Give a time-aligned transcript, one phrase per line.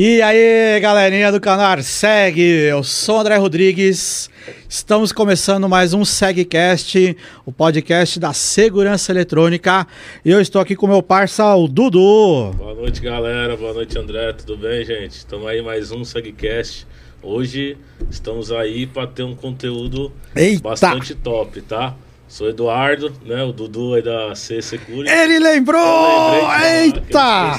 [0.00, 4.30] E aí, galerinha do canal Segue, eu sou o André Rodrigues.
[4.68, 9.84] Estamos começando mais um SegCast, o podcast da segurança eletrônica.
[10.24, 12.52] E eu estou aqui com meu parça, o Dudu.
[12.56, 13.56] Boa noite, galera.
[13.56, 14.34] Boa noite, André.
[14.34, 15.16] Tudo bem, gente?
[15.16, 16.86] Estamos aí mais um SegCast.
[17.20, 17.76] Hoje
[18.08, 20.62] estamos aí para ter um conteúdo Eita.
[20.62, 21.96] bastante top, tá?
[22.28, 23.42] Sou Eduardo, né?
[23.42, 25.10] O Dudu aí da C Security.
[25.10, 26.30] Ele lembrou!
[26.32, 27.52] Lembrei Eita!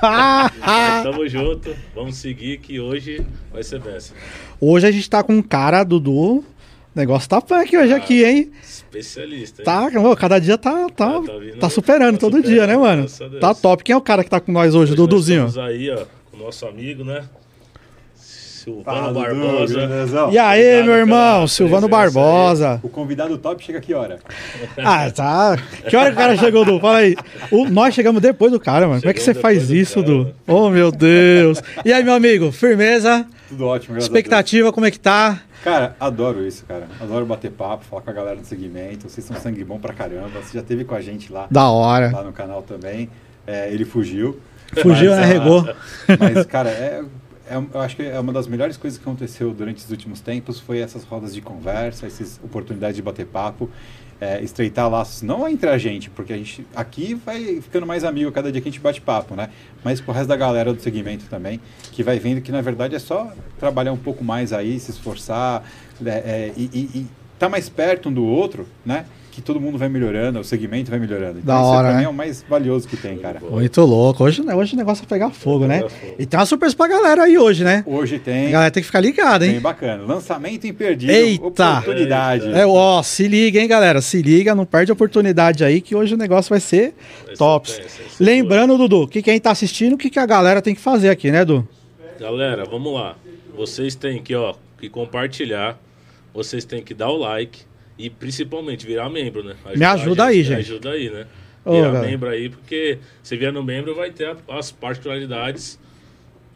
[0.00, 0.50] Ah,
[1.02, 1.74] Tamo junto.
[1.94, 4.16] Vamos seguir que hoje vai ser benção.
[4.60, 6.38] Hoje a gente tá com um cara, Dudu.
[6.38, 6.44] O
[6.94, 8.50] negócio tá punk hoje aqui, hein?
[8.62, 9.64] Especialista, hein?
[9.64, 12.76] Tá, cada dia tá, tá, Ah, tá vindo- tá superando tá todo superando, dia, né,
[12.76, 13.06] mano?
[13.40, 13.84] Tá top.
[13.84, 15.46] Quem é o cara que tá com nós hoje, Hoje nós Duduzinho?
[15.46, 17.24] Estamos aí, ó, com o nosso amigo, né?
[18.58, 19.78] Silvano Fala, Barbosa.
[20.32, 21.90] E aí, Obrigado meu irmão, Silvano aí.
[21.90, 22.80] Barbosa.
[22.82, 24.18] O convidado top chega aqui, hora.
[24.78, 25.56] Ah, tá.
[25.88, 26.78] Que hora que o cara chegou, Du?
[26.80, 27.16] Fala aí.
[27.50, 29.00] O- nós chegamos depois do cara, mano.
[29.00, 30.34] Como é que você faz isso, cara, Du?
[30.46, 31.62] Oh, meu Deus.
[31.84, 33.26] E aí, meu amigo, firmeza?
[33.48, 35.40] Tudo ótimo, graças a Expectativa, como é que tá?
[35.64, 36.86] Cara, adoro isso, cara.
[37.00, 39.08] Adoro bater papo, falar com a galera do segmento.
[39.08, 40.28] Vocês são sangue bom pra caramba.
[40.42, 42.10] Você já teve com a gente lá, Da hora.
[42.12, 43.08] lá no canal também.
[43.46, 44.38] É, ele fugiu.
[44.82, 45.22] Fugiu, Mas, né?
[45.22, 45.68] ah, Regou.
[46.20, 47.02] Mas, cara, é,
[47.50, 50.60] é- eu acho que é uma das melhores coisas que aconteceu durante os últimos tempos
[50.60, 53.70] foi essas rodas de conversa, essas oportunidades de bater papo,
[54.20, 58.32] é, estreitar laços, não entre a gente, porque a gente aqui vai ficando mais amigo
[58.32, 59.48] cada dia que a gente bate papo, né?
[59.84, 61.60] Mas com o resto da galera do segmento também,
[61.92, 65.62] que vai vendo que na verdade é só trabalhar um pouco mais aí, se esforçar
[66.04, 67.06] é, é, e, e, e
[67.38, 69.06] tá mais perto um do outro, né?
[69.38, 71.40] Que todo mundo vai melhorando, o segmento vai melhorando.
[71.42, 71.98] Da isso hora, pra né?
[72.00, 73.38] mim é o mais valioso que tem, cara.
[73.38, 74.24] Muito louco.
[74.24, 75.78] Hoje, né, hoje o negócio vai pegar fogo, né?
[75.82, 75.92] fogo.
[76.18, 77.84] E tem uma surpresa pra galera aí hoje, né?
[77.86, 78.50] Hoje A tem.
[78.50, 79.60] galera tem que ficar ligada, Bem hein?
[79.60, 80.02] bacana.
[80.02, 81.14] Lançamento imperdível.
[81.14, 81.78] Eita!
[81.78, 82.48] Oportunidade.
[82.52, 84.00] É, ó, se liga, hein, galera?
[84.02, 86.92] Se liga, não perde a oportunidade aí que hoje o negócio vai ser
[87.24, 87.70] Vai ser tops.
[87.74, 87.84] ser
[88.18, 91.30] Lembrando, Dudu, que quem tá assistindo, o que, que a galera tem que fazer aqui,
[91.30, 91.64] né, Du?
[92.18, 93.14] Galera, vamos lá.
[93.56, 95.78] Vocês têm que, ó, que compartilhar.
[96.34, 97.67] Vocês têm que dar o like
[97.98, 99.54] e principalmente virar membro, né?
[99.74, 100.58] Me ajuda a aí, Me gente.
[100.60, 101.26] ajuda aí, né?
[101.64, 102.06] Ô, Virar galera.
[102.06, 105.78] membro aí, porque se vier no membro vai ter as particularidades.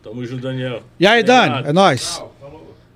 [0.03, 0.83] Tamo junto, Daniel.
[0.99, 1.49] E aí, Dani?
[1.49, 1.69] Renato.
[1.69, 2.23] É nóis.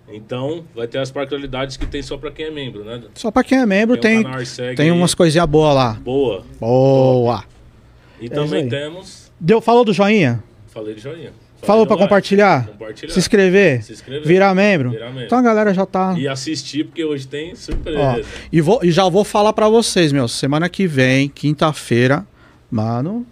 [0.09, 3.03] Então, vai ter as particularidades que tem só pra quem é membro, né?
[3.15, 5.95] Só pra quem é membro Tem tem, tem umas coisinhas boas lá.
[5.95, 6.45] Boa.
[6.61, 7.45] Boa.
[8.21, 9.33] E É também temos.
[9.39, 10.43] Deu, falou do joinha?
[10.69, 11.33] Falei de joinha.
[11.63, 12.03] Falou like.
[12.03, 12.67] compartilhar?
[12.67, 13.13] Compartilhar.
[13.13, 13.83] Se inscrever?
[13.83, 14.27] Se inscrever.
[14.27, 14.91] Virar membro?
[14.91, 15.25] Virar membro.
[15.25, 16.15] Então a galera já tá.
[16.17, 17.99] E assistir, porque hoje tem surpresa.
[17.99, 18.21] Ó,
[18.53, 20.29] e, vou, e já vou falar pra vocês, meu.
[20.29, 22.27] Semana que vem, quinta-feira,
[22.71, 23.27] mano.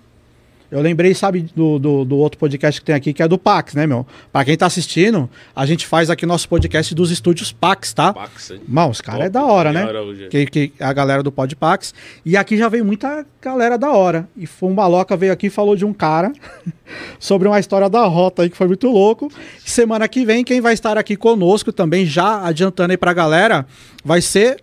[0.74, 3.74] Eu lembrei, sabe, do, do, do outro podcast que tem aqui, que é do Pax,
[3.74, 4.04] né, meu?
[4.32, 8.12] Pra quem tá assistindo, a gente faz aqui nosso podcast dos estúdios Pax, tá?
[8.12, 8.60] Pax, hein?
[8.66, 9.84] Mano, os caras é da hora, né?
[9.84, 10.28] hora.
[10.28, 11.94] Que, que a galera do Podpax.
[12.24, 14.28] E aqui já veio muita galera da hora.
[14.36, 16.32] E foi um maloca veio aqui e falou de um cara
[17.20, 19.30] sobre uma história da rota aí que foi muito louco.
[19.64, 23.64] Semana que vem, quem vai estar aqui conosco também, já adiantando aí pra galera,
[24.04, 24.60] vai ser.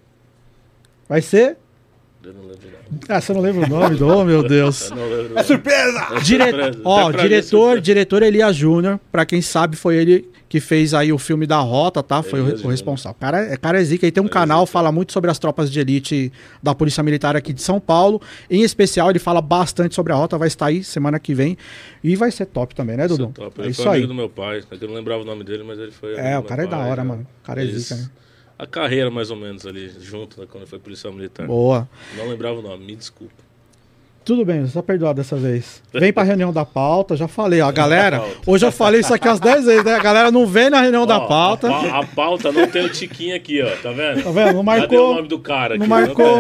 [1.08, 1.56] Vai ser.
[2.24, 2.60] Eu não lembro.
[3.10, 3.96] Ah, você não lembra o nome?
[3.96, 4.92] do oh, meu Deus.
[4.92, 6.08] Eu não lembro É surpresa!
[6.12, 6.44] É Dire...
[6.44, 6.82] surpresa.
[6.86, 11.18] Ó, é diretor, diretor Elias Júnior, pra quem sabe, foi ele que fez aí o
[11.18, 12.22] filme da Rota, tá?
[12.22, 13.18] Foi o, Elias o responsável.
[13.20, 15.80] Cara, é cara é zica, aí tem um canal, fala muito sobre as tropas de
[15.80, 18.22] elite da Polícia Militar aqui de São Paulo.
[18.50, 21.58] Em especial, ele fala bastante sobre a Rota, vai estar aí semana que vem.
[22.04, 23.32] E vai ser top também, né, Isso Dudu?
[23.32, 23.62] é top.
[23.62, 23.98] É Ele isso foi aí.
[24.00, 24.62] amigo do meu pai.
[24.70, 26.14] É que Eu não lembrava o nome dele, mas ele foi.
[26.16, 27.10] É, o cara é da hora, né?
[27.10, 27.28] mano.
[27.42, 28.10] O cara é Fez zica, né?
[28.62, 31.48] A carreira, mais ou menos, ali, junto, né, quando foi policial militar.
[31.48, 31.90] Boa.
[32.16, 33.34] Não lembrava o nome, me desculpa.
[34.24, 35.82] Tudo bem, você tá perdoado dessa vez.
[35.92, 38.24] Vem pra reunião da pauta, já falei, ó, galera.
[38.46, 39.96] Hoje eu falei isso aqui umas 10 vezes, né?
[39.96, 41.68] A galera não vem na reunião da Ó, pauta.
[41.68, 43.76] A, pa- a pauta não tem o tiquinho aqui, ó.
[43.82, 44.24] Tá vendo?
[44.24, 44.54] Tá vendo?
[44.54, 45.16] Não Cadê o marcou.
[45.16, 45.90] nome do cara Não aqui?
[45.90, 46.36] marcou.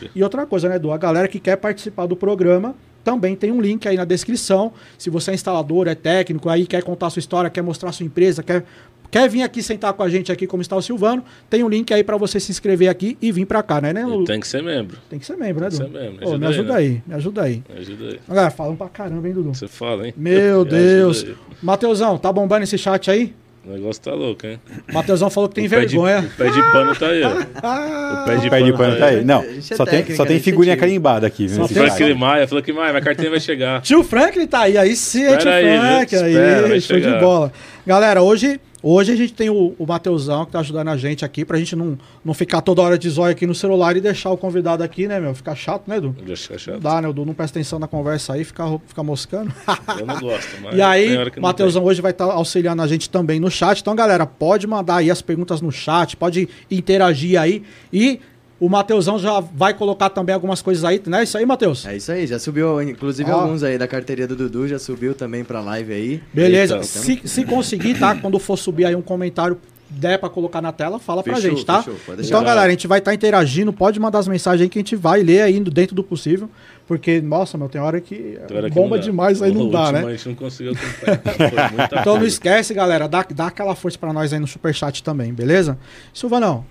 [0.00, 0.10] tem.
[0.16, 0.90] e outra coisa, né, Edu?
[0.90, 2.74] A galera que quer participar do programa
[3.06, 4.72] também tem um link aí na descrição.
[4.98, 8.42] Se você é instalador, é técnico, aí quer contar sua história, quer mostrar sua empresa,
[8.42, 8.64] quer,
[9.12, 11.94] quer vir aqui sentar com a gente aqui como está o Silvano, tem um link
[11.94, 14.04] aí para você se inscrever aqui e vir para cá, né, né?
[14.04, 14.24] Lu?
[14.24, 14.98] Tem que ser membro.
[15.08, 15.88] Tem que ser membro, né, Tem Edu?
[15.92, 16.28] que ser membro.
[16.28, 16.94] Ô, me Ajuda aí, né?
[16.96, 17.62] aí, me ajuda aí.
[17.72, 18.20] Me ajuda aí.
[18.28, 19.54] Galera, falam pra caramba, hein, Dudu?
[19.54, 20.14] Você fala, hein?
[20.16, 21.22] Meu Deus.
[21.24, 21.36] aí.
[21.62, 23.32] Mateusão, tá bombando esse chat aí?
[23.66, 24.60] O negócio tá louco, hein?
[24.92, 26.20] Mateusão falou que tem O pé de- vergonha.
[26.20, 27.30] o pé de pano tá aí, ó.
[27.30, 29.24] O pé de O pé de pano pano tá aí.
[29.24, 30.86] Não, Isso é só tem, só tem é figurinha tiro.
[30.86, 31.48] carimbada aqui.
[31.48, 31.76] Só tem-.
[31.76, 33.80] Franklin Maia falou que Maia, minha carteira vai chegar.
[33.82, 37.20] Tio Franklin tá aí, aí sim, hein, tio Espera aí, aí, Espera, show de chegar.
[37.20, 37.52] bola.
[37.84, 41.44] Galera, hoje, hoje a gente tem o, o Mateusão que tá ajudando a gente aqui,
[41.44, 44.36] pra gente não, não ficar toda hora de zóio aqui no celular e deixar o
[44.36, 45.34] convidado aqui, né, meu?
[45.34, 46.14] Ficar chato, né, Edu?
[46.24, 46.80] Deixa Não chato.
[46.80, 47.24] dá, né, Edu?
[47.24, 49.52] Não presta atenção na conversa aí, fica, fica moscando.
[49.98, 53.40] Eu não gosto, mas E aí, o Mateusão hoje vai estar auxiliando a gente também
[53.40, 53.80] no chat.
[53.80, 57.62] Então, galera, pode mandar aí as perguntas no chat, pode interagir aí.
[57.92, 58.20] E
[58.58, 61.24] O Mateusão já vai colocar também algumas coisas aí, né?
[61.24, 61.84] Isso aí, Mateus?
[61.84, 65.44] É isso aí, já subiu, inclusive alguns aí da carteirinha do Dudu, já subiu também
[65.44, 66.22] pra live aí.
[66.32, 66.76] Beleza.
[66.76, 66.86] Eita.
[66.86, 68.14] Se, se conseguir, tá?
[68.14, 69.58] Quando for subir aí um comentário,
[69.90, 71.82] der pra colocar na tela, fala pra Fechou, gente, tá?
[71.82, 72.14] fechou.
[72.18, 73.74] Então, galera, a gente vai estar interagindo.
[73.74, 76.48] Pode mandar as mensagens aí que a gente vai ler aí dentro do possível.
[76.88, 79.02] Porque, nossa, meu, tem hora que Tem hora que bomba não dá.
[79.02, 80.02] demais aí O não dá, né?
[80.04, 80.72] A gente não conseguiu
[82.00, 82.26] Então não coisa.
[82.26, 85.76] esquece, galera, dá, dá aquela força pra nós aí no superchat também, beleza?
[86.14, 86.64] Silvanão,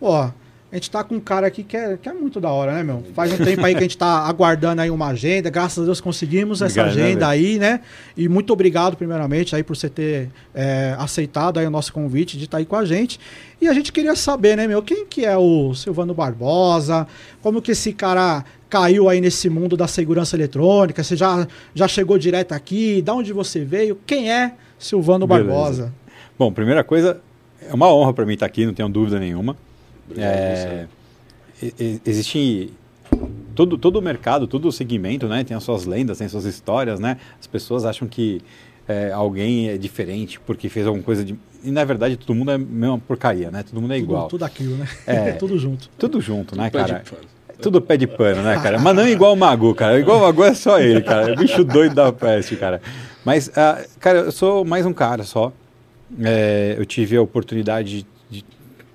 [0.00, 0.30] ó,
[0.72, 2.82] a gente tá com um cara aqui que é, que é muito da hora, né,
[2.82, 3.04] meu?
[3.12, 6.00] Faz um tempo aí que a gente tá aguardando aí uma agenda, graças a Deus
[6.00, 7.80] conseguimos essa Obrigado, né, agenda aí, né?
[8.16, 12.46] E muito obrigado, primeiramente, aí por você ter é, aceitado aí o nosso convite de
[12.46, 13.20] estar aí com a gente.
[13.60, 17.06] E a gente queria saber, né, meu, quem que é o Silvano Barbosa,
[17.42, 22.16] como que esse cara caiu aí nesse mundo da segurança eletrônica, você já, já chegou
[22.16, 25.44] direto aqui, da onde você veio, quem é Silvano Beleza.
[25.44, 25.92] Barbosa?
[26.38, 27.20] Bom, primeira coisa,
[27.60, 29.54] é uma honra para mim estar aqui, não tenho dúvida nenhuma.
[30.08, 30.86] Obrigado, É,
[32.04, 32.72] existe
[33.54, 35.44] todo, todo o mercado, todo o segmento, né?
[35.44, 37.18] Tem as suas lendas, tem as suas histórias, né?
[37.40, 38.40] As pessoas acham que
[38.88, 41.36] é, alguém é diferente porque fez alguma coisa de...
[41.62, 43.62] E na verdade todo mundo é a mesma porcaria, né?
[43.62, 44.22] Todo mundo é igual.
[44.22, 44.88] Tudo, tudo aquilo, né?
[45.06, 45.32] É.
[45.38, 45.88] tudo junto.
[45.98, 47.04] Tudo junto, né, Pé de cara?
[47.08, 47.32] pano.
[47.60, 48.80] Tudo pé de pano, né, cara?
[48.80, 49.96] Mas não igual o Magu, cara.
[49.98, 51.30] Igual o Magu é só ele, cara.
[51.30, 52.82] É o bicho doido da peste, cara.
[53.24, 55.52] Mas, ah, cara, eu sou mais um cara só.
[56.20, 58.06] É, eu tive a oportunidade de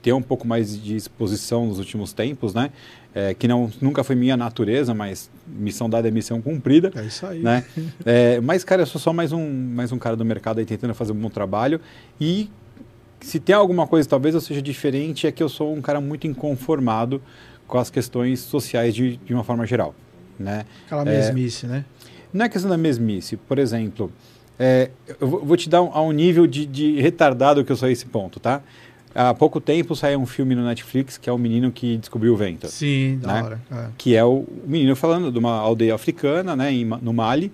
[0.07, 2.69] ter um pouco mais de exposição nos últimos tempos, né?
[3.13, 7.25] É, que não, nunca foi minha natureza, mas missão dada é missão cumprida É isso
[7.25, 7.39] aí.
[7.39, 7.65] né?
[8.06, 9.45] É, mas, cara, eu sou só mais um,
[9.75, 11.81] mais um cara do mercado aí tentando fazer um bom trabalho.
[12.21, 12.50] E
[13.19, 16.25] se tem alguma coisa, talvez eu seja diferente, é que eu sou um cara muito
[16.25, 17.21] inconformado
[17.68, 19.94] com as questões sociais de, de uma forma geral,
[20.39, 20.63] né?
[20.86, 21.18] Aquela É.
[21.18, 21.83] mesmice, né?
[22.31, 23.36] Não é questão da mesmice.
[23.36, 24.09] Por exemplo,
[24.57, 24.89] é,
[25.19, 27.88] eu vou vou te dar um, a um nível de, de retardado que eu sou
[27.89, 28.62] a esse ponto, tá?
[29.19, 32.37] Há pouco tempo saiu um filme no Netflix que é o menino que descobriu o
[32.37, 33.41] vento Sim, da Né?
[33.43, 33.61] hora.
[33.71, 33.87] É.
[33.97, 37.51] que é o menino falando de uma aldeia africana, né, em no Mali,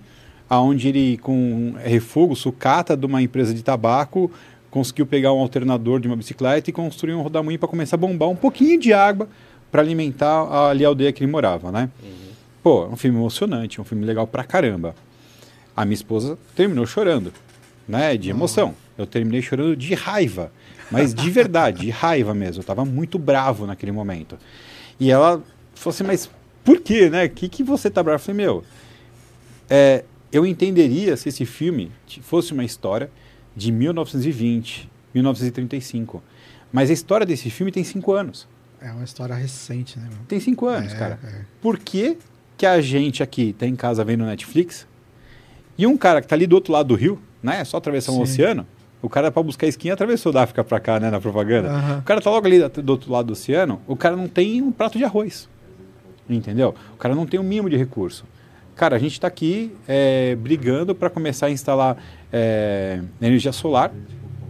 [0.48, 4.30] aonde ele com refúgio, sucata de uma empresa de tabaco,
[4.70, 8.28] conseguiu pegar um alternador de uma bicicleta e construir um rodamuinho para começar a bombar
[8.28, 9.26] um pouquinho de água
[9.72, 11.88] para alimentar a- ali a aldeia que ele morava, né?
[12.62, 14.94] Pô, é um filme emocionante, um filme legal pra caramba.
[15.74, 17.32] A minha esposa terminou chorando,
[17.88, 18.74] né, de emoção.
[18.98, 20.52] Eu terminei chorando de raiva,
[20.90, 22.62] mas de verdade, de raiva mesmo.
[22.62, 24.38] Eu tava muito bravo naquele momento.
[24.98, 25.42] E ela
[25.74, 26.30] falou assim, mas
[26.64, 27.28] por quê, né?
[27.28, 28.16] Que que você tá bravo?
[28.16, 28.64] Eu falei, meu,
[29.68, 31.90] é, eu entenderia se esse filme
[32.22, 33.10] fosse uma história
[33.56, 36.22] de 1920, 1935.
[36.72, 38.48] Mas a história desse filme tem cinco anos.
[38.80, 40.08] É uma história recente, né?
[40.10, 40.26] meu?
[40.26, 41.18] Tem cinco anos, É, cara.
[41.24, 41.40] é.
[41.60, 42.18] Por que,
[42.56, 44.86] que a gente aqui tá em casa vendo Netflix
[45.78, 47.60] e um cara que tá ali do outro lado do rio, né?
[47.60, 48.66] É só atravessar um oceano.
[49.04, 51.68] O cara para buscar esquinha atravessou da África para cá, né, na propaganda.
[51.68, 51.98] Aham.
[51.98, 54.72] O cara tá logo ali do outro lado do oceano, o cara não tem um
[54.72, 55.46] prato de arroz.
[56.26, 56.74] Entendeu?
[56.94, 58.24] O cara não tem um mínimo de recurso.
[58.74, 61.98] Cara, a gente está aqui é, brigando para começar a instalar
[62.32, 63.92] é, energia solar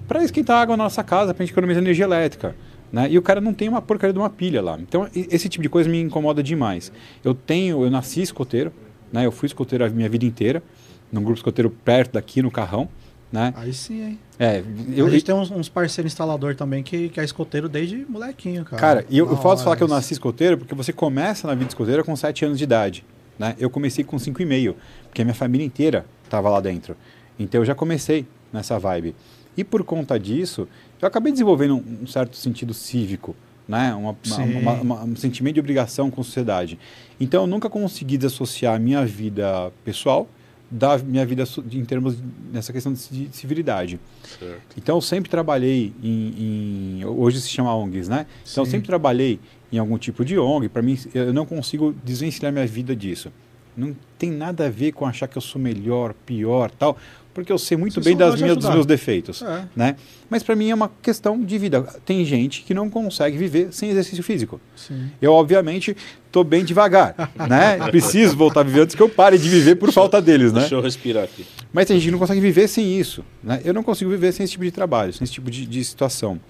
[0.06, 2.54] para esquentar água na nossa casa, para a gente economizar energia elétrica.
[2.92, 3.08] Né?
[3.10, 4.78] E o cara não tem uma porcaria de uma pilha lá.
[4.80, 6.92] Então, esse tipo de coisa me incomoda demais.
[7.24, 8.72] Eu tenho, eu nasci escoteiro,
[9.12, 9.26] né?
[9.26, 10.62] eu fui escoteiro a minha vida inteira,
[11.10, 12.88] num grupo escoteiro perto daqui, no Carrão.
[13.34, 13.52] Né?
[13.56, 14.18] Aí sim, hein?
[14.38, 14.62] É,
[14.94, 18.64] eu, a gente tem uns, uns parceiros instalador também que, que é escoteiro desde molequinho,
[18.64, 18.80] cara.
[18.80, 21.66] Cara, e eu, eu posso falar que eu nasci escoteiro porque você começa na vida
[21.68, 23.04] escoteira com 7 anos de idade.
[23.36, 23.56] Né?
[23.58, 24.76] Eu comecei com 5,5,
[25.08, 26.96] porque a minha família inteira estava lá dentro.
[27.36, 29.16] Então eu já comecei nessa vibe.
[29.56, 30.68] E por conta disso,
[31.02, 33.34] eu acabei desenvolvendo um, um certo sentido cívico,
[33.66, 33.92] né?
[33.94, 34.14] Uma-
[34.60, 36.78] uma- uma- um sentimento de obrigação com a sociedade.
[37.18, 40.28] Então eu nunca consegui desassociar a minha vida pessoal
[40.76, 42.16] da minha vida em termos
[42.52, 44.00] nessa questão de ci- de civilidade.
[44.38, 44.60] Certo.
[44.76, 48.26] Então eu sempre trabalhei em, em- hoje se chama ONGs, né?
[48.50, 49.38] Então eu sempre trabalhei
[49.72, 50.68] em algum tipo de ONG.
[50.68, 53.30] Para mim eu não consigo desvencilhar minha vida disso.
[53.76, 56.96] Não tem nada a ver com achar que eu sou melhor, pior, tal,
[57.34, 59.66] porque eu sei muito Vocês bem das minhas, dos meus defeitos, É.
[59.74, 59.96] né?
[60.30, 61.82] Mas para mim é uma questão de vida.
[62.06, 64.60] Tem gente que não consegue viver sem exercício físico.
[64.76, 65.10] Sim.
[65.20, 67.78] Eu, obviamente, estou bem devagar, né?
[67.90, 70.60] Preciso voltar a viver antes que eu pare de viver por falta deles, né?
[70.60, 71.44] Deixa eu respirar aqui.
[71.72, 73.24] Mas tem gente que não consegue viver sem isso.
[73.42, 73.60] Né?
[73.64, 76.40] Eu não consigo viver sem esse tipo de trabalho, sem esse tipo de, de situação.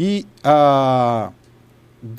[0.00, 1.30] E ah,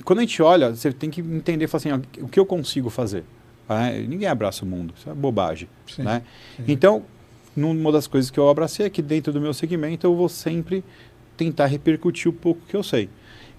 [0.03, 2.89] quando a gente olha, você tem que entender falar assim, ó, o que eu consigo
[2.89, 3.23] fazer.
[3.69, 4.05] Né?
[4.07, 5.67] Ninguém abraça o mundo, isso é bobagem.
[5.87, 6.03] Sim.
[6.03, 6.21] Né?
[6.57, 6.63] Sim.
[6.67, 7.03] Então,
[7.55, 10.83] numa das coisas que eu abracei é que dentro do meu segmento eu vou sempre
[11.37, 13.09] tentar repercutir o pouco que eu sei.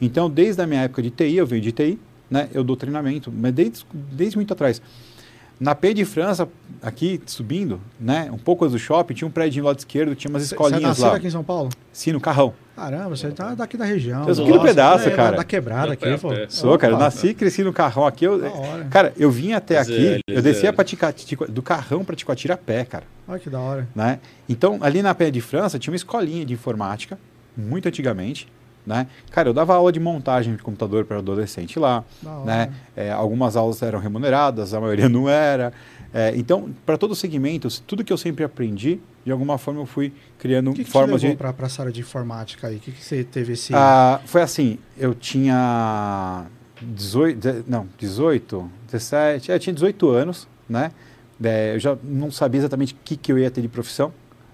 [0.00, 1.98] Então, desde a minha época de TI, eu venho de TI,
[2.30, 2.48] né?
[2.52, 4.82] eu dou treinamento, mas desde, desde muito atrás.
[5.58, 6.46] Na P de França,
[6.82, 8.28] aqui subindo, né?
[8.30, 11.06] Um pouco do shopping, tinha um prédio do lado esquerdo, tinha umas Você escolinhas nasceu
[11.06, 11.16] lá.
[11.16, 11.70] aqui em São Paulo?
[11.92, 12.52] Sim, no carrão.
[12.76, 14.28] Caramba, você tá daqui da região.
[14.28, 15.38] Eu sou aqui no pedaço, é, cara.
[15.38, 16.30] Da quebrada aqui, É, pô.
[16.30, 16.46] é.
[16.50, 16.92] Sou, cara.
[16.92, 18.26] Eu nasci e cresci no carrão aqui.
[18.26, 18.84] Eu, Da hora.
[18.90, 20.74] cara, eu vim até aqui, Zélio, eu descia Zélio.
[20.74, 23.04] pra Ticati, do carrão pra Ticoatira a pé, cara.
[23.26, 23.88] Olha que da hora.
[23.94, 24.18] né?
[24.46, 27.18] Então, ali na Pé de França, tinha uma escolinha de informática,
[27.56, 28.46] muito antigamente,
[28.86, 29.08] né?
[29.30, 32.04] Cara, eu dava aula de montagem de computador para adolescente lá,
[32.44, 32.72] né?
[32.94, 35.72] É, algumas aulas eram remuneradas, a maioria não era.
[36.14, 39.86] É, então, para todos os segmentos, tudo que eu sempre aprendi, de alguma forma eu
[39.86, 41.52] fui criando que, que te formas levou de...
[41.52, 42.76] pra essa área de informática aí?
[42.76, 43.74] O que, que você teve esse...
[43.74, 46.46] Ah, foi assim, eu tinha
[46.80, 50.92] 18, de- não, 18, 17, é, eu tinha 18 anos, né?
[51.42, 54.12] É, eu já não sabia exatamente o que, que eu ia ter de profissão,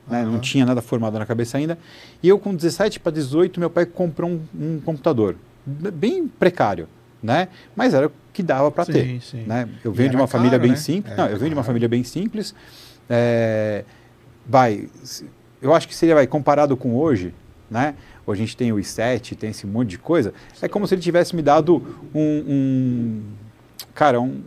[0.08, 0.22] né?
[0.24, 0.40] não Aham.
[0.40, 1.78] tinha nada formado na cabeça ainda.
[2.22, 6.88] E eu com 17 para 18, meu pai comprou um, um computador, bem precário,
[7.22, 7.48] né?
[7.76, 9.20] Mas era o que dava para ter.
[9.20, 9.44] Sim.
[9.46, 9.68] Né?
[9.84, 10.76] Eu venho de uma família caro, bem né?
[10.76, 11.12] simples.
[11.12, 12.54] Era Não, eu venho de uma família bem simples.
[13.08, 13.84] É,
[14.46, 14.88] vai,
[15.60, 17.34] eu acho que seria, vai, comparado com hoje,
[17.70, 17.94] né?
[18.26, 20.32] Hoje a gente tem o i7, tem esse monte de coisa.
[20.60, 21.82] É como se ele tivesse me dado
[22.14, 23.22] um, um-
[23.94, 24.40] cara, um,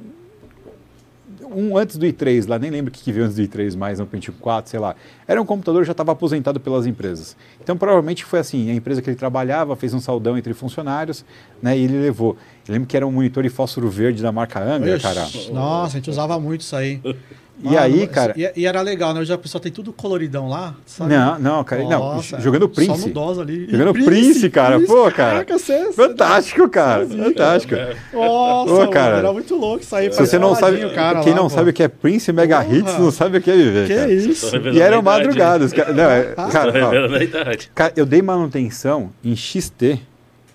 [1.46, 4.00] um antes do i3 lá, nem lembro o que, que veio antes do i3 mais,
[4.00, 4.96] um Pentium 4, sei lá.
[5.28, 7.36] Era um computador que já estava aposentado pelas empresas.
[7.62, 11.26] Então provavelmente foi assim, a empresa que ele trabalhava fez um saldão entre funcionários,
[11.62, 11.78] né?
[11.78, 12.38] E ele levou.
[12.68, 15.28] Eu lembro que era um monitor de fósforo verde da marca Angra, Ixi, cara.
[15.54, 17.02] Nossa, a gente usava muito isso aí.
[17.64, 19.22] E aí, cara- E, e era legal, né?
[19.22, 21.14] Hoje a pessoa tem tudo coloridão lá, sabe?
[21.14, 23.08] Não, não, cara, não, Nossa, jogando Só Prince.
[23.08, 23.68] no DOS ali.
[23.72, 25.46] Jogando E Prince, cara, pô, cara.
[25.46, 27.08] Caraca, você, Fantástico, cara.
[27.08, 27.76] Fantástico.
[28.14, 29.18] Nossa, Ô, mano, cara.
[29.18, 30.12] era muito louco isso aí.
[30.12, 31.50] Se você não sabe, cara quem lá, não pô.
[31.50, 32.76] sabe o que é Prince Mega Porra.
[32.78, 33.88] Hits, não sabe o que é viver.
[33.88, 34.12] Que cara.
[34.14, 34.56] isso?
[34.74, 35.72] E eram madrugadas.
[35.72, 40.00] Cara, não, é- Tô cara, ó, cara, eu dei manutenção em XT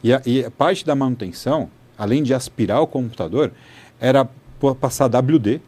[0.05, 3.51] e, a, e a parte da manutenção, além de aspirar o computador,
[4.01, 4.29] era
[4.59, 5.61] pô- passar WD,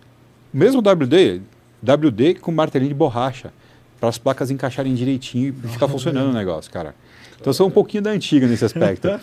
[0.52, 1.40] mesmo WD,
[1.82, 3.52] WD com martelinho de borracha,
[3.98, 6.94] para as placas encaixarem direitinho e ficar funcionando o negócio, cara.
[7.34, 9.08] Então eu sou um pouquinho da antiga nesse aspecto.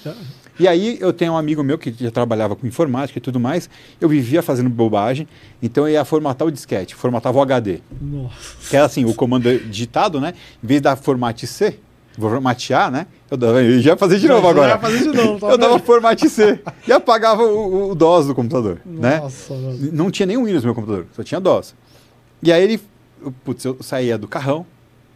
[0.60, 3.70] E aí eu tenho um amigo meu que já trabalhava com informática e tudo mais,
[4.02, 5.26] eu vivia fazendo bobagem,
[5.64, 7.80] então eu ia formatar o disquete, formatava o HD.
[8.02, 8.70] Nossa.
[8.70, 10.34] Que era assim, o comando digitado, né?
[10.62, 11.80] Em vez da formate C,
[12.20, 13.08] vou formatear, né?
[13.32, 14.70] Eu, dava, eu já ia fazer de novo Já agora.
[14.72, 15.86] ia fazer de novo, tá eu dava vendo?
[15.86, 19.18] formate C e apagava o, o, o DOS do computador, né?
[19.20, 19.90] Nossa, mano.
[19.94, 21.74] Não tinha nenhum Windows no meu computador, só tinha DOS.
[22.44, 22.82] E aí ele,
[23.24, 24.66] eu- putz, eu saía do carrão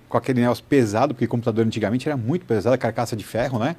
[0.10, 3.58] com aquele negócio pesado, porque o computador antigamente era muito pesado, a carcaça de ferro,
[3.60, 3.76] né?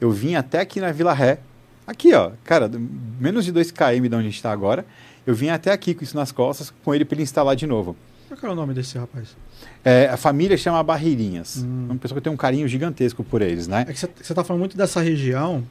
[0.00, 1.38] Eu vim até aqui na Vila Ré,
[1.86, 2.70] aqui ó, cara,
[3.18, 4.84] menos de 2 km de onde a gente está agora,
[5.26, 7.96] eu vim até aqui com isso nas costas, com ele para ele instalar de novo.
[8.30, 9.36] Qual que é o nome desse rapaz?
[9.84, 11.64] É, a família chama Barreirinhas.
[11.66, 11.86] Hum.
[11.86, 13.84] Uma pessoa que tem um carinho gigantesco por eles, né?
[13.88, 15.66] É que você tá falando muito dessa região,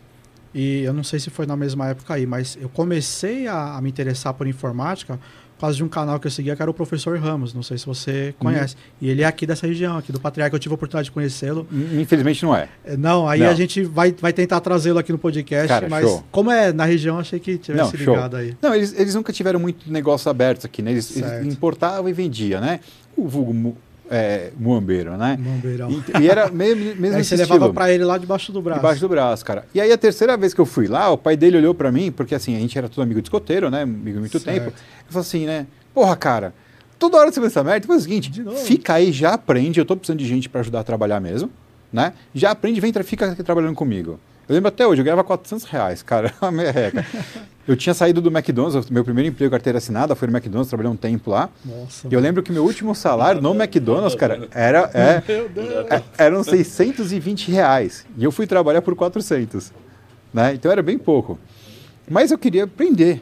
[0.54, 3.82] e eu não sei se foi na mesma época aí, mas eu comecei a, a
[3.82, 5.18] me interessar por informática
[5.62, 7.54] causa de um canal que eu seguia, que era o Professor Ramos.
[7.54, 8.76] Não sei se você conhece.
[9.02, 10.56] E ele é aqui dessa região, aqui do Patriarca.
[10.56, 11.68] Eu tive a oportunidade de conhecê-lo.
[12.00, 12.70] Infelizmente não é.
[12.86, 13.50] É, Não, aí Não.
[13.50, 16.24] a gente vai, vai tentar trazê-lo aqui no podcast, Cara, mas show.
[16.32, 18.16] como é na região, achei que tivesse Não, show.
[18.16, 18.56] ligado aí.
[18.62, 20.92] Não, eles, eles nunca tiveram muito negócios abertos aqui, né?
[20.92, 22.80] Eles, eles importavam e vendiam, né?
[23.18, 23.54] O vulgo
[24.10, 25.38] é, muambeiro, né?
[25.40, 25.90] Mambeirão.
[25.92, 27.74] E, e era mesmo, mesmo Aí você levava estilo.
[27.74, 28.80] pra ele lá debaixo do braço.
[28.80, 29.66] Debaixo do braço, cara.
[29.74, 32.12] E aí a terceira vez que eu fui lá, o pai dele olhou pra mim,
[32.12, 33.84] porque assim, a gente era todo amigo de escoteiro, né?
[33.84, 34.56] Amigo há muito Certo.
[34.56, 34.68] tempo.
[34.68, 35.68] Ele falou assim, né?
[35.94, 36.54] Porra, cara,
[36.98, 38.32] toda hora você vê essa merda, faz o seguinte,
[38.66, 41.50] fica aí, já aprende, eu tô precisando de gente pra ajudar a trabalhar mesmo,
[41.92, 42.14] né?
[42.34, 44.20] Já aprende, vem, fica aqui trabalhando comigo.
[44.50, 47.06] Eu lembro até hoje, eu ganhava 400 reais, cara, uma merreca.
[47.68, 50.96] eu tinha saído do McDonald's, meu primeiro emprego, carteira assinada, foi no McDonald's, trabalhei um
[50.96, 51.50] tempo lá.
[51.64, 52.08] Nossa.
[52.10, 55.22] E eu lembro que meu último salário no McDonald's, cara, era, é,
[55.96, 58.08] é, eram 620 reais.
[58.18, 59.72] E eu fui trabalhar por 400.
[60.34, 60.56] Né?
[60.56, 61.38] Então era bem pouco.
[62.10, 63.22] Mas eu queria aprender.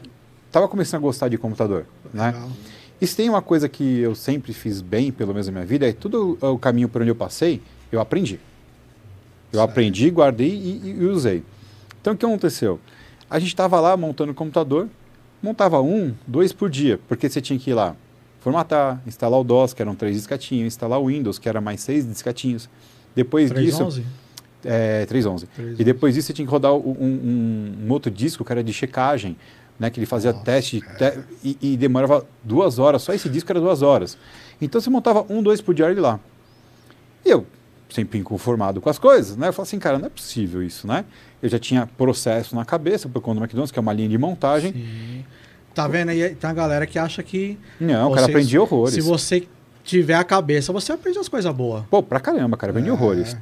[0.50, 1.84] Tava começando a gostar de computador.
[2.12, 2.28] Né?
[2.28, 2.48] Legal.
[2.98, 5.86] E se tem uma coisa que eu sempre fiz bem, pelo menos na minha vida,
[5.86, 7.60] é tudo o caminho por onde eu passei,
[7.92, 8.40] eu aprendi.
[9.52, 9.70] Eu Certo.
[9.70, 11.42] aprendi, guardei e, e- e usei.
[12.00, 12.78] Então o que aconteceu?
[13.30, 14.88] A gente estava lá montando o computador,
[15.42, 17.94] montava um, dois por dia, porque você tinha que ir lá
[18.40, 22.06] formatar, instalar o DOS, que eram três discatinhos, instalar o Windows, que era mais seis
[22.06, 22.68] discatinhos.
[23.14, 24.04] Depois disso, 311?
[24.64, 25.46] é, 311.
[25.46, 25.80] 311.
[25.80, 28.72] E depois disso você tinha que rodar um, um- um outro disco que era de
[28.72, 29.36] checagem,
[29.78, 33.50] né, que ele fazia Nossa, teste te- e, e demorava duas horas, só esse disco
[33.52, 34.16] era duas horas.
[34.60, 36.18] Então você montava um, dois por dia lá.
[37.24, 37.46] E eu,
[37.88, 41.04] sempre inconformado com as coisas, né, eu falei assim, cara, não é possível isso, né?
[41.42, 44.18] Eu já tinha processo na cabeça por conta do McDonald's, que é uma linha de
[44.18, 44.72] montagem.
[44.72, 45.24] Sim.
[45.74, 46.34] Tá vendo aí?
[46.34, 47.56] Tem a galera que acha que.
[47.80, 48.94] Não, o cara aprendia horrores.
[48.94, 49.46] Se você
[49.84, 51.84] tiver a cabeça, você aprende as coisas boas.
[51.88, 52.92] Pô, pra caramba, cara, aprendi É.
[52.92, 53.36] horrores.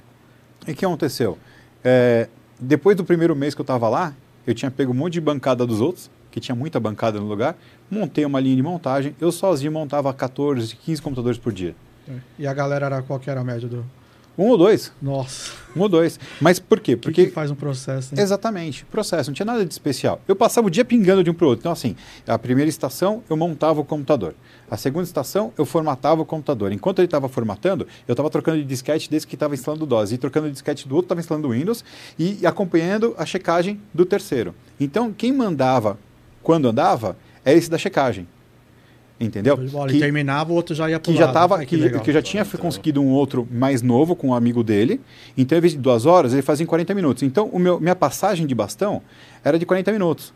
[0.67, 1.39] E o que aconteceu?
[1.83, 2.29] É,
[2.61, 4.13] depois do primeiro mês que eu tava lá,
[4.47, 7.57] eu tinha pego um monte de bancada dos outros, porque tinha muita bancada no lugar.
[7.91, 9.17] Montei uma linha de montagem.
[9.21, 11.75] Eu sozinho montava 14, 15 computadores por dia.
[12.39, 13.85] E a galera era qual que era a média do.
[14.39, 14.93] Um ou dois.
[15.01, 15.53] Nossa.
[15.75, 16.21] Um ou dois.
[16.41, 16.93] Mas por quê?
[16.93, 18.21] O que, Porque que faz um processo, hein?
[18.21, 20.21] Exatamente, processo, não tinha nada de especial.
[20.29, 21.63] Eu passava o dia pingando de um para o outro.
[21.63, 24.35] Então, assim, a primeira estação eu montava o computador.
[24.71, 26.73] A segunda estação eu formatava o computador.
[26.73, 30.13] Enquanto ele estava formatando, eu estava trocando de disquete desse que estava instalando o DOS,
[30.13, 31.85] e trocando de disquete do outro estava instalando o Windows,
[32.19, 34.55] e, acompanhando a checagem do terceiro.
[34.79, 35.99] Então, quem mandava
[36.43, 38.27] quando andava é esse da checagem.
[39.19, 39.57] Entendeu?
[39.57, 39.89] Bola.
[39.89, 42.03] Que- E terminava, o outro já ia pro que já tava, Ai, que, legal.
[42.03, 45.01] que já tinha conseguido um outro mais novo com um amigo dele.
[45.39, 47.23] Então, em vez de duas horas, ele fazia em 40 minutos.
[47.23, 49.01] Então, o meu, minha passagem de bastão
[49.43, 50.35] era de 40 minutos.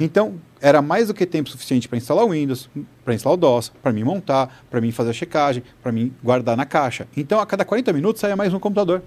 [0.00, 2.68] Então, era mais do que tempo suficiente para instalar o Windows,
[3.04, 6.56] para instalar o DOS, para mim montar, para mim fazer a checagem, para mim guardar
[6.56, 7.06] na caixa.
[7.16, 9.02] Então, a cada 40 minutos saía mais um computador.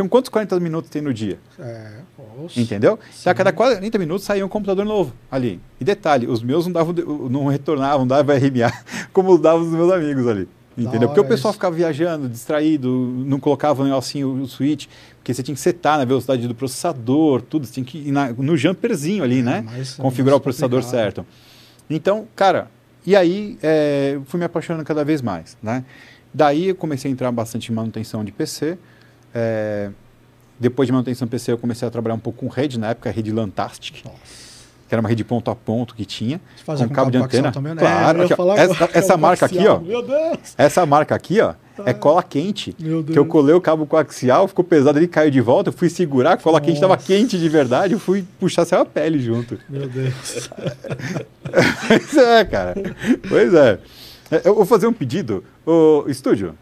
[0.00, 1.38] Então, quantos 40 minutos tem no dia?
[1.58, 2.58] É, poxa.
[2.58, 2.94] Entendeu?
[2.94, 3.36] Então, a Sim.
[3.36, 5.60] cada 40 minutos saía um computador novo ali.
[5.78, 6.94] E detalhe, os meus não davam,
[7.28, 8.72] não retornavam, não davam RMA,
[9.12, 10.48] como davam os meus amigos ali.
[10.78, 11.08] Entendeu?
[11.08, 11.58] Porque o pessoal isso.
[11.58, 12.88] ficava viajando, distraído,
[13.26, 14.86] não colocava o negocinho, o switch,
[15.18, 18.32] porque você tinha que setar na velocidade do processador, tudo, você tinha que ir na-
[18.32, 19.64] no jumperzinho ali, É, né?
[19.76, 21.02] é Configurar o mais processador complicado.
[21.04, 21.26] certo.
[21.90, 22.70] Então, cara,
[23.04, 25.84] e aí é, fui me apaixonando cada vez mais, né?
[26.32, 28.78] Daí eu comecei a entrar bastante em manutenção de PC.
[29.34, 29.90] É,
[30.58, 33.08] depois de manutenção de PC, eu comecei a trabalhar um pouco com rede, na época
[33.08, 34.16] a rede Lantastic, Nossa.
[34.88, 37.52] que era uma rede ponto a ponto que tinha, fazia com cabo de coaxial antena.
[37.52, 37.80] também, né?
[37.80, 39.76] Claro, É, aqui, ó, essa, agora, essa cabo marca aqui, coaxial.
[39.76, 40.54] ó, Meu Deus!
[40.58, 41.54] essa marca aqui, ó,
[41.86, 41.94] é Ah.
[41.94, 42.76] cola quente.
[42.78, 43.14] Meu Deus.
[43.14, 46.32] Que eu colei o cabo coaxial, ficou pesado, ele caiu de volta, eu fui segurar,
[46.32, 47.06] a cola quente estava Nossa.
[47.06, 49.58] quente de verdade, eu fui puxar, saiu a pele junto.
[49.68, 50.50] Meu Deus.
[51.88, 52.74] Pois é, cara.
[53.28, 53.78] Pois é.
[54.30, 55.42] É, Eu vou fazer um pedido.
[55.66, 56.54] Ô, estúdio,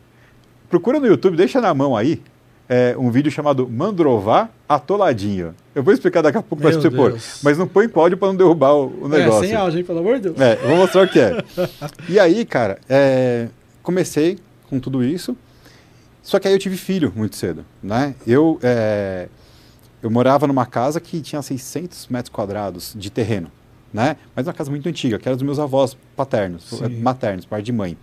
[0.71, 2.23] procura no YouTube, deixa na mão aí
[2.69, 5.55] é, um vídeo chamado Mandrovar Atoladinho.
[5.75, 7.19] Eu vou explicar daqui a pouco Meu você pôr.
[7.43, 9.45] Mas não põe com áudio pra não derrubar o, o negócio.
[9.45, 10.41] É, sem áudio, hein, pelo amor de Deus.
[10.41, 11.43] É, vou mostrar o que é.
[12.09, 13.49] E aí, cara, é,
[13.83, 15.37] comecei com tudo isso.
[16.23, 18.15] Só que aí eu tive filho muito cedo, né?
[18.27, 19.29] Eu, é,
[20.03, 23.51] eu morava numa casa que tinha 600 metros quadrados de terreno,
[23.91, 24.17] né?
[24.37, 27.01] Mas uma casa muito antiga, que era dos meus avós paternos, Sim.
[27.01, 27.97] maternos, pai de mãe.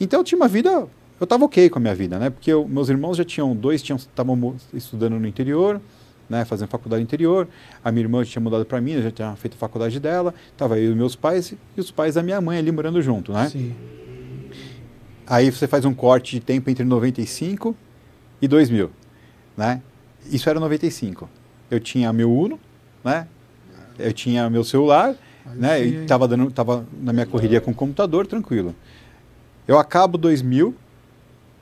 [0.00, 0.86] Então eu tinha uma vida,
[1.20, 2.30] eu estava ok com a minha vida, né?
[2.30, 5.80] Porque eu- meus irmãos já tinham, dois tinham estavam estudando no interior,
[6.28, 6.44] né?
[6.44, 7.48] Fazendo faculdade interior.
[7.84, 10.34] A minha irmã tinha mudado para Minas, já tinha feito a faculdade dela.
[10.56, 13.48] Tava eu e meus pais e os pais da minha mãe ali morando junto, né?
[13.48, 13.74] Sim.
[15.26, 17.76] Aí você faz um corte de tempo entre 95
[18.40, 18.90] e 2000,
[19.56, 19.82] né?
[20.30, 21.28] Isso era 95.
[21.70, 22.58] Eu tinha meu Uno,
[23.04, 23.26] né?
[23.98, 25.78] Eu tinha meu celular, Aí né?
[25.78, 28.74] sim, E tava dando, tava na minha correria com o computador, tranquilo.
[29.66, 30.74] Eu acabo 2000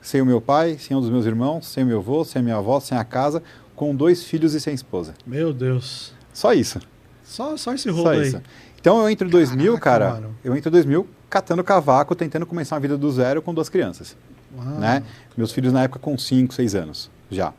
[0.01, 2.43] sem o meu pai, sem um dos meus irmãos, sem o meu avô, sem a
[2.43, 3.41] minha avó, sem a casa,
[3.75, 5.13] com dois filhos e sem esposa.
[5.25, 6.13] Meu Deus.
[6.33, 6.79] Só isso.
[7.23, 8.27] Só, só esse rolo Só aí.
[8.27, 8.41] isso.
[8.79, 10.21] Então eu entro em 2000, Caraca, cara.
[10.21, 10.35] mano.
[10.43, 14.15] Eu entro em 2000 catando cavaco, tentando começar a vida do zero com duas crianças
[14.55, 14.65] Uau.
[14.79, 15.03] né?
[15.35, 17.53] Meus filhos na época com 5, 6 anos já.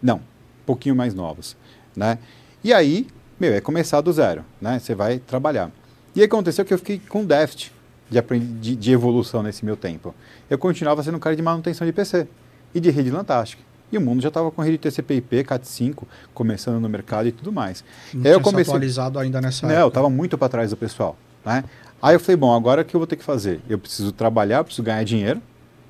[0.00, 1.56] Não, um pouquinho mais novos,
[1.96, 2.18] né?
[2.62, 3.08] E aí,
[3.40, 4.78] meu, é começar do zero, né?
[4.78, 5.70] Você vai trabalhar.
[6.14, 7.72] E aí aconteceu que eu fiquei com déficit
[8.10, 10.14] de, de, de evolução nesse meu tempo.
[10.48, 12.26] Eu continuava sendo um cara de manutenção de PC
[12.74, 13.60] e de rede Lantastic.
[13.90, 16.02] E o mundo já estava com rede TCP/IP, Cat5,
[16.34, 17.82] começando no mercado e tudo mais.
[18.12, 19.88] Não aí eu comecei- atualizado ainda nessa Não, eu época.
[19.88, 21.64] estava muito para trás do pessoal, né?
[22.00, 23.60] Aí eu falei, bom, agora o que eu vou ter que fazer?
[23.68, 25.40] Eu preciso trabalhar, eu preciso ganhar dinheiro,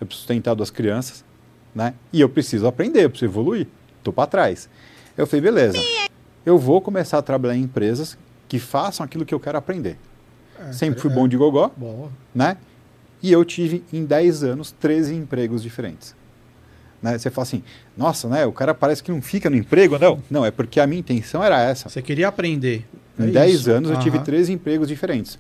[0.01, 1.25] eu preciso sustentar duas crianças,
[1.75, 1.93] né?
[2.13, 3.67] E eu preciso aprender, eu preciso evoluir.
[4.05, 4.69] Tô para trás.
[5.17, 5.77] Eu falei, beleza.
[6.47, 8.17] Eu vou começar a trabalhar em empresas
[8.49, 9.99] que façam aquilo que eu quero aprender.
[10.61, 12.11] É, Sempre fui é, bom de gogó, Boa.
[12.35, 12.57] né?
[13.23, 16.15] E eu tive em 10 anos 13 empregos diferentes.
[17.03, 17.17] Né?
[17.19, 17.63] Você fala assim,
[17.97, 18.45] nossa, né?
[18.47, 20.23] O cara parece que não fica no emprego, não.
[20.31, 21.89] Não, é porque a minha intenção era essa.
[21.89, 22.87] Você queria aprender.
[23.19, 23.71] É Em 10 isso.
[23.71, 24.25] anos eu tive Aham.
[24.25, 25.39] três empregos diferentes.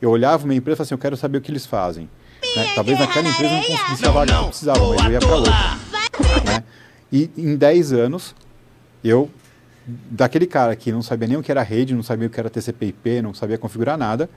[0.00, 2.08] Eu olhava uma empresa e falava assim, eu quero saber o que eles fazem.
[2.56, 2.72] Né?
[2.74, 5.34] Talvez naquela empresa eu não conseguisse a vaga que eu precisava, mas eu ia para
[5.34, 5.52] outra.
[6.44, 6.64] Né?
[7.12, 8.34] E em 10 anos,
[9.02, 9.28] eu,
[9.86, 12.48] daquele cara que não sabia nem o que era rede, não sabia o que era
[12.48, 14.28] TCP/IP, não sabia configurar nada,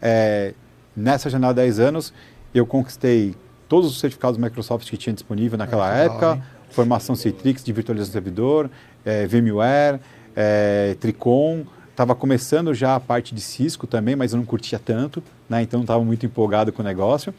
[0.00, 0.54] é,
[0.96, 2.12] nessa janela de 10 anos,
[2.54, 3.34] eu conquistei
[3.68, 6.42] todos os certificados Microsoft que tinha disponível naquela Ah, época, hein?
[6.70, 8.70] formação Citrix de virtualização de servidor,
[9.04, 10.00] é, VMware,
[10.36, 15.22] é, Tricom, estava começando já a parte de Cisco também, mas eu não curtia tanto,
[15.48, 15.62] né?
[15.62, 17.32] então não estava muito empolgado com o negócio.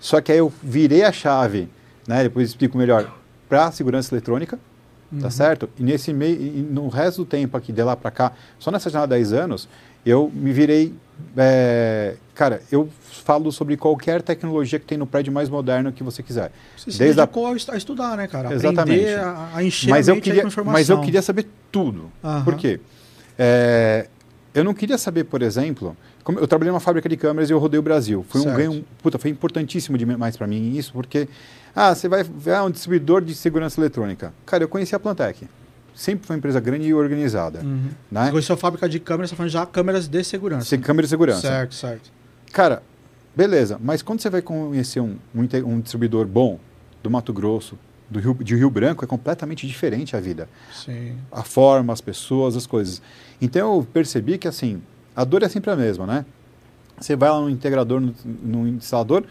[0.00, 1.68] Só que aí eu virei a chave,
[2.06, 2.22] né?
[2.24, 3.10] depois explico melhor,
[3.48, 4.58] para segurança eletrônica,
[5.20, 5.30] tá Uhum.
[5.30, 5.68] certo?
[5.78, 9.06] E nesse meio, no resto do tempo aqui, de lá para cá, só nessa janela
[9.06, 9.68] de 10 anos,
[10.06, 10.94] eu me virei.
[11.36, 16.22] é, cara, eu falo sobre qualquer tecnologia que tem no prédio mais moderno que você
[16.22, 16.52] quiser.
[16.76, 18.54] Você se Desde a- dedicou a a estudar, né, cara?
[18.54, 19.00] Exatamente.
[19.04, 20.72] Aprender a, a encher mas eu queria, informação.
[20.72, 22.10] mas eu queria saber tudo.
[22.22, 22.44] Aham.
[22.44, 22.78] Por quê?
[23.38, 24.06] É,
[24.54, 27.58] eu não queria saber, por exemplo, como eu trabalhei numa fábrica de câmeras e eu
[27.58, 28.24] rodei o Brasil.
[28.28, 28.54] Foi Certo.
[28.54, 31.28] um ganho, puta, foi importantíssimo demais para mim isso, porque
[31.74, 34.32] ah, você vai ver um distribuidor de segurança eletrônica.
[34.46, 35.46] Cara, eu conheci a Plantec.
[35.96, 37.88] Sempre foi uma empresa grande e organizada, Uhum.
[38.12, 38.30] né?
[38.30, 40.66] Conheceu a fábrica de câmeras, você tá falando já câmeras de segurança.
[40.66, 41.40] Sem câmera de segurança.
[41.40, 42.12] Certo, certo.
[42.52, 42.82] Cara,
[43.34, 46.58] beleza, mas quando você vai conhecer um, um, um distribuidor bom
[47.02, 47.78] do Mato Grosso,
[48.10, 50.48] do Rio, de Rio Branco, é completamente diferente a vida.
[50.70, 51.16] Sim.
[51.32, 53.00] A forma, as pessoas, as coisas.
[53.40, 54.82] Então eu percebi que assim,
[55.16, 56.26] a dor é sempre a mesma, né?
[57.00, 59.24] Você vai lá no integrador, no, no instalador,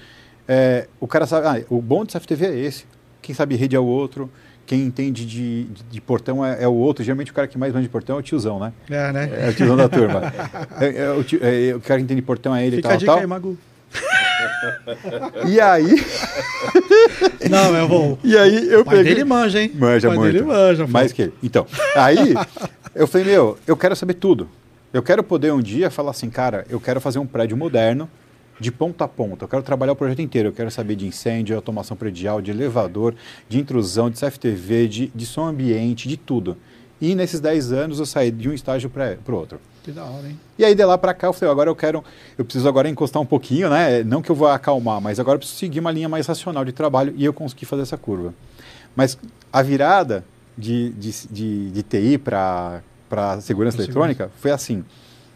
[0.47, 2.85] é, o cara sabe, ah, o bom de CFTV é esse.
[3.21, 4.29] Quem sabe rede é o outro,
[4.65, 7.03] quem entende de, de, de portão é, é o outro.
[7.03, 8.73] Geralmente o cara que mais manda de portão é o tiozão, né?
[8.89, 9.29] É, né?
[9.47, 10.33] É o tiozão da turma.
[10.79, 12.81] É, é o, tio- é, o cara que entende de portão é ele e a
[12.81, 13.21] tal, dica tal.
[13.21, 13.57] aí, Magu.
[15.47, 15.95] E aí,
[17.49, 18.19] Não, eu vou.
[18.23, 19.03] e aí eu peguei...
[19.03, 19.71] dele manja, hein?
[19.73, 20.33] Manja pai muito.
[20.33, 20.87] dele manja.
[20.87, 21.33] Mais que ele.
[21.41, 22.33] Então, aí
[22.93, 24.49] eu falei, meu, eu quero saber tudo.
[24.91, 28.09] Eu quero poder um dia falar assim, cara, eu quero fazer um prédio moderno
[28.59, 29.45] de ponta a ponta.
[29.45, 30.49] Eu quero trabalhar o projeto inteiro.
[30.49, 33.15] Eu quero saber de incêndio, automação predial, de elevador,
[33.49, 36.57] de intrusão, de CFTV, de, de som ambiente, de tudo.
[36.99, 39.59] E nesses 10 anos eu saí de um estágio para o outro.
[39.83, 40.39] Que da hora, hein?
[40.57, 42.03] E aí de lá para cá eu falei, agora eu quero,
[42.37, 44.03] eu preciso agora encostar um pouquinho, né?
[44.03, 46.71] Não que eu vou acalmar, mas agora eu preciso seguir uma linha mais racional de
[46.71, 48.33] trabalho e eu consegui fazer essa curva.
[48.95, 49.17] Mas
[49.51, 50.25] a virada
[50.57, 52.81] de, de, de, de TI para
[53.41, 54.83] segurança eletrônica foi assim.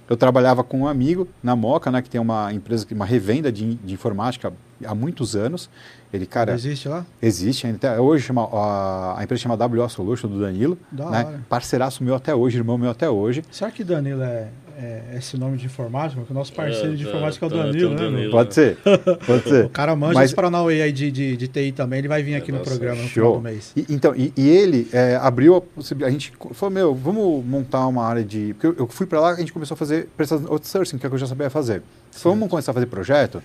[0.09, 3.75] Eu trabalhava com um amigo na Moca, né, que tem uma empresa, uma revenda de,
[3.75, 4.51] de informática
[4.83, 5.69] há muitos anos.
[6.11, 7.05] Ele, cara, Existe lá?
[7.21, 8.01] existe ainda.
[8.01, 10.79] Hoje chama, a, a empresa chama WO Solution, do Danilo.
[10.91, 11.39] Da né?
[11.47, 13.43] Parceiraço meu até hoje, irmão meu até hoje.
[13.51, 14.47] Será que Danilo é,
[14.81, 16.19] é esse nome de informática?
[16.21, 18.01] Porque o nosso parceiro É, de tá, informática é o tá, Danilo, o né?
[18.01, 18.11] meu?
[18.11, 18.31] Danilo.
[18.31, 18.77] Pode ser,
[19.25, 19.65] pode ser.
[19.69, 22.35] O cara manja Mas- esse Paranauê aí de, de, de TI também, ele vai vir
[22.35, 23.35] aqui no Nossa, programa no final Show.
[23.37, 23.71] do mês.
[23.75, 26.15] E, então, e, e ele é, abriu a possibilidade.
[26.15, 28.53] A gente falou, meu, vamos montar uma área de.
[28.53, 31.05] Porque eu, eu fui para lá e a gente começou a fazer prestação outsourcing, que
[31.05, 31.81] é o que eu já sabia fazer.
[32.11, 33.41] Falou, vamos começar a fazer projeto,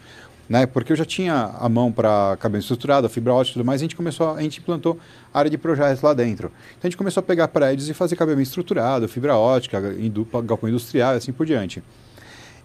[0.48, 0.66] né?
[0.66, 3.84] Porque eu já tinha a mão para cabelo estruturado, fibra ótica e tudo mais, a
[3.84, 4.98] gente começou, a, gente implantou
[5.32, 6.52] a área de projetos lá dentro.
[6.70, 10.42] Então a gente começou a pegar prédios e fazer cabelo estruturado, fibra ótica, em dupla,
[10.42, 11.82] galpão industrial e assim por diante.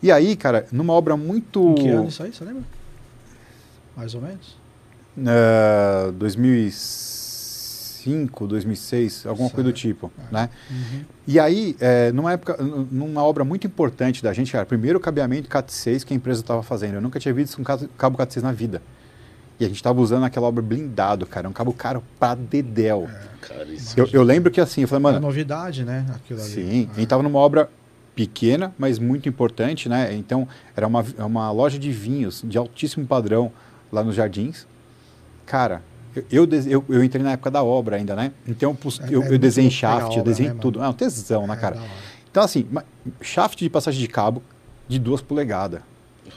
[0.02, 1.72] E aí, cara, numa obra muito.
[1.72, 2.64] Em que ano isso aí, você lembra?
[3.96, 4.58] Mais ou menos?
[5.18, 6.12] Uh,
[8.10, 9.88] 2005, 2006, alguma coisa do Certo.
[9.88, 10.50] tipo, né?
[10.70, 11.02] Uhum.
[11.28, 12.58] E aí, é, numa época,
[12.92, 16.64] numa obra muito importante da gente, cara, primeiro o cabeamento CAT6 que a empresa estava
[16.64, 16.96] fazendo.
[16.96, 18.82] Eu nunca tinha visto um ca- cabo CAT6 na vida.
[19.60, 23.10] E a gente estava usando aquela obra blindado, cara, um cabo caro pra dedéu.
[23.42, 24.00] Cara, isso.
[24.00, 26.06] Eu, eu lembro que assim, eu falei, É mano, novidade, né?
[26.16, 26.50] Aquilo ali.
[26.50, 26.94] sim, a Ah.
[26.96, 27.70] gente estava numa obra
[28.16, 30.14] pequena, mas muito importante, né?
[30.16, 33.52] Então, era uma, é uma loja de vinhos de altíssimo padrão
[33.92, 34.66] lá nos Jardins.
[35.46, 35.82] Cara,
[36.32, 38.32] eu, eu, eu, entrei na época da obra ainda, né?
[38.48, 40.80] Então, eu, É- eu, é eu desenhei shaft, eu desenhei né, tudo.
[40.80, 40.90] mano?
[40.90, 41.78] É um tesão, né, É, cara?
[42.30, 42.66] Então, assim,
[43.22, 44.42] shaft de passagem de cabo
[44.88, 45.82] de duas polegadas.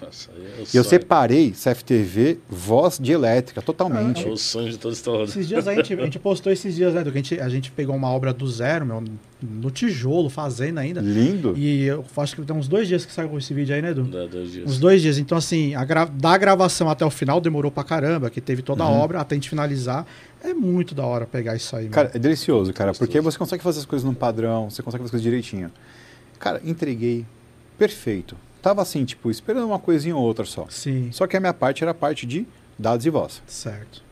[0.01, 0.85] Nossa, é E eu sonho.
[0.85, 4.27] separei CFTV, voz de elétrica, totalmente.
[4.27, 5.27] É o sonho de todo instalador.
[5.27, 7.03] Esses dias a gente, a gente postou esses dias, né?
[7.05, 9.03] Do que a gente, a gente pegou uma obra do zero, meu,
[9.43, 11.01] no tijolo, fazendo ainda.
[11.01, 11.55] Lindo.
[11.57, 14.05] E eu acho que tem uns dois dias que saiu esse vídeo aí, né, Edu?
[14.05, 14.71] Dá dois dias.
[14.71, 15.19] Uns dois dias.
[15.19, 18.85] Então, assim, a gra- da gravação até o final demorou pra caramba, que teve toda
[18.85, 18.99] a Uhum.
[19.01, 20.07] obra até a gente finalizar.
[20.45, 22.17] É muito da hora pegar isso aí, Cara, mano.
[22.17, 25.11] é delicioso, cara, porque você consegue fazer as coisas num padrão, você consegue fazer as
[25.13, 25.71] coisas direitinho.
[26.39, 27.25] Cara, entreguei.
[27.79, 28.37] Perfeito.
[28.63, 30.67] Tava assim, tipo, esperando uma coisinha ou outra só.
[30.71, 32.47] Sim, Só que a minha parte era a parte de
[32.79, 33.43] dados e voz.
[33.47, 34.03] certo.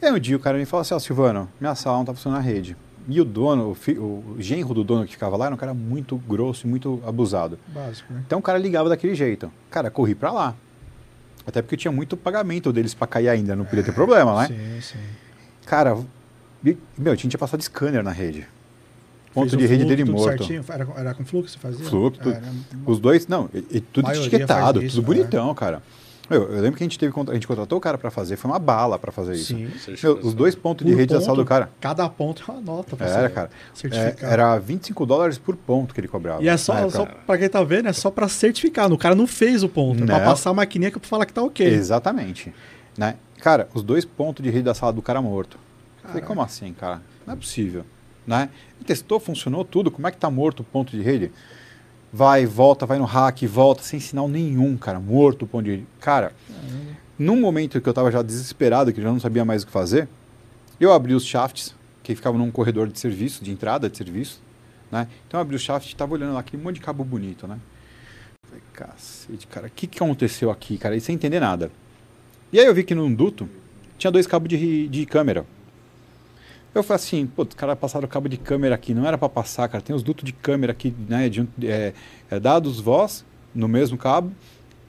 [0.00, 2.14] E aí um dia o cara me falou assim, ó, Silvano, minha sala não tá
[2.14, 2.76] funcionando a rede.
[3.08, 5.72] E o dono, o, fi- o genro do dono que ficava lá era um cara
[5.72, 7.58] muito grosso e muito abusado.
[7.68, 8.22] Básico, né?
[8.26, 9.50] Então o cara ligava daquele jeito.
[9.70, 10.54] Cara, corri pra lá.
[11.46, 14.48] Até porque tinha muito pagamento deles pra cair ainda, não podia ter problema, né?
[14.48, 15.04] Sim, sim.
[15.64, 15.96] Cara,
[16.62, 18.46] meu, a gente tinha passado scanner na rede.
[19.36, 20.38] Ponto Fez de rede fluxo, dele tudo morto.
[20.38, 20.64] Certinho?
[20.68, 21.86] Era, era com fluxo que você fazia?
[21.90, 22.34] Fluxo, tudo.
[22.34, 22.42] Era-
[22.86, 25.82] Os dois, não, e, e tudo etiquetado, isso, tudo bonitão, cara.
[26.28, 28.50] Meu, eu lembro que a gente teve a gente contratou o cara pra fazer, foi
[28.50, 29.54] uma bala pra fazer isso.
[29.54, 29.68] Sim.
[30.02, 31.70] Meu, os dois pontos de rede da sala ponto, do cara.
[31.80, 32.96] Cada ponto é uma nota.
[32.96, 33.50] pra Era, cara.
[33.92, 36.42] É, era 25 dólares por ponto que ele cobrava.
[36.42, 38.92] E é só, só pra quem tá vendo, é só pra certificar.
[38.92, 40.02] O cara não fez o ponto.
[40.02, 40.18] É Não.
[40.24, 41.64] passar a maquininha que fala que tá ok.
[41.64, 42.52] Exatamente.
[42.98, 43.14] Né?
[43.40, 45.58] Cara, os dois pontos de rede da sala do cara morto.
[46.02, 47.02] Falei, como assim, cara?
[47.24, 47.84] Não é possível.
[48.26, 48.48] Né?
[48.84, 49.90] Testou, funcionou tudo.
[49.90, 51.30] Como é que tá morto o ponto de rede?
[52.12, 54.98] Vai, volta, vai no hack, volta, sem sinal nenhum, cara.
[54.98, 55.86] Morto o ponto de rede.
[56.00, 56.32] Cara,
[57.18, 59.72] num momento que eu tava já desesperado, que eu já não sabia mais o que
[59.72, 60.08] fazer,
[60.80, 64.40] eu abri os shafts, que ficavam num corredor de serviço, de entrada de serviço.
[64.90, 65.08] Né?
[65.26, 67.58] Então eu abri o shaft e tava olhando lá aquele monte de cabo bonito, né?
[68.46, 70.96] Falei, cacete, cara, o que, que aconteceu aqui, cara?
[70.96, 71.70] E sem entender nada.
[72.52, 73.48] E aí eu vi que num duto
[73.98, 75.44] tinha dois cabos de, de câmera.
[76.76, 79.30] Eu falei assim, pô, os caras passaram o cabo de câmera aqui, não era para
[79.30, 79.82] passar, cara.
[79.82, 81.26] Tem os dutos de câmera aqui, né?
[81.26, 81.94] De, é,
[82.30, 84.30] é, dados voz no mesmo cabo,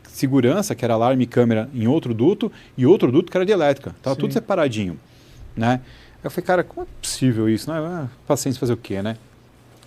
[0.09, 3.53] segurança, que era alarme e câmera em outro duto, e outro duto que era de
[3.53, 3.95] elétrica.
[4.03, 4.19] Tava Sim.
[4.19, 4.99] tudo separadinho,
[5.55, 5.79] né?
[6.21, 7.71] Eu falei, cara, como é possível isso?
[7.71, 7.77] Né?
[7.79, 9.15] Ah, paciência fazer o quê, né?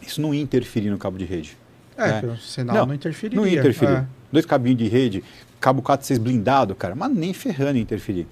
[0.01, 1.59] Isso não ia interferir no cabo de rede.
[1.99, 2.27] É, É.
[2.27, 3.39] o sinal Não, não, interferiria.
[3.39, 3.93] Não ia interferir.
[3.93, 4.05] É.
[4.33, 5.23] Dois cabinhos de rede,
[5.61, 8.27] cabo 4, 6 blindado, cara, mas nem ferrando ia interferir.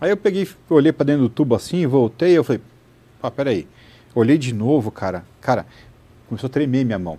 [0.00, 2.60] Aí eu peguei, olhei pra dentro do tubo assim, voltei, eu falei,
[3.26, 3.66] ah, peraí.
[4.14, 5.24] Olhei de novo, cara.
[5.40, 5.66] Cara,
[6.28, 7.18] começou a tremer minha mão.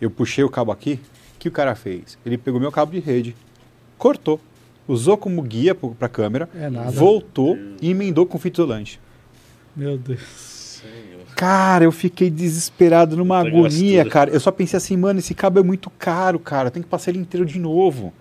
[0.00, 1.00] Eu puxei o cabo aqui,
[1.36, 2.18] o que o cara fez?
[2.26, 3.34] Ele pegou meu cabo de rede,
[3.96, 4.40] cortou,
[4.86, 6.90] usou como guia pro- pra câmera, É nada.
[6.90, 9.00] voltou e emendou com fita isolante.
[9.74, 10.82] Meu Deus.
[11.34, 14.10] Cara, eu fiquei desesperado numa Puta agonia, gastura.
[14.10, 14.30] cara.
[14.30, 16.70] Eu só pensei assim, mano, esse cabo é muito caro, cara.
[16.70, 18.12] Tem que passar ele inteiro de novo.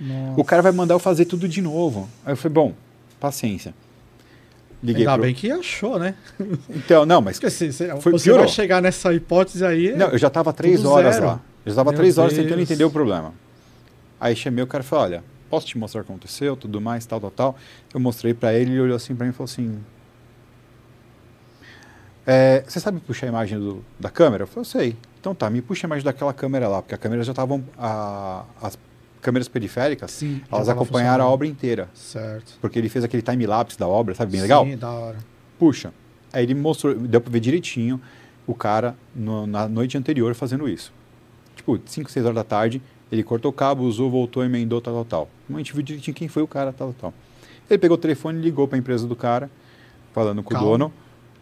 [0.00, 0.40] Nossa.
[0.40, 2.08] O cara vai mandar eu fazer tudo de novo.
[2.24, 2.74] Aí eu falei, bom,
[3.18, 3.74] paciência.
[4.82, 5.22] Liguei Ainda pro...
[5.22, 6.14] bem que achou, né?
[6.70, 7.36] Então, não, mas...
[7.38, 8.44] Porque se, se Foi- você piorou.
[8.46, 9.94] vai chegar nessa hipótese aí.
[9.94, 11.26] Não, eu já tava três horas zero.
[11.26, 11.40] lá.
[11.66, 12.44] Eu já tava Meu três horas Deus.
[12.44, 13.34] tentando entender o problema.
[14.18, 17.04] Aí chamei o cara e falei, olha, posso te mostrar o que aconteceu, tudo mais,
[17.04, 17.56] tal, tal, tal.
[17.92, 19.78] Eu mostrei pra ele, ele olhou assim pra mim e falou assim...
[22.26, 24.44] "É, você sabe puxar a imagem do- da câmera?
[24.44, 24.96] Eu falei, eu sei.
[25.20, 27.62] Então tá, me puxa a imagem daquela câmera lá, porque a câmera já estavam...
[28.60, 28.78] As
[29.20, 31.88] câmeras periféricas, Sim, elas acompanharam a obra inteira.
[31.94, 32.54] Certo.
[32.60, 34.32] Porque ele fez aquele time-lapse da obra, sabe?
[34.32, 34.64] Bem legal.
[34.64, 35.18] Sim, da hora.
[35.58, 35.92] Puxa.
[36.32, 38.00] Aí ele mostrou, deu pra ver direitinho
[38.46, 40.92] o cara no- na noite anterior fazendo isso.
[41.56, 42.80] Tipo, 5, 6 horas da tarde,
[43.12, 45.28] ele cortou o cabo, usou, voltou, emendou, tal, tal, tal.
[45.54, 47.14] A gente viu direitinho quem foi o cara, tal, tal, tal.
[47.68, 49.50] Ele pegou o telefone e ligou pra empresa do cara,
[50.12, 50.66] falando com Calma.
[50.66, 50.92] o dono.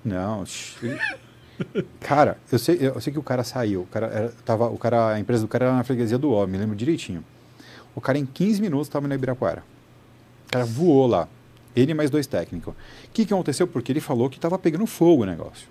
[0.04, 0.44] Não,
[2.00, 3.82] Cara, eu sei, eu sei que o cara saiu.
[3.82, 6.46] O cara era, tava, o cara, a empresa do cara era na freguesia do O,
[6.46, 7.24] me lembro direitinho.
[7.98, 9.64] O cara em 15 minutos estava no Ibirapuera.
[10.46, 11.26] O cara voou lá.
[11.74, 12.72] Ele mais dois técnicos.
[12.72, 12.76] O
[13.12, 13.66] que, que aconteceu?
[13.66, 15.66] Porque ele falou que estava pegando fogo o negócio.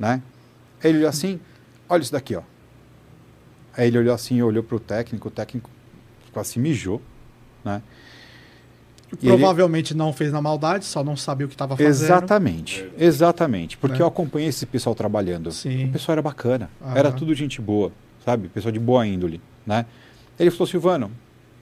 [0.00, 0.20] Né?
[0.82, 1.38] Aí ele olhou assim,
[1.88, 2.42] olha isso daqui, ó.
[3.76, 5.70] Aí ele olhou assim, olhou pro técnico, o técnico
[6.32, 7.00] quase se mijou,
[7.64, 7.80] né?
[9.12, 11.88] E ele- Provavelmente não fez na maldade, só não sabia o que estava fazendo.
[11.88, 13.76] Exatamente, exatamente.
[13.76, 14.02] Porque É.
[14.02, 15.52] eu acompanhei esse pessoal trabalhando.
[15.52, 15.84] Sim.
[15.86, 17.92] O pessoal era bacana, era tudo gente boa,
[18.24, 18.48] sabe?
[18.48, 19.86] Pessoal de boa índole, né?
[20.38, 21.10] Ele falou, Silvano,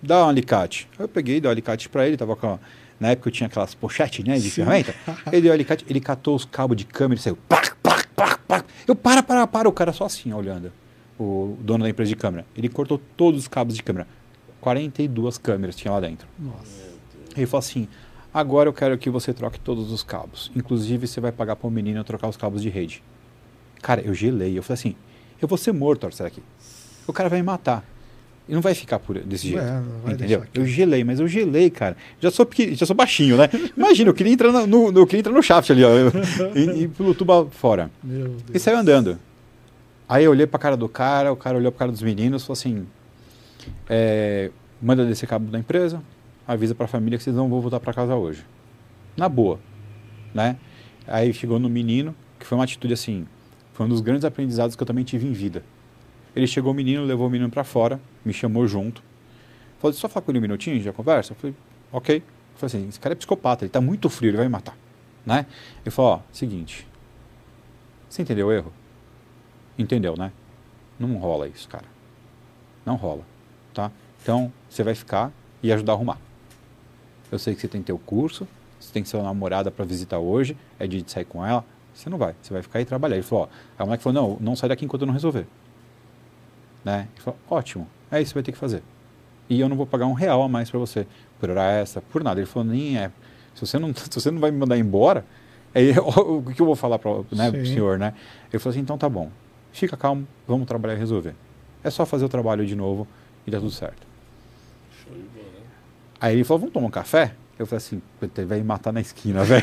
[0.02, 0.88] dá um alicate.
[0.98, 2.58] Eu peguei, dei um alicate pra ele, tava com...
[2.98, 4.50] Na época eu tinha aquelas pochetes, né, de Sim.
[4.50, 4.94] ferramenta.
[5.32, 7.38] Ele deu o alicate, ele catou os cabos de câmera e saiu...
[7.48, 8.66] Plac, plac, plac, plac.
[8.86, 9.68] Eu, para, para, para.
[9.68, 10.70] O cara só assim, olhando.
[11.18, 12.44] O dono da empresa de câmera.
[12.54, 14.06] Ele cortou todos os cabos de câmera.
[14.60, 16.28] 42 câmeras tinha lá dentro.
[16.38, 16.90] Nossa.
[17.36, 17.88] Ele falou assim:
[18.32, 20.50] agora eu quero que você troque todos os cabos.
[20.54, 23.02] Inclusive, você vai pagar para o menino trocar os cabos de rede.
[23.80, 24.58] Cara, eu gelei.
[24.58, 24.96] Eu falei assim:
[25.40, 26.42] eu vou ser morto, Arthur, aqui.
[27.06, 27.84] O cara vai me matar.
[28.50, 29.62] E não vai ficar por, desse jeito.
[29.62, 30.42] É, não vai entendeu?
[30.52, 31.96] Eu gelei, mas eu gelei, cara.
[32.20, 33.48] Já sou, pequen- já sou baixinho, né?
[33.76, 35.90] Imagina, eu queria entrar no, no, eu queria entrar no shaft ali, ó.
[36.54, 37.90] e, e pelo tubo fora.
[38.02, 38.42] Meu Deus.
[38.52, 39.16] E saiu andando.
[40.08, 42.46] Aí eu olhei pra cara do cara, o cara olhou pra cara dos meninos e
[42.46, 42.86] falou assim:
[43.88, 44.50] é,
[44.82, 46.02] manda descer cabo da empresa,
[46.46, 48.44] avisa pra família que vocês não vão voltar pra casa hoje.
[49.16, 49.58] Na boa,
[50.34, 50.56] né?
[51.06, 53.26] Aí chegou no menino, que foi uma atitude assim,
[53.72, 55.62] foi um dos grandes aprendizados que eu também tive em vida.
[56.34, 59.02] Ele chegou o menino, levou o menino pra fora, me chamou junto.
[59.78, 61.32] Falou, só falar com ele um minutinho, já conversa?
[61.32, 61.56] Eu falei,
[61.90, 62.16] ok.
[62.18, 62.22] Eu
[62.54, 64.76] falei assim, esse cara é psicopata, ele tá muito frio, ele vai me matar,
[65.24, 65.46] né?
[65.82, 66.86] Ele falou, ó, seguinte,
[68.08, 68.72] você entendeu o erro?
[69.78, 70.30] Entendeu, né?
[70.98, 71.86] Não rola isso, cara.
[72.84, 73.22] Não rola,
[73.72, 73.90] tá?
[74.22, 76.18] Então, você vai ficar e ajudar a arrumar.
[77.32, 78.46] Eu sei que você tem teu curso,
[78.78, 81.64] você tem sua namorada para visitar hoje, é dia de sair com ela.
[81.94, 83.16] Você não vai, você vai ficar e trabalhar.
[83.16, 85.46] Ele falou, ó, a moleque falou, não, não sai daqui enquanto eu não resolver.
[86.84, 87.08] Né?
[87.14, 88.82] Ele falou, ótimo, é isso que você vai ter que fazer.
[89.48, 91.06] E eu não vou pagar um real a mais para você,
[91.38, 92.40] por hora extra, por nada.
[92.40, 93.10] Ele falou, nem é.
[93.54, 95.24] Se você não, se você não vai me mandar embora,
[95.74, 97.74] aí, o que eu vou falar para né, pro Sim.
[97.74, 98.14] senhor, né?
[98.52, 99.30] Ele falou assim, então tá bom,
[99.72, 101.34] fica calmo, vamos trabalhar e resolver.
[101.82, 103.06] É só fazer o trabalho de novo
[103.46, 104.06] e dá tudo certo.
[105.02, 105.46] Show de bola.
[105.46, 105.66] né?
[106.20, 107.32] Aí ele falou, vamos tomar um café?
[107.58, 109.62] Eu falei assim, "Puta, ele vai me matar na esquina, velho.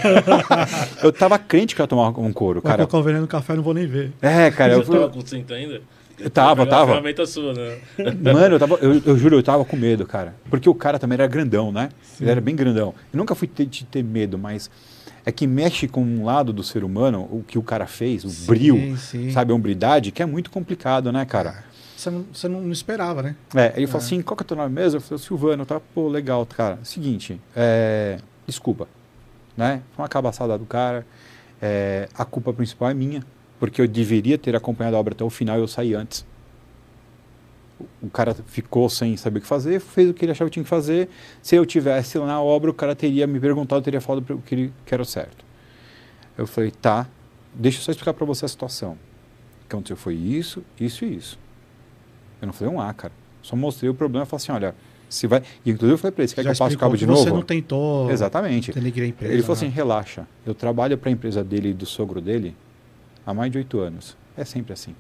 [1.01, 3.63] eu tava crente que eu ia tomar um couro, Cara, eu tô vendendo café, não
[3.63, 4.13] vou nem ver.
[4.21, 4.99] É, cara, eu Você fui...
[4.99, 5.81] tava com cinta ainda?
[6.19, 6.87] Eu tava, a tava.
[6.93, 7.77] ferramenta sua, né?
[8.33, 10.33] Mano, eu, tava, eu, eu juro, eu tava com medo, cara.
[10.49, 11.89] Porque o cara também era grandão, né?
[12.19, 12.93] Ele era bem grandão.
[13.13, 14.69] Eu nunca fui ter, de ter medo, mas
[15.25, 18.29] é que mexe com um lado do ser humano, o que o cara fez, o
[18.29, 19.29] Sim, bril, sim.
[19.29, 21.65] sabe, a hombridade, que é muito complicado, né, cara?
[21.97, 23.35] Você não, você não, esperava, né?
[23.53, 24.97] É, ele falou assim, qual que é o teu nome mesmo?
[24.97, 26.79] Eu falei, Silvano, tá, pô, legal, cara.
[26.83, 28.87] Seguinte, é, desculpa,
[29.55, 29.81] né?
[29.95, 31.05] Foi uma cabaçada do cara,
[31.61, 33.21] é, a culpa principal é minha,
[33.59, 36.25] porque eu deveria ter acompanhado a obra até o final e eu saí antes.
[38.01, 40.63] O- cara ficou sem saber o que fazer, fez o que ele achava que tinha
[40.63, 41.09] que fazer.
[41.41, 44.55] Se eu tivesse lá na obra, o cara teria me perguntado, teria falado o que,
[44.55, 45.45] ele, que era o certo.
[46.37, 47.07] Eu falei, tá,
[47.53, 48.93] deixa eu só explicar para você a situação.
[48.93, 51.39] O que aconteceu foi isso, isso e isso.
[52.41, 53.13] Eu não falei um A, cara.
[53.41, 54.75] Só mostrei o problema e falei assim, olha,
[55.09, 55.41] se vai...
[55.65, 57.05] E inclusive eu falei para ele, você quer Já que eu passe o cabo de
[57.05, 57.23] novo?
[57.23, 58.71] Você não tentou Exatamente.
[59.07, 59.33] empresa.
[59.33, 59.67] Ele falou né?
[59.67, 62.55] assim, relaxa, eu trabalho para a empresa dele e do sogro dele
[63.27, 64.15] há mais de oito anos.
[64.37, 64.95] É sempre assim.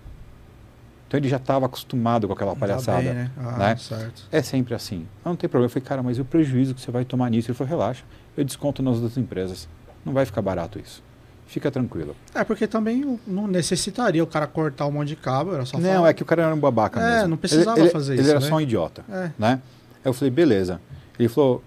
[1.07, 3.01] Então ele já estava acostumado com aquela palhaçada.
[3.01, 3.31] bem, né?
[3.37, 3.75] Ah, né?
[3.77, 4.23] certo.
[4.29, 5.07] É sempre assim.
[5.23, 5.67] Ah, não tem problema.
[5.67, 7.49] Eu falei, cara, mas e o prejuízo que você vai tomar nisso?
[7.49, 8.03] Ele falou, relaxa,
[8.35, 9.69] eu desconto nas outras empresas.
[10.03, 11.01] Não vai ficar barato isso.
[11.45, 12.13] Fica tranquilo.
[12.35, 15.89] É, porque também não necessitaria o cara cortar um monte de cabo, era só não,
[15.95, 16.09] falar.
[16.09, 17.29] é que o cara era um babaca É, mesmo.
[17.29, 18.45] não precisava ele, ele- fazer ele isso, era né?
[18.45, 19.31] só um idiota, É.
[19.39, 19.61] né?
[19.95, 20.81] Aí eu falei, beleza.
[21.17, 21.63] Ele falou,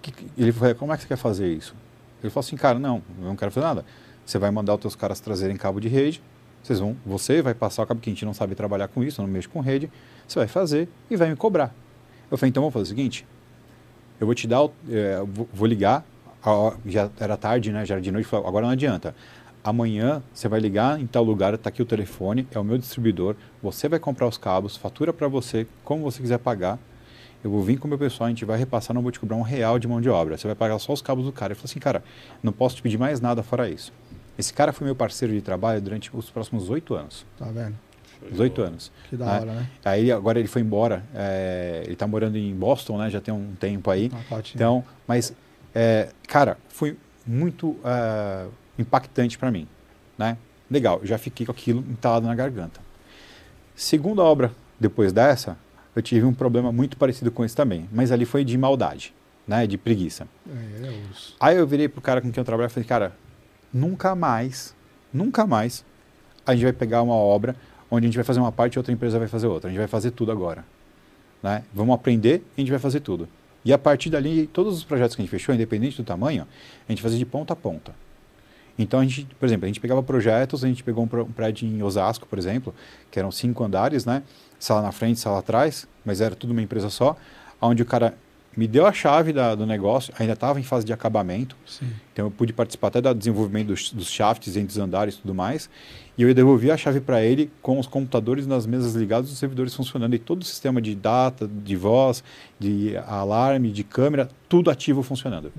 [0.00, 1.74] que- ele falou, como é que você quer fazer isso?
[2.22, 3.84] Ele falou assim, cara, não, eu não quero fazer nada.
[4.24, 6.22] Você vai mandar os teus caras trazerem cabo de rede,
[6.62, 9.20] vocês vão, você vai passar o cabo que a gente não sabe trabalhar com isso,
[9.20, 9.90] eu não mexo com rede,
[10.26, 11.74] você vai fazer e vai me cobrar.
[12.30, 13.26] Eu falei, então vamos fazer o seguinte,
[14.20, 16.04] eu vou te dar, é, eu vou, ligar,
[16.86, 19.14] já era tarde, né, já era de noite, falei, agora não adianta.
[19.64, 23.36] Amanhã você vai ligar em tal lugar, está aqui o telefone, é o meu distribuidor,
[23.62, 26.78] você vai comprar os cabos, fatura para você, como você quiser pagar,
[27.44, 29.36] eu vou vir com o meu pessoal, a gente vai repassar, não vou te cobrar
[29.36, 30.38] um real de mão de obra.
[30.38, 31.52] Você vai pagar só os cabos do cara.
[31.52, 32.04] Ele falou assim, cara,
[32.40, 33.92] não posso te pedir mais nada fora isso.
[34.42, 37.24] Esse cara foi meu parceiro de trabalho durante os próximos oito anos.
[37.38, 37.76] Tá vendo?
[38.18, 38.68] Show de Os oito bola.
[38.68, 38.92] anos.
[39.08, 39.32] Que da né?
[39.40, 39.68] hora, né?
[39.84, 41.04] Aí agora ele foi embora.
[41.14, 43.08] é, ele está morando em Boston, né?
[43.08, 44.08] Já tem um tempo aí.
[44.08, 44.56] Uma patinha.
[44.56, 45.32] Então, mas,
[45.72, 49.68] é, cara, foi muito é, impactante para mim,
[50.18, 50.36] né?
[50.68, 52.80] Legal, já fiquei com aquilo entalado na garganta.
[53.76, 54.50] Segunda obra
[54.80, 55.56] depois dessa,
[55.94, 59.14] eu tive um problema muito parecido com esse também, mas ali foi de maldade,
[59.46, 59.68] né?
[59.68, 60.26] De preguiça.
[60.50, 61.00] É, é.
[61.38, 63.12] Aí eu virei pro cara com quem eu trabalho e falei, cara,
[63.72, 64.74] nunca mais,
[65.12, 65.84] nunca mais
[66.46, 67.56] a gente vai pegar uma obra
[67.90, 69.68] onde a gente vai fazer uma parte e outra empresa vai fazer outra.
[69.68, 70.64] A gente vai fazer tudo agora.
[71.42, 71.62] Né?
[71.74, 73.28] Vamos aprender e a gente vai fazer tudo.
[73.64, 76.46] E a partir dali, todos os projetos que a gente fechou, independente do tamanho,
[76.88, 77.94] a gente fazia de ponta a ponta.
[78.78, 81.82] Então a gente, por exemplo, a gente pegava projetos, a gente pegou um, prédio em
[81.82, 82.74] Osasco, por exemplo,
[83.10, 84.22] que eram cinco andares, né?
[84.58, 87.16] Sala na frente, sala atrás, mas era tudo uma empresa só,
[87.60, 88.14] onde o cara
[88.56, 91.88] me deu a chave da- do negócio, ainda estava em fase de acabamento, Sim.
[92.12, 95.34] então eu pude participar até do desenvolvimento dos, dos shafts entre os andares e tudo
[95.34, 95.70] mais.
[96.18, 99.38] E eu devolvi a chave para ele com os computadores nas mesas ligados e os
[99.38, 100.14] servidores funcionando.
[100.14, 102.22] E todo o sistema de data, de voz,
[102.60, 105.50] de alarme, de câmera, tudo ativo funcionando.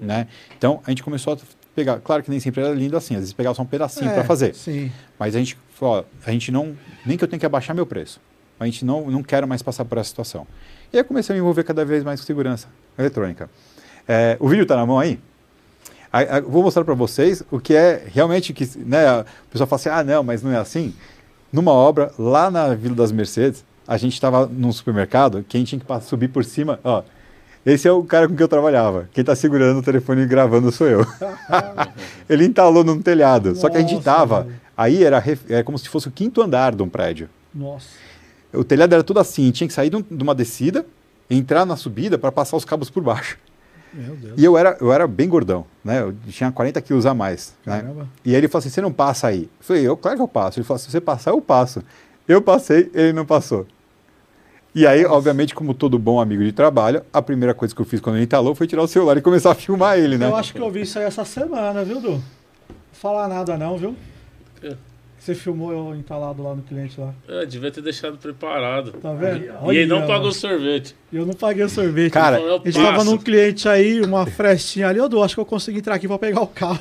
[0.00, 0.26] Né?
[0.58, 1.38] Então a gente começou a
[1.72, 2.00] pegar.
[2.00, 4.24] Claro que nem sempre era lindo assim, às vezes pegava só um pedacinho É, para
[4.24, 4.56] fazer.
[4.56, 4.90] Sim.
[5.18, 6.76] Mas a gente falou: a gente não.
[7.06, 8.20] Nem que eu tenha que abaixar meu preço.
[8.58, 10.46] A gente não, não quero mais passar por essa situação.
[10.92, 12.68] E aí comecei a me envolver cada vez mais com segurança
[12.98, 13.50] eletrônica.
[14.06, 15.18] É, o vídeo está na mão aí?
[16.12, 19.80] Aí, eu vou mostrar para vocês o que é realmente que, né, a pessoa fala
[19.80, 20.94] assim: "Ah, não, mas não é assim".
[21.52, 25.86] Numa obra lá na Vila das Mercedes, a gente estava num supermercado, quem tinha que
[26.06, 27.02] subir por cima, ó,
[27.66, 29.08] esse é o cara com quem eu trabalhava.
[29.12, 31.04] Quem está segurando o telefone e gravando sou eu.
[32.30, 33.56] Ele entalou num telhado.
[33.56, 34.42] Só que a gente Nossa, tava.
[34.42, 34.54] velho.
[34.76, 37.28] Aí era, era como se fosse o quinto andar de um prédio.
[37.52, 37.88] Nossa.
[38.52, 40.84] O telhado era tudo assim, tinha que sair de um- uma descida,
[41.28, 43.38] entrar na subida para passar os cabos por baixo.
[43.92, 44.34] Meu Deus.
[44.36, 46.02] E eu era, eu era bem gordão, né?
[46.02, 47.54] Eu tinha 40 quilos a mais.
[47.64, 47.80] Né?
[47.80, 48.08] Caramba.
[48.24, 49.42] E aí ele falou assim: você não passa aí?
[49.44, 50.58] Eu falei, eu, claro que eu passo.
[50.58, 51.82] Ele falou: se você passar, eu passo.
[52.28, 53.66] Eu passei, ele não passou.
[54.74, 57.98] E aí, obviamente, como todo bom amigo de trabalho, a primeira coisa que eu fiz
[58.00, 60.26] quando ele entalou foi tirar o celular e começar a filmar ele, né?
[60.28, 62.10] Eu acho que eu vi isso aí essa semana, viu, Du?
[62.10, 62.22] Não
[62.92, 63.96] falar nada não, viu?
[65.30, 65.34] É.
[65.34, 67.12] Você filmou eu entalado lá no cliente lá.
[67.28, 68.92] É, devia ter deixado preparado.
[68.92, 69.44] Tá vendo?
[69.72, 70.32] E ele não Olha, pagou mano.
[70.32, 70.94] sorvete.
[71.12, 72.12] Eu não paguei o sorvete.
[72.12, 73.10] Cara, Então, eu a gente tava passo.
[73.10, 75.00] num cliente aí, uma frestinha ali.
[75.00, 76.78] Ô, Du, acho que eu consegui entrar aqui pra pegar o carro.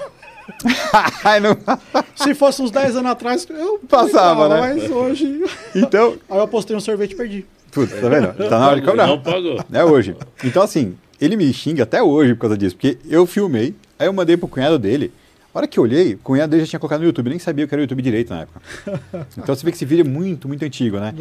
[2.15, 4.59] Se fosse uns 10 anos atrás, eu Passava, né?
[4.59, 5.43] Mas hoje...
[5.75, 7.45] Então, Aí eu postei um sorvete e perdi.
[7.71, 8.33] Putz, tá vendo?
[8.49, 9.07] Tá na hora de cobrar.
[9.07, 9.59] não pagou.
[9.73, 10.15] É hoje.
[10.43, 14.13] Então, assim, ele me xinga até hoje por causa disso, porque eu filmei, aí eu
[14.13, 15.11] mandei pro cunhado dele.
[15.55, 17.65] A hora que eu olhei, o cunhado dele já tinha colocado no YouTube, nem sabia
[17.65, 18.61] que era o YouTube direito na época.
[19.37, 21.13] Então você vê que esse vídeo é muito, muito antigo, né?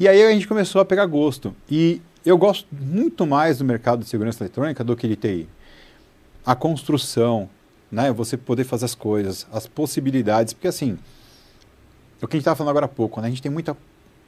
[0.00, 1.54] E aí a gente começou a pegar gosto.
[1.70, 5.48] E eu gosto muito mais do mercado de segurança eletrônica do que de TI.
[6.44, 7.48] A construção,
[7.88, 8.10] né?
[8.10, 10.98] Você poder fazer as coisas, as possibilidades, porque assim,
[12.20, 13.28] o que a gente estava falando agora há pouco, né?
[13.28, 13.76] A gente tem muita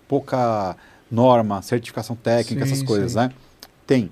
[0.07, 0.77] pouca
[1.11, 3.19] norma, certificação técnica, Sim, essas coisas, sim.
[3.19, 3.33] né?
[3.85, 4.09] Tem.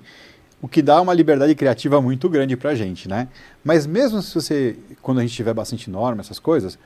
[0.61, 3.27] O que dá uma liberdade criativa muito grande pra gente, né?
[3.63, 6.79] Mas mesmo se você, quando a gente tiver bastante norma, essas coisas,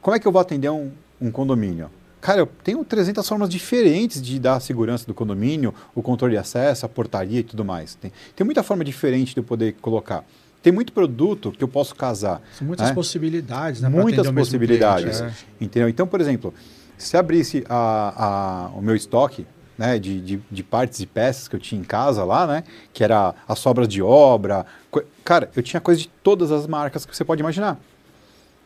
[0.00, 0.90] como é que eu vou atender um,
[1.20, 1.90] um condomínio?
[2.20, 6.38] Cara, eu tenho 300 formas diferentes de dar a segurança do condomínio, o controle de
[6.38, 7.94] acesso, a portaria e tudo mais.
[7.94, 10.24] Tem, tem muita forma diferente de eu poder colocar.
[10.62, 12.42] Tem muito produto que eu posso casar.
[12.58, 12.94] São muitas né?
[12.94, 13.88] possibilidades, né?
[13.88, 15.18] Muitas possibilidades.
[15.18, 15.64] cliente, é.
[15.64, 15.88] Entendeu?
[15.88, 16.52] Então, por exemplo,
[16.98, 19.46] se abrisse a, a- o meu estoque
[19.80, 22.64] né, de, de, de partes e peças que eu tinha em casa lá, né?
[22.92, 24.66] Que era as sobras de obra.
[24.90, 27.80] co- Cara, eu tinha coisa de todas as marcas que você pode imaginar.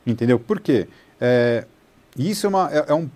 [0.05, 0.41] Entendeu?
[0.41, 0.89] Por quê?
[1.21, 1.67] É,
[2.19, 3.09] isso é, uma, é, é um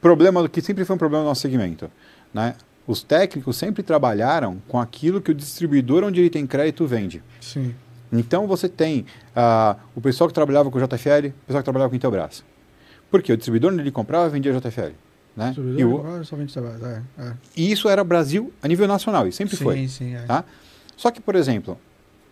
[0.00, 1.88] problema do que sempre foi um problema no nosso segmento.
[2.34, 2.56] Né?
[2.84, 7.22] Os técnicos sempre trabalharam com aquilo que o distribuidor onde ele tem crédito vende.
[7.40, 7.76] Sim.
[8.12, 11.94] Então você tem ah, o pessoal que trabalhava com JFL, o pessoal que trabalhava com
[11.96, 12.42] Intelbras.
[13.08, 13.32] Por quê?
[13.32, 14.90] O distribuidor onde ele comprava vendia JFL.
[15.36, 15.54] Né?
[15.76, 16.02] E, o-
[16.86, 17.32] é, é.
[17.54, 19.86] isso era Brasil a nível nacional, e sempre sim, foi.
[19.88, 20.22] Sim, é.
[20.22, 20.44] Tá?
[20.96, 21.78] Só que, por exemplo,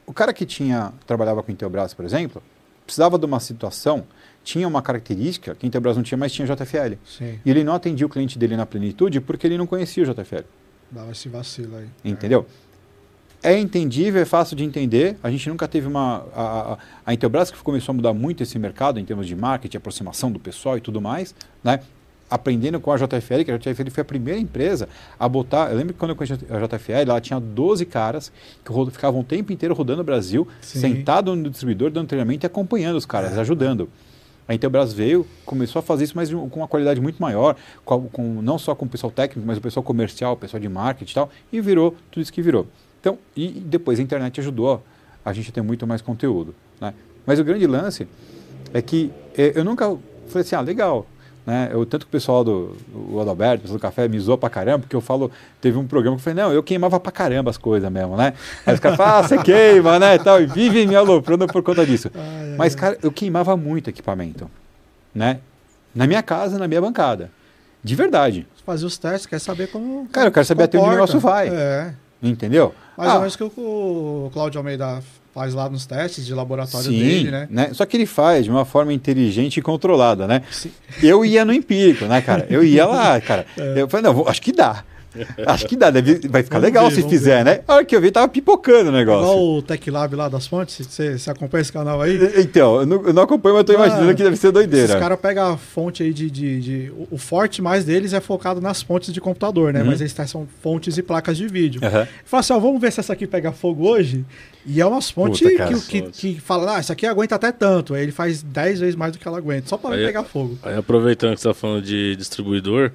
[0.06, 2.42] o cara que tinha trabalhava com Intelbras, por exemplo,
[2.86, 4.04] precisava de uma situação,
[4.42, 6.94] tinha uma característica que Intelbras não tinha, mas tinha JFL.
[7.04, 10.06] Sim, E ele não atendia o cliente dele na plenitude porque ele não conhecia o
[10.06, 10.44] JFL.
[10.90, 11.86] dava esse vacilo aí.
[12.04, 12.46] Entendeu?
[13.42, 15.18] É entendível, é fácil de entender.
[15.22, 16.24] A gente nunca teve uma.
[16.34, 19.76] A, a, a Intelbras que começou a mudar muito esse mercado em termos de marketing,
[19.76, 21.80] aproximação do pessoal e tudo mais, né?
[22.30, 25.70] Aprendendo com a JFL, que a JFL foi a primeira empresa a botar.
[25.70, 28.32] Eu lembro que quando eu conheci a JFL, ela tinha 12 caras
[28.64, 30.80] que ficavam o tempo inteiro rodando o Brasil, Sim.
[30.80, 33.88] sentado no distribuidor, dando treinamento e acompanhando os caras, ajudando.
[34.46, 38.42] A Intelbras veio, começou a fazer isso, mas com uma qualidade muito maior, com, com-
[38.42, 41.14] não só com o pessoal técnico, mas o pessoal comercial, o pessoal de marketing e
[41.14, 42.66] tal, e virou tudo isso que virou.
[43.00, 44.82] Então, e, depois a internet ajudou
[45.24, 46.54] a gente a ter muito mais conteúdo.
[46.80, 46.92] Né?
[47.26, 48.06] Mas o grande lance
[48.74, 49.86] é que eh, eu nunca
[50.28, 51.06] falei assim, ah, legal.
[51.46, 51.68] Né?
[51.70, 54.48] Eu, tanto que o pessoal do o Adalberto, o pessoal do café, me zoou pra
[54.48, 55.30] caramba, porque eu falo,
[55.60, 58.32] teve um programa que eu falei, não, eu queimava pra caramba as coisas mesmo, né?
[58.64, 60.14] Aí os caras falam, ah, você queima, né?
[60.14, 62.10] e Tal, e vivem me aloprando por conta disso.
[62.14, 64.50] Ai, Mas, cara, eu queimava muito equipamento,
[65.14, 65.40] né?
[65.94, 67.30] Na minha casa, na minha bancada.
[67.82, 68.46] De verdade.
[68.64, 70.08] Fazer os testes, quer saber como.
[70.08, 71.12] Cara, eu quero saber até onde o comporta.
[71.14, 71.48] negócio vai.
[71.48, 71.92] É.
[72.22, 72.74] Entendeu?
[72.96, 75.02] Mais Ah, ou menos que o Cláudio Almeida
[75.34, 77.70] faz lá nos testes de laboratório Sim, dele, né?
[77.72, 80.42] Só que ele faz de uma forma inteligente e controlada, né?
[80.48, 80.70] Sim.
[81.02, 82.46] Eu ia no empírico, né, cara?
[82.48, 83.44] Eu ia lá, cara.
[83.76, 84.84] Eu falei, não, vou- acho que dá.
[85.46, 87.60] Acho que dá, deve- vai ficar Vamos legal ver, se fizer, né?
[87.68, 89.22] A hora que eu vi, tava pipocando o negócio.
[89.22, 92.18] Igual o Tech Lab lá das fontes, você, você acompanha esse canal aí?
[92.38, 94.98] Então, eu não, eu não acompanho, mas eu tô Ah, imaginando que deve ser doideira.
[94.98, 98.82] caras pegam a fonte aí de, de, de- o- forte mais deles é focado nas
[98.82, 99.80] fontes de computador, né?
[99.80, 99.86] Uhum.
[99.86, 101.80] Mas eles testam fontes e placas de vídeo.
[101.84, 102.06] Aham.
[102.24, 104.24] Fala assim, ó, vamos ver se essa aqui pega fogo hoje.
[104.66, 106.02] E é umas fontes Puta, cara, que, que,
[106.34, 107.92] que fala, ah, isso aqui aguenta até tanto.
[107.94, 110.58] Aí ele faz 10 vezes mais do que ela aguenta, só para pegar fogo.
[110.62, 112.90] Aí aproveitando que você tá falando de distribuidor,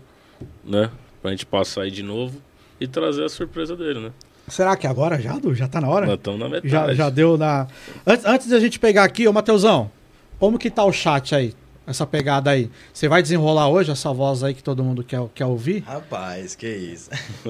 [0.66, 0.90] né?
[1.22, 2.42] Pra gente passar aí de novo
[2.80, 4.12] e trazer a surpresa dele, né?
[4.48, 5.54] Será que agora já, Du?
[5.54, 6.06] Já tá na hora?
[6.08, 6.70] Nós estamos na metade.
[6.70, 7.68] Já, já deu na.
[8.06, 9.92] Antes, antes da gente pegar aqui, ô Mateusão,
[10.40, 11.54] como que tá o chat aí?
[11.86, 12.70] Essa pegada aí.
[12.94, 15.80] Você vai desenrolar hoje essa voz aí que todo mundo quer, quer ouvir?
[15.82, 17.10] Rapaz, que isso.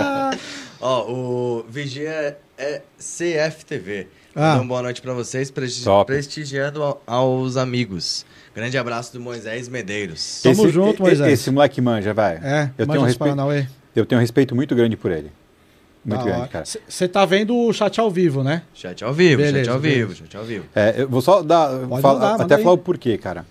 [0.80, 4.08] Ó, o Vigia é CFTV.
[4.34, 4.54] Ah.
[4.54, 6.06] Então, boa noite pra vocês, presti- Top.
[6.06, 8.24] prestigiando ao- aos amigos.
[8.54, 10.40] Grande abraço do Moisés Medeiros.
[10.42, 11.32] Tamo Esse- junto, Moisés.
[11.32, 12.36] Esse moleque manja, vai.
[12.36, 13.66] é, eu, tenho um respeito, Paranauê.
[13.94, 15.32] eu tenho um respeito muito grande por ele.
[16.04, 16.64] Muito grande, cara.
[16.64, 18.62] Você tá vendo o chat ao vivo, né?
[18.72, 20.14] Chat ao vivo, Beleza, chat ao vivo, beleza.
[20.24, 20.64] chat ao vivo.
[20.74, 22.62] É, eu vou só dar, fala- mandar, manda até aí.
[22.62, 23.44] falar o porquê, cara.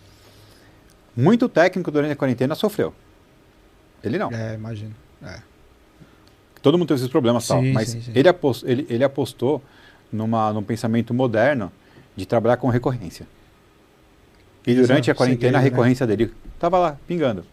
[1.16, 2.94] Muito técnico durante a quarentena sofreu.
[4.04, 4.32] Ele não.
[4.32, 4.96] É, imagino.
[5.24, 5.40] É.
[6.62, 8.12] Todo mundo teve esses problemas, tal, Sim, mas sim, sim.
[8.16, 8.30] Ele,
[8.66, 9.62] ele- ele apostou
[10.12, 11.72] numa, num pensamento moderno
[12.16, 13.28] de trabalhar com recorrência.
[14.66, 15.70] E durante é a quarentena, a né?
[15.70, 17.46] recorrência dele tava lá, pingando.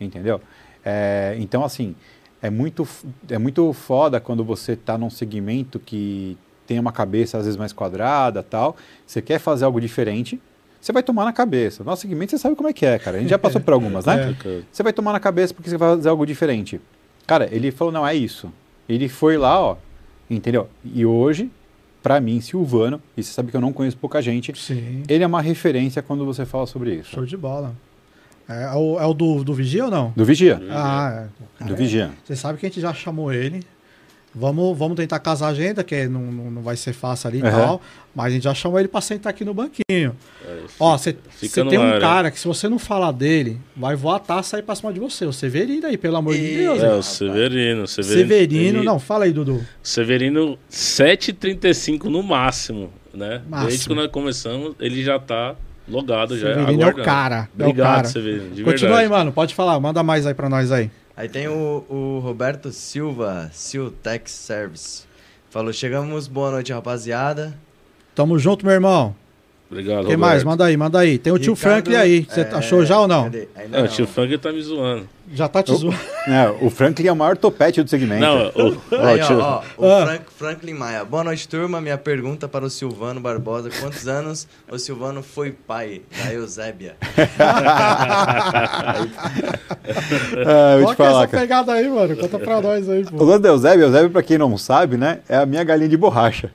[0.00, 0.40] Entendeu?
[0.84, 1.94] É, então, assim,
[2.42, 2.86] é muito,
[3.30, 7.72] é muito foda quando você está num segmento que tem uma cabeça às vezes mais
[7.72, 8.76] quadrada tal.
[9.06, 10.40] Você quer fazer algo diferente,
[10.80, 11.82] você vai tomar na cabeça.
[11.82, 13.16] Nosso segmento você sabe como é que é, cara.
[13.16, 14.36] A gente já passou por algumas, né?
[14.44, 14.60] É.
[14.70, 16.80] Você vai tomar na cabeça porque você vai fazer algo diferente.
[17.26, 18.52] Cara, ele falou, não, é isso.
[18.86, 19.76] Ele foi lá, ó,
[20.28, 20.68] entendeu?
[20.84, 21.50] E hoje,
[22.04, 25.02] pra mim, Silvano, e você sabe que eu não conheço pouca gente, Sim.
[25.08, 27.12] ele é uma referência quando você fala sobre isso.
[27.12, 27.74] Show de bola.
[28.46, 30.12] É, é o, é o do, do Vigia ou não?
[30.14, 30.60] Do Vigia.
[30.70, 31.28] Ah,
[31.60, 31.64] é.
[31.64, 32.10] Do Vigia.
[32.22, 33.64] Você sabe que a gente já chamou ele.
[34.36, 37.42] Vamos, vamos tentar casar a agenda, que não, não, não vai ser fácil ali e
[37.46, 37.50] Aham.
[37.56, 37.82] tal.
[38.14, 40.16] Mas a gente já chamou ele pra sentar aqui no banquinho.
[40.44, 44.16] É, Ó, você tem um ar, cara que se você não falar dele, vai voar
[44.16, 45.24] a taça aí pra cima de você.
[45.24, 46.82] O Severino aí, pelo amor de E- Deus.
[46.82, 46.98] É, hein?
[46.98, 47.86] o Severino.
[47.86, 49.64] Severino, Severino, não, fala aí, Dudu.
[49.82, 53.40] Severino 7h35 no máximo, né?
[53.48, 53.68] Máximo.
[53.68, 55.54] Desde que nós começamos, ele já tá
[55.88, 57.48] logado, já Severino é o cara.
[57.58, 58.08] é o Obrigado, cara.
[58.08, 59.10] Severino, de Continua aí, verdade.
[59.24, 59.32] mano.
[59.32, 60.90] Pode falar, manda mais aí pra nós aí.
[61.16, 65.04] Aí tem o, o Roberto Silva, Siltex Service.
[65.48, 67.56] Falou, chegamos, boa noite, rapaziada.
[68.14, 69.14] Tamo junto, meu irmão.
[69.70, 70.42] Obrigado, Quem mais?
[70.42, 70.46] Roberto.
[70.46, 71.18] Manda aí, manda aí.
[71.18, 72.24] Tem o tio Ricardo, Franklin aí.
[72.28, 73.24] Você é, achou já ou não?
[73.24, 73.84] Ainda É, não.
[73.84, 75.08] o tio Frank tá me zoando.
[75.32, 75.96] Já tá te zoando.
[76.26, 78.20] É, o Franklin é o maior topete do segmento.
[78.20, 80.06] Não, o, Aí, o ó, ó, o Ah.
[80.06, 81.04] Frank- Franklin Maia.
[81.04, 81.80] Boa noite, turma.
[81.80, 83.70] Minha pergunta para o Silvano Barbosa.
[83.80, 86.96] Quantos anos o Silvano foi pai da Eusébia?
[90.46, 91.40] Ah, Qual que é falar, essa cara.
[91.42, 92.16] pegada aí, mano?
[92.16, 93.24] Conta pra nós aí, O pô.
[93.24, 96.50] lance da Eusébio, Eusébio, pra quem não sabe, né, é a minha galinha de borracha.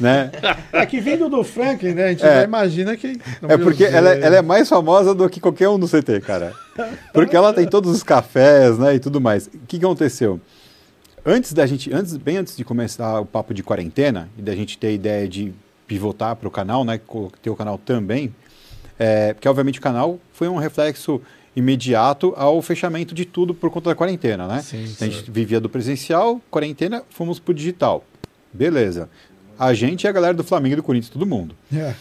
[0.00, 0.30] né?
[0.72, 2.04] É que vindo do Frank, né?
[2.04, 2.34] A gente É.
[2.36, 3.18] já imagina que.
[3.48, 6.52] É porque ela, ela é mais famosa do que qualquer um do CT, cara.
[7.12, 9.46] Porque ela tem todos os cafés, né, e tudo mais.
[9.46, 10.40] O que, que aconteceu?
[11.24, 14.78] Antes da gente, antes, bem antes de começar o papo de quarentena e da gente
[14.78, 15.52] ter a ideia de
[15.86, 17.00] pivotar para o canal, né,
[17.42, 18.34] ter o canal também,
[18.98, 21.20] é, porque obviamente o canal foi um reflexo
[21.54, 24.62] imediato ao fechamento de tudo por conta da quarentena, né?
[24.62, 28.04] Sim, A gente vivia do presencial, quarentena, fomos pro digital.
[28.52, 29.08] Beleza.
[29.58, 31.54] A gente e a galera do Flamengo e do Corinthians, todo mundo.
[31.74, 31.94] É.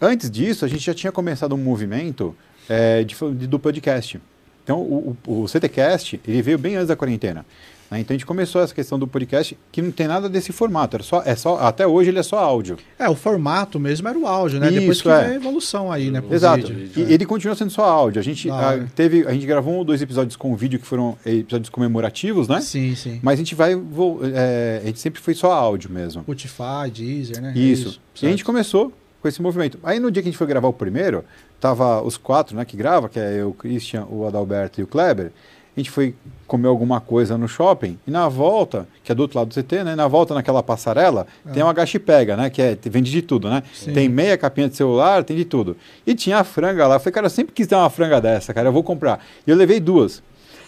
[0.00, 2.34] Antes disso, a gente já tinha começado um movimento
[2.68, 4.20] é, de, de- do podcast.
[4.64, 7.44] Então, o, o, o CTcast, ele veio bem antes da quarentena.
[7.90, 7.98] né?
[7.98, 10.94] Então, a gente começou essa questão do podcast, que não tem nada desse formato.
[10.94, 12.78] Era só, é só, até hoje, ele é só áudio.
[12.96, 14.70] É, o formato mesmo era o áudio, né?
[14.70, 15.12] Depois Isso, que é.
[15.14, 16.22] a evolução aí, né?
[16.30, 16.68] Exato.
[16.72, 17.08] vídeo.
[17.08, 18.20] E ele continua sendo só áudio.
[18.20, 20.86] A gente, Da a, teve, a gente gravou um ou dois episódios com vídeo, que
[20.86, 22.60] foram episódios comemorativos, né?
[22.60, 23.18] Sim, sim.
[23.20, 23.74] Mas a gente vai...
[23.74, 26.22] vo- é, a gente sempre foi só áudio mesmo.
[26.22, 27.52] Spotify, Deezer, né?
[27.54, 28.00] É Isso.
[28.22, 28.92] E a gente começou
[29.22, 29.78] com esse movimento.
[29.84, 31.24] Aí no dia que a gente foi gravar o primeiro,
[31.60, 34.86] tava os quatro, né, que grava, que é eu, o Christian, o Adalberto e o
[34.86, 35.30] Kleber.
[35.74, 36.14] A gente foi
[36.46, 39.84] comer alguma coisa no shopping e na volta, que é do outro lado do CT,
[39.84, 43.48] né, na volta naquela passarela, tem um agache pega, né, que é, vende de tudo,
[43.48, 43.62] né?
[43.72, 43.92] Sim.
[43.92, 45.76] Tem meia capinha de celular, tem de tudo.
[46.06, 46.96] E tinha a franga lá.
[46.96, 49.24] Eu falei, cara, eu sempre quis ter uma franga dessa, cara, eu vou comprar.
[49.46, 50.22] E eu levei duas.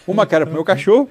[0.07, 1.07] Uma que era pro meu cachorro,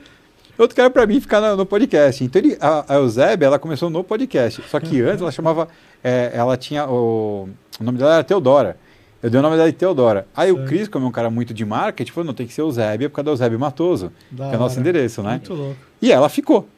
[0.59, 2.25] outro que era pra mim ficar no, no podcast.
[2.25, 4.61] Então ele, a, a Eusébia, ela começou no podcast.
[4.69, 5.69] Só que antes ela chamava,
[6.05, 7.49] é, ela tinha, o,
[7.81, 8.77] o nome dela era Teodora.
[9.23, 10.27] Eu dei o nome dela de Teodora.
[10.37, 10.67] Aí o.
[10.67, 13.17] Cris, como é um cara muito de marketing, falou, não, tem que ser Eusébia por
[13.17, 14.81] causa da Eusébio Matoso, Da que é o nosso hora.
[14.89, 15.31] endereço, né?
[15.31, 15.77] Muito louco.
[16.03, 16.69] E ela ficou.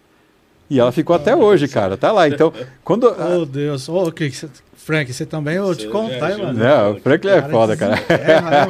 [0.71, 1.97] E ela ficou até hoje, cara.
[1.97, 2.29] Tá lá.
[2.29, 2.53] Então,
[2.85, 3.05] quando...
[3.09, 3.89] Oh, Deus.
[3.89, 6.59] Ô, que que cê- Frank, você também, eu vou te contar, hein, mano.
[6.59, 7.97] Não, o Franklin é foda, cara.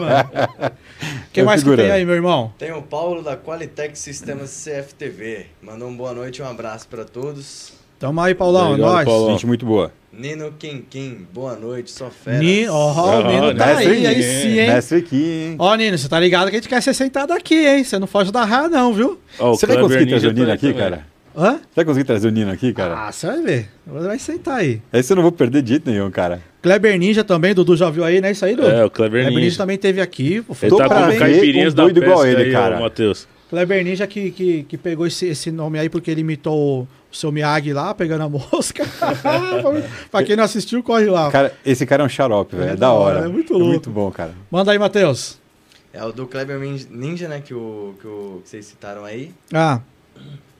[0.00, 0.72] mano?
[1.32, 2.52] Quem É mais que tem aí, meu irmão?
[2.58, 5.46] Tem o Paulo da Qualitec Sistemas CFTV.
[5.60, 7.72] Mandou um boa noite um abraço pra todos.
[7.98, 9.04] Tamo aí, Paulão, é Obrigado, nóis.
[9.06, 9.32] Paulão.
[9.32, 9.92] Gente muito boa.
[10.12, 12.38] Nino Quinquim, boa noite, só fera.
[12.38, 14.22] Ni, ó, Ah, o Nino tá aí, aí Nino.
[14.22, 14.66] sim, hein?
[14.68, 15.16] Mestre aqui,
[15.50, 15.56] hein?
[15.58, 17.84] Ó, Nino, você tá ligado que a gente quer ser sentado aqui, hein?
[17.84, 19.18] Você não foge da raia, não, viu?
[19.38, 20.78] Ó, o Você vai conseguir trazer o Nino aí aqui, também.
[20.82, 21.06] cara?
[21.36, 21.52] Hã?
[21.56, 23.08] Você vai conseguir trazer o Nino aqui, cara?
[23.08, 23.68] Ah, você vai ver.
[23.86, 24.80] Vai sentar aí.
[24.90, 26.40] Esse eu não vou perder de jeito nenhum, cara.
[26.62, 28.30] Kleber Ninja também, Dudu já viu aí, né?
[28.30, 28.68] Isso aí, Dudu?
[28.68, 29.56] É, o Kleber Kleber Ninja Ninja.
[29.58, 30.42] também teve aqui.
[30.62, 32.80] Ele tá pra com caipirinhas um da doido igual ele, aí, cara.
[32.80, 33.28] Matheus.
[33.50, 37.32] Kleber Ninja que, que, que pegou esse, esse nome aí porque ele imitou o seu
[37.32, 38.84] Miyagi lá, pegando a mosca.
[40.10, 41.30] pra quem não assistiu, corre lá.
[41.30, 42.70] Cara, esse cara é um xarope, velho.
[42.70, 43.18] É, É da hora.
[43.18, 43.68] hora, é muito louco.
[43.68, 44.32] muito bom, cara.
[44.50, 45.38] Manda aí, Matheus.
[45.92, 46.58] É o do Kleber
[46.90, 49.32] Ninja, né, que, o, que, o, que vocês citaram aí.
[49.52, 49.80] Ah,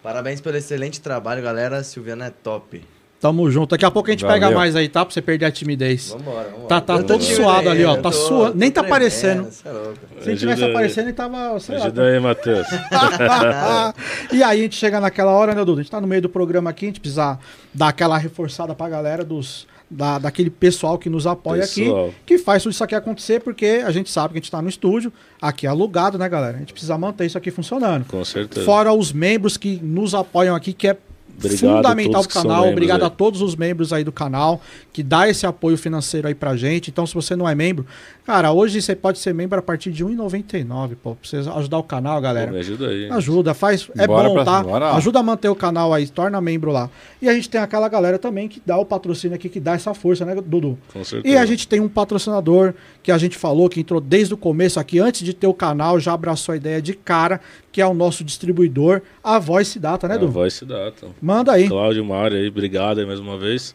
[0.03, 1.83] Parabéns pelo excelente trabalho, galera.
[1.83, 2.83] Silviana é top.
[3.21, 3.71] Tamo junto.
[3.71, 4.41] Daqui a pouco a gente Valeu.
[4.41, 5.05] pega mais aí, tá?
[5.05, 6.11] Pra você perder a timidez.
[6.11, 6.69] Vambora, vambora.
[6.69, 9.49] Tá- tá tô todo suado ali, ó, tá suando, nem tá tremendo, aparecendo.
[9.49, 10.23] é.
[10.23, 10.71] Se ele tivesse aí.
[10.71, 11.85] aparecendo, ele tava, sei lá.
[11.85, 12.67] Ajuda aí, Matheus.
[14.33, 15.81] e aí a gente chega naquela hora, né, Dudu?
[15.81, 17.39] A gente tá no meio do programa aqui, a gente precisa
[17.73, 22.07] dar aquela reforçada pra galera dos, da, daquele pessoal que nos apoia Pessoal.
[22.09, 24.61] aqui, que faz tudo isso aqui acontecer, porque a gente sabe que a gente tá
[24.61, 26.57] no estúdio, aqui é alugado, né, galera?
[26.57, 28.05] A gente precisa manter isso aqui funcionando.
[28.07, 28.65] Com certeza.
[28.65, 30.97] Fora os membros que nos apoiam aqui, que é
[31.39, 32.69] Obrigado fundamental são canal.
[32.69, 33.07] Obrigado aí.
[33.07, 34.61] a todos os membros aí do canal
[34.93, 36.91] que dá esse apoio financeiro aí pra gente.
[36.91, 37.87] Então, se você não é membro,
[38.27, 41.83] cara, hoje você pode ser membro a partir de R$1,99, pô, pra você ajudar o
[41.83, 42.49] canal, galera.
[42.49, 43.09] Pô, me ajuda aí.
[43.11, 43.89] Ajuda, faz.
[43.97, 44.63] É Bora bom, pra- tá?
[44.63, 44.91] bora.
[44.95, 46.91] Ajuda a manter o canal aí, torna membro lá.
[47.23, 49.95] E a gente tem aquela galera também que dá o patrocínio aqui, que dá essa
[49.95, 50.77] força, né, Dudu?
[50.93, 51.35] Com certeza.
[51.35, 54.79] E a gente tem um patrocinador que a gente falou, que entrou desde o começo
[54.81, 57.95] aqui, antes de ter o canal, já abraçou a ideia de cara, que é o
[57.95, 60.33] nosso distribuidor, a Voice Data, né, A Dudu?
[60.33, 61.07] voz se data.
[61.23, 61.69] Manda aí.
[61.69, 63.75] Cláudio Mário aí, obrigado aí mais uma vez.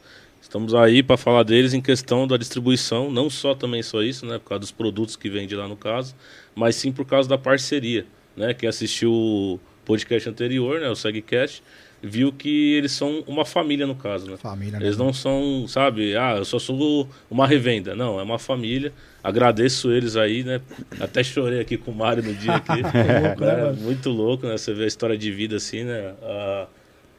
[0.51, 4.37] Estamos aí para falar deles em questão da distribuição, não só também só isso, né,
[4.37, 6.13] por causa dos produtos que vende lá no caso,
[6.53, 8.53] mas sim por causa da parceria, né?
[8.53, 11.63] Quem assistiu o podcast anterior, né, o Segcast,
[12.03, 14.35] viu que eles são uma família no caso, né?
[14.35, 14.85] Família, né?
[14.85, 17.95] Eles não são, sabe, ah, eu só sou uma revenda.
[17.95, 18.91] Não, é uma família.
[19.23, 20.59] Agradeço eles aí, né?
[20.99, 22.81] Até chorei aqui com o Mário no dia aqui.
[23.39, 23.77] mano?
[23.79, 24.57] Muito louco, né?
[24.57, 26.13] Você vê a história de vida assim, né?
[26.21, 26.67] Ah,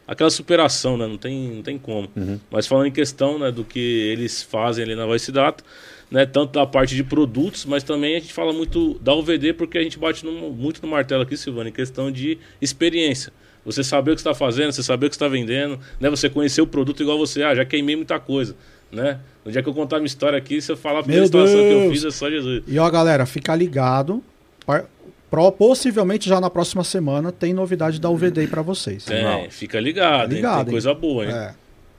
[0.07, 1.07] aquela superação, né?
[1.07, 2.09] Não tem, não tem como.
[2.51, 5.63] Mas falando em questão, né, do que eles fazem ali na Voice Data,
[6.11, 9.79] né, tanto da parte de produtos, mas também a gente fala muito da UVD porque
[9.79, 13.33] a gente bate no- muito no martelo aqui, Silvano, em questão de experiência.
[13.65, 16.11] Você saber o que está fazendo, você saber o que está vendendo, né?
[16.11, 18.57] Você conhecer o produto igual você, ah, já queimei muita coisa,
[18.91, 19.21] né?
[19.45, 21.57] No dia que eu contar minha história aqui, se eu falar a primeira Meu situação
[21.57, 21.93] que eu Deus!
[21.93, 22.65] fiz, é só Jesus.
[22.67, 24.23] E ó, galera, fica ligado.
[24.67, 24.85] Par-
[25.33, 29.05] pro- possivelmente já na próxima semana tem novidade da UVD aí pra vocês.
[29.07, 29.51] Tem, Não.
[29.51, 30.37] fica ligado, hein?
[30.37, 30.71] Ligado, Tem hein?
[30.73, 31.33] coisa boa, hein?
[31.33, 31.55] É.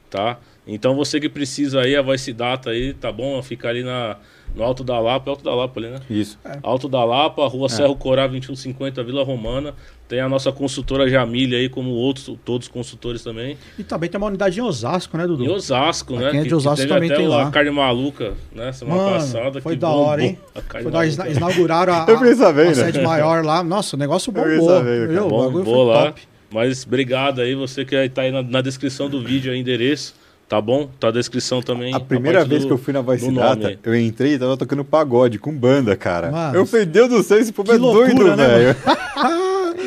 [0.10, 0.38] tá?
[0.66, 3.42] Então você que precisa aí, a Voice Data aí, tá bom?
[3.44, 4.16] Fica ali na,
[4.56, 6.00] no Alto da Lapa, é Alto da Lapa ali, né?
[6.10, 6.40] Isso.
[6.62, 9.74] Alto da Lapa, Rua Serro Corá 2150, Vila Romana.
[10.14, 13.58] Tem a nossa consultora Jamília aí, como outros, todos consultores também.
[13.80, 15.44] E também tem uma unidade em Osasco, né, Dudu?
[15.44, 16.30] Em Osasco, né?
[16.30, 17.48] quem é de Osasco teve também até tem lá.
[17.48, 18.72] A carne maluca, né?
[18.74, 19.60] Semana Mano, passada.
[19.60, 20.38] foi que da hora, bombou hein?
[20.54, 22.70] A carne Foi da, inauguraram a, Eu fiquei sabendo.
[22.70, 23.64] a sede maior lá.
[23.64, 24.68] Nossa, o negócio bombou.
[24.68, 24.84] cara.
[25.08, 25.26] viu?
[25.26, 26.06] O bagulho Bombou foi lá.
[26.12, 26.22] top.
[26.52, 30.14] Mas obrigado aí, você que tá aí na, na descrição do vídeo aí, endereço.
[30.48, 30.88] Tá bom?
[31.00, 31.96] Tá a descrição também.
[31.96, 34.56] A primeira parte vez do- que eu fui na nome Data, eu entrei e tava
[34.56, 36.30] tocando pagode com banda, cara.
[36.30, 38.76] Mano, eu falei, Deus do céu, esse povo é doido, loucura, né, velho.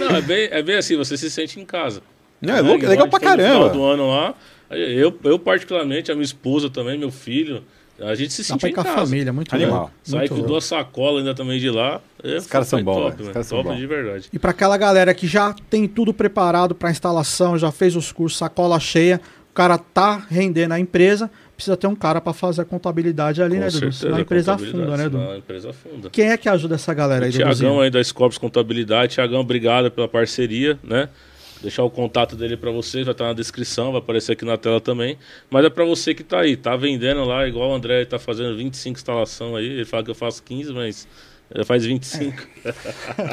[0.09, 2.03] Não, é bem, é bem assim, você se sente em casa.
[2.41, 2.69] Não, é Né?
[2.69, 3.73] louco, é legal a pra foi no final caramba.
[3.75, 4.35] do ano lá.
[4.71, 7.63] Eu, eu, particularmente, a minha esposa também, meu filho,
[8.01, 8.97] a gente se sentiu em com a casa.
[8.97, 9.79] família, muito Animal.
[9.79, 9.93] louco.
[10.03, 10.49] Saí Muito com louco.
[10.51, 12.01] duas sacolas ainda também de lá.
[12.23, 13.33] É, Os caras são bons, top, mano.
[13.33, 13.79] caras são Top bons.
[13.79, 14.29] de verdade.
[14.33, 18.39] E para aquela galera que já tem tudo preparado para instalação, já fez os cursos,
[18.39, 22.65] sacola cheia, o cara tá rendendo a empresa, precisa ter um cara para fazer a
[22.65, 23.79] contabilidade ali, Com né, Dudu?
[23.79, 25.31] certeza, Senão a empresa afunda, né, Dudu?
[25.31, 26.11] A empresa afunda.
[26.11, 29.15] Quem é que ajuda essa galera aí, O Tiagão aí da Scopus Contabilidade.
[29.15, 31.09] Tiagão, obrigado pela parceria, né?
[31.63, 34.81] Deixar o contato dele para vocês, vai estar na descrição, vai aparecer aqui na tela
[34.81, 35.17] também.
[35.51, 38.55] Mas é para você que tá aí, tá vendendo lá, igual o André tá fazendo
[38.57, 39.65] 25 instalação aí.
[39.67, 41.09] Ele fala que eu faço 15, mas
[41.55, 42.47] ele faz 25.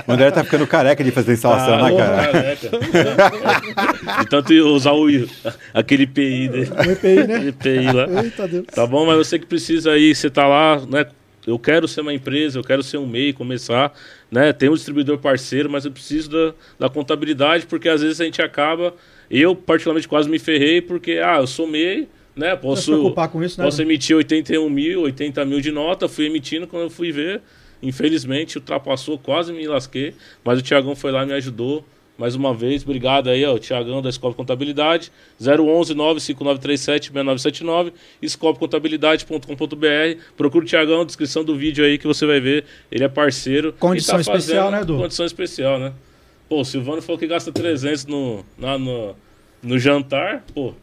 [0.08, 2.32] O André tá ficando careca de fazer instalação, Ah, né, cara?
[2.32, 4.22] caraca.
[4.24, 5.08] De tanto usar o,
[5.74, 6.70] aquele IPI dele.
[6.72, 7.46] O EPI, né?
[7.48, 8.24] IPI lá.
[8.24, 8.66] Eita Deus.
[8.68, 11.08] Tá bom, mas você que precisa aí, você tá lá, né?
[11.46, 13.92] Eu quero ser uma empresa, eu quero ser um MEI, começar,
[14.32, 14.54] né?
[14.54, 18.42] Tem um distribuidor parceiro, mas eu preciso da, da contabilidade, porque às vezes a gente
[18.42, 18.94] acaba.
[19.30, 22.56] Eu, particularmente, quase me ferrei, porque, ah, eu sou MEI, né?
[22.56, 23.66] Posso, preocupar com isso, né?
[23.66, 27.42] posso emitir 81 mil, 80 mil de nota, fui emitindo quando eu fui ver.
[27.84, 31.86] Infelizmente, ultrapassou, quase me lasquei, mas o Tiagão foi lá e me ajudou.
[32.16, 35.12] Mais uma vez, obrigado aí, ó, Tiagão da Escola de Contabilidade,
[35.42, 40.22] 011 95937 6979, escopocontabilidade.com.br.
[40.38, 42.66] Procura o Tiagão, descrição do vídeo aí que você vai ver.
[42.92, 43.74] Ele é parceiro.
[43.74, 44.98] Condição tá especial, né, Edu?
[44.98, 45.92] Condição especial, né?
[46.48, 49.16] Pô, o Silvano falou que gasta 300 no, na- no,
[49.64, 50.44] no jantar.
[50.54, 50.74] Pô,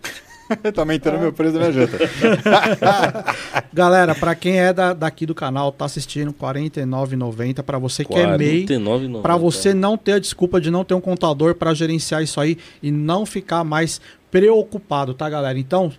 [0.74, 1.98] tá aumentando meu preço da minha janta.
[3.72, 7.62] Galera, pra quem é da, daqui do canal, tá assistindo, R$ 49,90.
[7.62, 9.22] Pra você que é MEI, 49,90.
[9.22, 12.59] Pra você não ter a desculpa de não ter um contador pra gerenciar isso aí
[12.82, 15.59] e não ficar mais preocupado, tá, galera?
[15.59, 15.92] Então,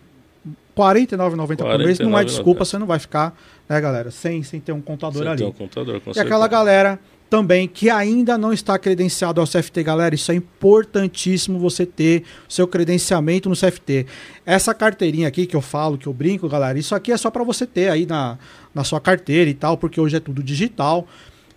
[0.45, 2.25] R$ 49,90 por mês não é 49,90.
[2.25, 3.37] desculpa, você não vai ficar,
[3.67, 5.37] né, galera, sem, sem ter um contador Você ali.
[5.39, 6.47] tem um contador, com E aquela certeza.
[6.47, 6.99] galera
[7.31, 12.67] também que ainda não está credenciado ao CFT, galera, isso é importantíssimo você ter seu
[12.67, 14.05] credenciamento no CFT.
[14.45, 17.45] Essa carteirinha aqui que eu falo, que eu brinco, galera, isso aqui é só para
[17.45, 18.37] você ter aí na,
[18.75, 21.07] na sua carteira e tal, porque hoje é tudo digital.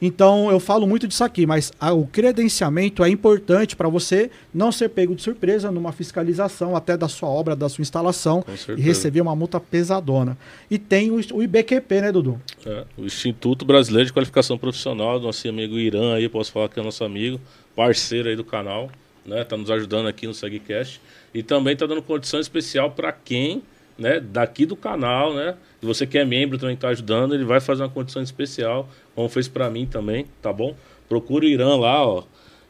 [0.06, 4.70] Então eu falo muito disso aqui, mas a- o credenciamento é importante para você não
[4.70, 8.44] ser pego de surpresa numa fiscalização até da sua obra, da sua instalação
[8.78, 10.36] e receber uma multa pesadona.
[10.70, 12.38] E tem o, o IBQP, né, Dudu?
[12.66, 16.82] É, o Instituto Brasileiro de Qualificação Profissional, nosso amigo Irã aí, posso falar que é
[16.82, 17.40] nosso amigo,
[17.74, 18.90] parceiro aí do canal,
[19.24, 19.42] né?
[19.42, 21.00] Tá nos ajudando aqui no SegCast.
[21.32, 23.62] E também tá dando condição especial para quem,
[23.98, 25.54] né, daqui do canal, né?
[25.82, 29.28] E você que é membro também tá ajudando, ele vai fazer uma condição especial, como
[29.28, 30.74] fez para mim também, tá bom?
[31.08, 32.24] Procura o Irã lá, ó.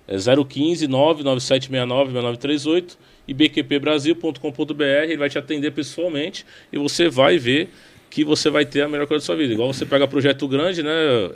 [0.07, 7.71] É 015 99769 6938 e bqpbrasil.com.br, ele vai te atender pessoalmente e você vai ver
[8.11, 9.53] que você vai ter a melhor coisa da sua vida.
[9.53, 10.91] Igual você pega projeto grande, né?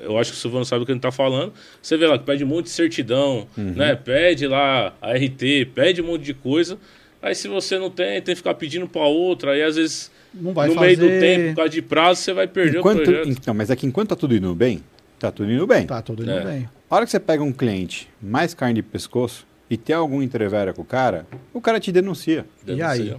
[0.05, 1.53] Eu acho que o Silvano sabe o que ele está falando.
[1.83, 3.97] Você vê lá que pede um monte de certidão, né?
[3.97, 6.79] Pede lá a RT, pede um monte de coisa.
[7.21, 9.53] Aí se você não tem, tem que ficar pedindo para outra.
[9.53, 10.79] Aí às vezes, no fazer...
[10.79, 13.29] meio do tempo, por causa de prazo, você vai perder Enquanto, o projeto.
[13.29, 14.81] então, mas é que enquanto tá tudo indo bem,
[15.19, 15.87] tá tudo indo bem.
[15.87, 16.45] Tá, tudo indo É.
[16.45, 16.69] bem.
[16.91, 20.73] A hora que você pega um cliente mais carne de pescoço e tem algum entrevera
[20.73, 22.47] com o cara, o cara te denuncia.
[22.65, 23.17] Deve E aí?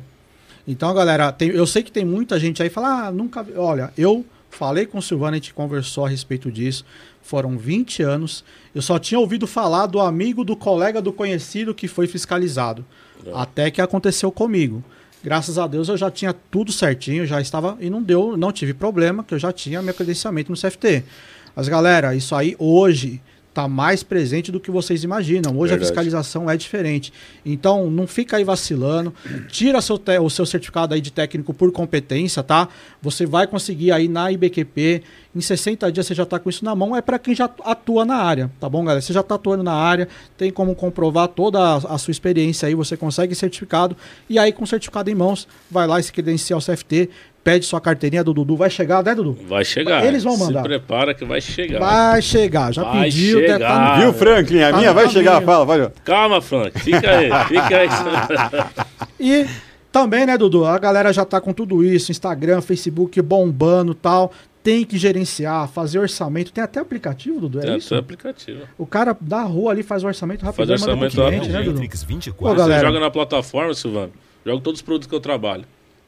[0.68, 3.54] Então, galera, tem- eu sei que tem muita gente aí que fala, ah, nunca vi.
[3.56, 6.86] Olha, eu falei com o Silvano, a gente conversou a respeito disso.
[7.22, 8.44] Foram 20 anos.
[8.74, 12.84] Eu só tinha ouvido falar do amigo, do colega, do conhecido que foi fiscalizado.
[13.26, 13.32] É.
[13.34, 14.84] Até que aconteceu comigo.
[15.24, 17.78] Graças a Deus eu já tinha tudo certinho, já estava.
[17.82, 21.04] E não deu, não tive problema, que eu já tinha meu credenciamento no CFT.
[21.60, 23.22] Mas, galera, isso aí hoje
[23.54, 25.52] tá mais presente do que vocês imaginam.
[25.58, 25.88] Hoje a Verdade.
[25.88, 27.12] fiscalização é diferente.
[27.46, 29.14] Então, não fica aí vacilando.
[29.50, 32.70] Tira seu o seu certificado aí de técnico por competência, tá?
[33.02, 35.04] Você vai conseguir aí na IBQP.
[35.36, 36.96] Em 60 dias você já tá com isso na mão.
[36.96, 39.02] É para quem já atua na área, tá bom, galera?
[39.02, 40.08] Você já tá atuando na área,
[40.38, 42.76] tem como comprovar toda a, a sua experiência aí.
[42.76, 43.98] Você consegue certificado.
[44.30, 47.10] E aí, com certificado em mãos, vai lá e se credencia ao CFT.
[47.44, 48.56] Pede sua carteirinha do Dudu.
[48.58, 49.38] Vai chegar, né, Dudu?
[49.48, 50.06] Vai chegar.
[50.06, 50.62] Eles vão mandar.
[50.62, 51.80] Se prepara que vai chegar.
[51.80, 52.74] Vai chegar.
[52.74, 53.40] Já Vai pediu.
[53.40, 53.68] deve chegar.
[53.68, 54.62] tá no- Viu, Franklin?
[54.62, 55.46] A tá minha vai chegar, caminho.
[55.46, 55.92] fala, valeu.
[56.04, 56.80] Calma, Frank.
[56.80, 57.30] Fica aí.
[57.48, 57.90] Fica aí.
[59.20, 59.46] E
[59.92, 60.66] Também, né, Dudu?
[60.66, 64.32] A galera já tá com tudo isso, Instagram, Facebook bombando tal.
[64.62, 66.52] Tem que gerenciar, fazer orçamento.
[66.52, 67.94] Tem até aplicativo, Dudu, é Tem isso?
[67.96, 68.60] até aplicativo.
[68.78, 71.64] O cara da rua ali faz o orçamento rapidão Faz orçamento cliente, né, rapidinho.
[71.64, 71.76] Dudu?
[71.82, 72.58] Matrix Pô, 24.
[72.58, 72.80] galera.
[72.82, 74.12] Você joga na plataforma, Silvano.
[74.46, 75.64] Jogo todos os produtos que eu trabalho.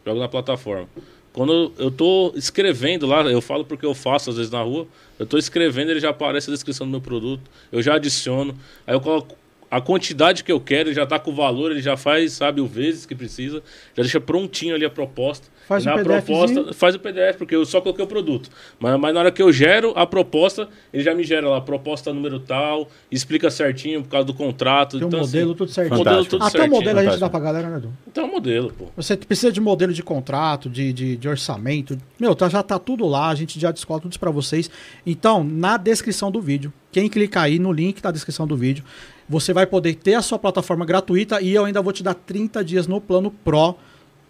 [0.05, 0.86] Jogo na plataforma.
[1.34, 4.86] Quando eu tô escrevendo lá, eu falo porque eu faço às vezes na rua,
[5.17, 8.93] eu tô escrevendo, ele já aparece a descrição do meu produto, eu já adiciono, aí
[8.93, 9.38] eu coloco
[9.69, 12.59] a quantidade que eu quero, ele já tá com o valor, ele já faz, sabe,
[12.59, 13.63] o vezes que precisa,
[13.95, 15.47] já deixa prontinho ali a proposta.
[15.72, 16.38] Faz um na PDFzinho.
[16.38, 18.49] proposta, faz o PDF, porque eu só coloquei o produto.
[18.78, 22.13] Mas, mas na hora que eu gero a proposta, ele já me gera lá, proposta
[22.13, 24.97] número tal, explica certinho por causa do contrato.
[24.97, 25.97] Tem um então, modelo assim, tudo certinho.
[25.97, 26.38] modelo Fantástico.
[26.38, 27.19] tudo Até o modelo a gente fantástico.
[27.19, 27.93] dá pra galera, né, Dudu?
[28.05, 28.86] Então é um modelo, pô.
[28.97, 31.97] Você precisa de modelo de contrato, de, de, de orçamento.
[32.19, 34.69] Meu, tá, já tá tudo lá, a gente já descola tudo isso pra vocês.
[35.05, 38.84] Então, na descrição do vídeo, quem clicar aí no link da descrição do vídeo,
[39.28, 42.63] você vai poder ter a sua plataforma gratuita e eu ainda vou te dar 30
[42.65, 43.78] dias no plano Pro.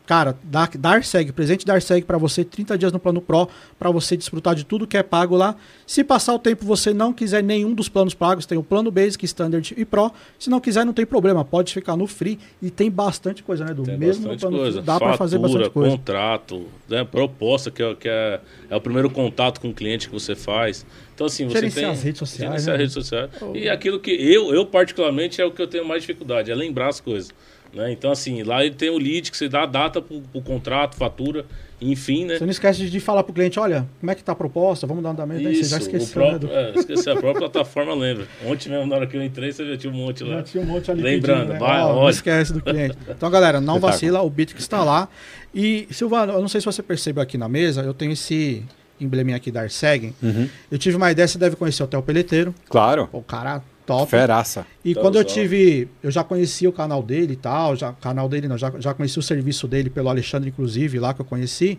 [0.05, 3.47] Cara, dá, dar segue, presente dar segue pra você, 30 dias no plano Pro,
[3.79, 5.55] pra você desfrutar de tudo que é pago lá.
[5.85, 9.23] Se passar o tempo você não quiser nenhum dos planos pagos, tem o plano Basic,
[9.25, 10.11] Standard e Pro.
[10.37, 13.73] Se não quiser, não tem problema, pode ficar no free e tem bastante coisa, né,
[13.73, 14.81] do Tem mesmo bastante plano coisa.
[14.81, 15.91] dá pra fazer bastante coisa.
[15.91, 20.13] contrato, né, proposta, que, é, que é, é o primeiro contato com o cliente que
[20.13, 20.85] você faz.
[21.13, 21.93] Então, assim, você Gerenciar tem...
[21.93, 22.73] as redes sociais, Gerenciar né?
[22.73, 23.29] as redes sociais.
[23.53, 26.89] E aquilo que eu, eu, particularmente, é o que eu tenho mais dificuldade, é lembrar
[26.89, 27.31] as coisas.
[27.73, 27.91] Né?
[27.91, 30.95] Então, assim, lá ele tem o lead que você dá a data pro, pro contrato,
[30.95, 31.45] fatura,
[31.79, 32.37] enfim, né?
[32.37, 35.01] Você não esquece de falar pro cliente, olha, como é que tá a proposta, vamos
[35.01, 36.77] dar um andamento aí, você já Isso, esqueceu, o né, próprio, Edu?
[36.77, 38.27] é, esqueci, a própria plataforma lembra.
[38.45, 40.37] Ontem mesmo, na hora que eu entrei, você já tinha um monte lá.
[40.37, 41.59] Já tinha um monte ali Lembrando, pedindo, né?
[41.59, 42.97] vai, Ó, não esquece do cliente.
[43.09, 45.07] Então, galera, não vacila, o Bitrix está lá.
[45.53, 48.63] E, Silvano, eu não sei se você percebeu aqui na mesa, eu tenho esse
[48.99, 50.13] embleminha aqui da Arsegen.
[50.21, 50.47] Uhum.
[50.71, 52.53] Eu tive uma ideia, você deve conhecer o Hotel Peleteiro.
[52.69, 53.09] Claro.
[53.11, 53.61] O cara
[53.97, 54.09] top.
[54.09, 54.65] Feraça.
[54.83, 55.33] E Então, quando eu só.
[55.33, 58.93] tive, eu já conhecia o canal dele e tal, já canal dele não, já, já
[58.93, 61.77] conheci o serviço dele pelo Alexandre inclusive, lá que eu conheci.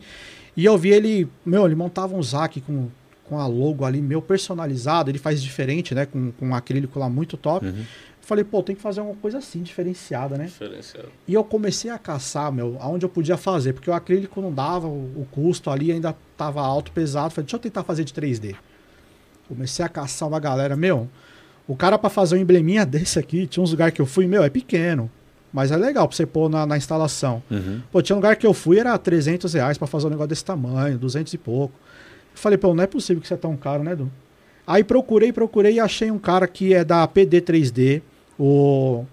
[0.56, 2.88] E eu vi ele, meu, ele montava um zac com
[3.32, 7.08] com a logo ali meu personalizado, ele faz diferente, né, com, com um acrílico lá
[7.08, 7.64] muito top.
[7.64, 7.84] Uhum.
[8.20, 10.44] Falei, pô, tem que fazer uma coisa assim, diferenciada, né?
[10.44, 11.08] Diferenciado.
[11.26, 14.86] E eu comecei a caçar, meu, aonde eu podia fazer, porque o acrílico não dava,
[14.86, 17.32] o, o custo ali ainda tava alto, pesado.
[17.32, 18.54] Falei, deixa eu tentar fazer de 3D.
[19.48, 21.08] Comecei a caçar uma galera, meu,
[21.68, 24.42] o cara pra fazer um embleminha desse aqui, tinha uns lugares que eu fui, meu,
[24.42, 25.10] é pequeno,
[25.52, 27.42] mas é legal pra você pôr na, na instalação.
[27.50, 27.80] Uhum.
[27.90, 30.44] Pô, tinha um lugar que eu fui, era 300 reais pra fazer um negócio desse
[30.44, 31.74] tamanho, 200 e pouco.
[32.34, 34.10] Eu falei, pô, não é possível que isso é tão caro, né, Edu?
[34.66, 38.00] Aí procurei, procurei e achei um cara que é da PD3D.
[38.38, 39.04] O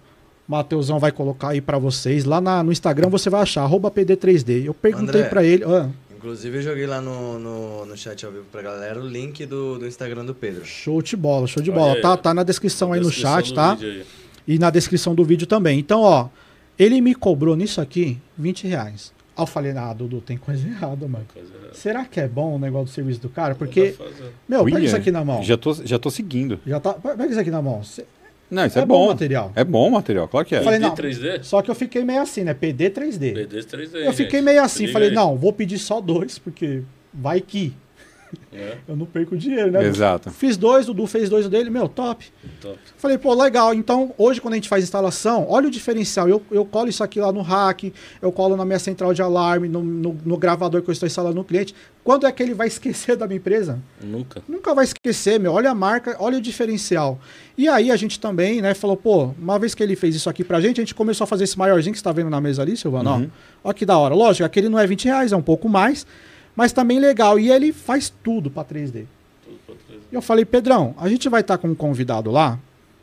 [0.47, 2.23] Mateusão vai colocar aí pra vocês.
[2.25, 4.63] Lá na- no Instagram você vai achar, arroba PD3D.
[4.65, 5.63] Eu perguntei pra ele.
[5.65, 5.89] ah,
[6.19, 9.79] Inclusive, eu joguei lá no, no, no chat ao vivo pra galera o link do,
[9.79, 10.65] do Instagram do Pedro.
[10.65, 11.93] show de bola, show de bola.
[11.93, 13.73] aí, Tá, tá na descrição aí no Descrição chat, do tá?
[13.79, 14.03] aí.
[14.45, 15.79] E na descrição do vídeo também.
[15.79, 16.27] Então, ó,
[16.77, 19.13] ele me cobrou nisso aqui 20 reais.
[19.37, 21.25] Aí eu falei, ah, Dudu, tem coisa errada, mano.
[21.33, 21.73] Coisa errada.
[21.73, 23.55] Será que é bom o negócio do serviço do cara?
[23.55, 23.95] Porque,
[24.45, 25.41] meu, pega William, isso aqui na mão.
[25.41, 26.59] Já tô, já tô seguindo.
[26.67, 26.95] Já tá.
[26.95, 27.81] Pega isso aqui na mão.
[28.49, 29.05] Não, isso É é, bom bom.
[29.05, 29.51] o material.
[29.55, 30.59] É bom o material, claro que é.
[30.59, 30.95] Eu falei, não.
[30.95, 31.43] 3D?
[31.43, 32.53] Só que eu fiquei meio assim, né?
[32.53, 33.33] PD 3D.
[33.33, 33.95] BD 3D.
[34.05, 34.45] eu fiquei gente.
[34.45, 35.15] meio Se assim, falei, aí.
[35.15, 36.81] não, vou pedir só dois, porque
[37.13, 37.73] vai que
[38.53, 39.85] É, eu não perco dinheiro, né?
[39.85, 40.29] Exato.
[40.31, 42.25] Fiz dois, o Dudu fez dois dele, meu, top.
[42.61, 42.77] top.
[42.97, 43.73] Falei, pô, legal.
[43.73, 46.27] Então, hoje, quando a gente faz instalação, olha o diferencial.
[46.27, 49.67] Eu, eu colo isso aqui lá no rack, eu colo na minha central de alarme,
[49.67, 51.73] no, no, no gravador que eu estou instalando no cliente.
[52.03, 53.79] Quando é que ele vai esquecer da minha empresa?
[54.01, 54.41] Nunca.
[54.47, 55.53] Nunca vai esquecer, meu.
[55.53, 57.19] Olha a marca, olha o diferencial.
[57.57, 60.43] E aí a gente também, né, falou, pô, uma vez que ele fez isso aqui
[60.43, 62.61] pra gente, a gente começou a fazer esse maiorzinho que você tá vendo na mesa
[62.61, 63.11] ali, Silvano.
[63.11, 63.29] Uhum.
[63.63, 64.15] Ó, ó que da hora.
[64.15, 66.05] Lógico, aquele não é 20 reais, é um pouco mais,
[66.59, 67.39] mas também legal.
[67.39, 69.05] E ele faz tudo pra 3D.
[69.45, 69.99] Tudo pra 3D.
[70.11, 72.59] E eu falei, Pedrão, a gente vai estar com um convidado lá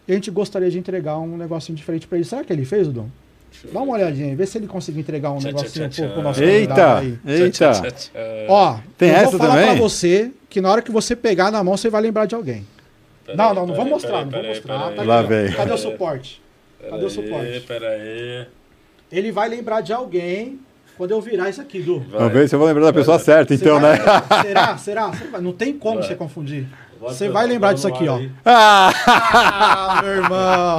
[0.07, 2.27] e a gente gostaria de entregar um negocinho diferente pra ele.
[2.27, 3.09] Será que ele fez, Dom?
[3.65, 3.79] Dá ver.
[3.79, 6.13] uma olhadinha aí, vê se ele conseguiu entregar um Tchá, negocinho tchá, pro, tchá.
[6.13, 7.43] pro nosso Eita, convidado aí.
[7.43, 7.73] eita.
[8.49, 9.67] Ó, Tem eu essa vou falar também?
[9.71, 12.67] pra você que na hora que você pegar na mão, você vai lembrar de alguém.
[13.25, 14.93] Pera não, aí, não, não vou aí, mostrar, não vou mostrar.
[14.93, 15.47] Tá Lá vem.
[15.47, 16.43] Cadê o pera suporte?
[16.85, 17.61] aí, Cadê o suporte?
[17.67, 18.47] Pera aí.
[19.11, 20.61] Ele vai lembrar de alguém
[20.97, 22.01] quando eu virar isso aqui, Du.
[22.01, 22.19] Vai.
[22.21, 23.25] Vamos ver se eu vou lembrar da pessoa Vai.
[23.25, 24.05] certa, Você então, vai né?
[24.43, 24.77] Será?
[24.79, 25.07] Será?
[25.09, 26.07] Você vai- Não tem como Vai.
[26.09, 26.67] você confundir.
[26.99, 28.19] Você vai lembrar disso aqui, ó.
[28.45, 28.91] Ah!
[29.07, 30.79] Ah, meu irmão!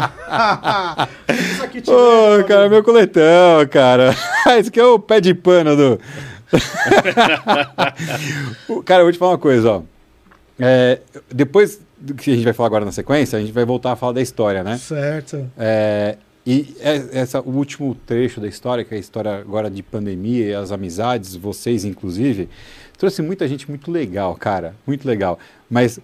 [1.51, 4.15] isso aqui te Ô, lembra, cara, meu coletão, cara.
[4.57, 5.99] Esse aqui é o pé de pano do.
[8.83, 9.81] Cara, eu vou te falar uma coisa, ó.
[10.59, 10.99] É,
[11.31, 13.95] depois do que a gente vai falar agora na sequência, a gente vai voltar a
[13.95, 14.77] falar da história, né?
[14.77, 15.49] Certo.
[15.57, 16.17] É,
[16.47, 20.45] e é- essa, o último trecho da história, que é a história agora de pandemia
[20.45, 22.47] e as amizades, vocês inclusive,
[22.97, 25.37] trouxe muita gente muito legal, cara, muito legal.
[25.69, 25.99] Mas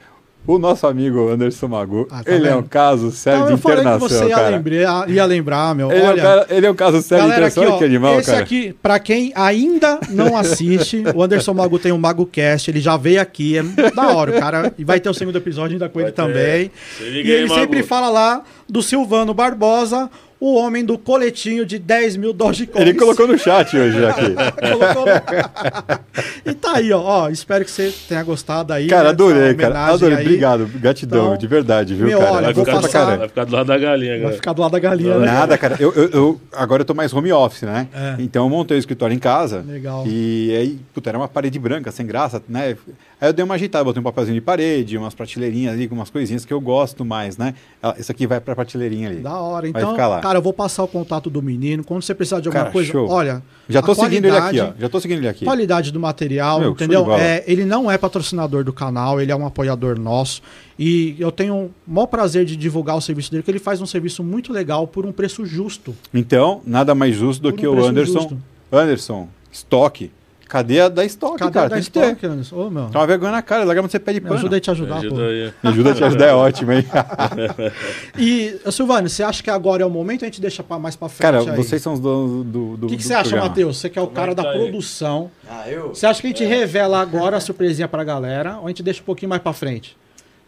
[0.45, 3.57] O nosso amigo Anderson Magu, Ah, tá ele é um caso sério Então, de eu
[3.59, 4.49] falei que internação, você ia cara.
[4.49, 5.89] lembrar, ia lembrar, meu.
[5.89, 7.73] Ele, é um Olha, cara- ele é um caso sério de Galera, aqui, internação, olha
[7.75, 8.43] ó, que animal, esse cara.
[8.43, 13.21] aqui, pra quem ainda não assiste, o Anderson Magu tem um MagoCast, ele já veio
[13.21, 13.63] aqui, é
[13.95, 16.21] da hora, o cara, e vai ter o segundo episódio ainda com Vai ele ter.
[16.21, 16.71] também.
[16.97, 17.61] Se liga E aí, ele Magu.
[17.61, 20.09] sempre fala lá do Silvano Barbosa,
[20.45, 22.81] o homem do coletinho de 10 mil Dogecoins.
[22.85, 24.35] Ele colocou no chat hoje aqui.
[24.71, 25.99] Colocou lá.
[26.45, 28.87] e tá aí, ó, ó, espero que você tenha gostado aí.
[28.87, 29.85] Cara, né, adorei, cara.
[29.85, 30.17] Adorei.
[30.17, 30.25] aí.
[30.25, 30.65] Obrigado.
[30.65, 32.31] Gratidão, Então, de verdade, viu, meu, cara?
[32.33, 32.87] olha, Vai ficar, do,
[33.17, 34.33] vai ficar do lado da galinha, Vai cara.
[34.33, 35.25] ficar do lado da galinha, né?
[35.27, 35.77] Nada, cara.
[35.79, 37.87] Eu, eu, eu- agora eu tô mais home office, né?
[37.93, 38.15] É.
[38.19, 39.63] Então eu montei o escritório em casa.
[39.65, 40.03] Legal.
[40.05, 42.75] E aí, puta, era uma parede branca, sem graça, né?
[43.23, 46.09] Aí eu dei uma ajeitada, botei um papelzinho de parede, umas prateleirinhas ali com umas
[46.09, 47.53] coisinhas que eu gosto mais, né?
[47.97, 49.21] Isso aqui vai pra prateleira ali.
[49.21, 49.71] Da hora.
[49.71, 50.19] Vai Então, ficar lá.
[50.19, 51.85] cara, eu vou passar o contato do menino.
[51.85, 53.07] Quando você precisar de alguma Cara, coisa, show.
[53.09, 53.41] olha.
[53.69, 54.73] Já tô seguindo ele aqui, ó.
[54.77, 55.45] Já tô seguindo ele aqui.
[55.45, 57.13] Qualidade do material, Meu, entendeu?
[57.13, 60.41] É, ele não é patrocinador do canal, ele é um apoiador nosso.
[60.77, 63.85] E eu tenho o maior prazer de divulgar o serviço dele, porque ele faz um
[63.85, 65.95] serviço muito legal por um preço justo.
[66.13, 68.19] Então, nada mais justo do Por um que o Anderson.
[68.19, 68.37] justo.
[68.69, 70.11] Anderson, estoque.
[70.53, 71.67] Cadê a da estoque, Cadê cara?
[71.69, 71.99] da Tem que ter.
[72.03, 72.55] estoque, Anderson?
[72.55, 72.85] Ô, meu.
[72.91, 74.35] Tá uma vergonha na cara, larga você pede Me pano.
[74.39, 75.15] ajuda aí a te ajudar, Me pô.
[75.15, 75.53] ajuda aí.
[75.63, 76.85] Me ajuda a te ajudar, é ótimo, hein?
[78.15, 80.95] E, Silvano, você acha que agora é o momento ou a gente deixa pra, mais
[80.95, 81.21] pra frente?
[81.21, 81.57] Cara, aí?
[81.57, 83.35] vocês são os donos do, do O que, que do você acha.
[83.35, 83.77] Matheus?
[83.77, 84.59] Você que é o Como cara é que da tá aí?
[84.59, 85.31] produção.
[85.49, 85.89] Ah, eu?
[85.89, 89.01] Você acha que a gente revela agora a surpresinha pra galera ou a gente deixa
[89.01, 89.97] um pouquinho mais pra frente?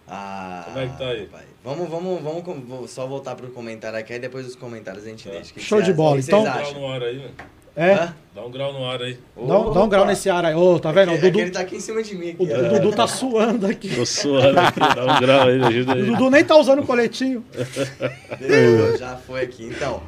[0.07, 1.25] Ah, Como é que tá aí?
[1.25, 1.41] pai.
[1.63, 5.49] Vamos, vamos, vamos só voltar pro comentário aqui, aí depois dos comentários a gente deixa.
[5.49, 6.17] O que Show que de bola.
[6.19, 6.91] que Então- vocês acham?
[6.91, 7.29] ar aí, né?
[7.75, 7.93] É?
[7.93, 8.15] Hã?
[8.33, 9.17] Dá um grau no ar aí.
[9.35, 10.53] Dá, um- dá um grau nesse ar aí.
[10.55, 11.11] Ô, tá vendo?
[11.11, 12.29] É O que Dudu, ele tá aqui em cima de mim.
[12.31, 12.69] Aqui, o ó.
[12.79, 13.89] Dudu tá suando aqui.
[13.95, 14.79] Tô suando aqui.
[14.79, 16.03] Dá um grau aí, ajuda O aí.
[16.05, 17.43] Dudu nem tá usando o coletinho.
[18.99, 19.65] Já foi aqui.
[19.65, 20.01] Então,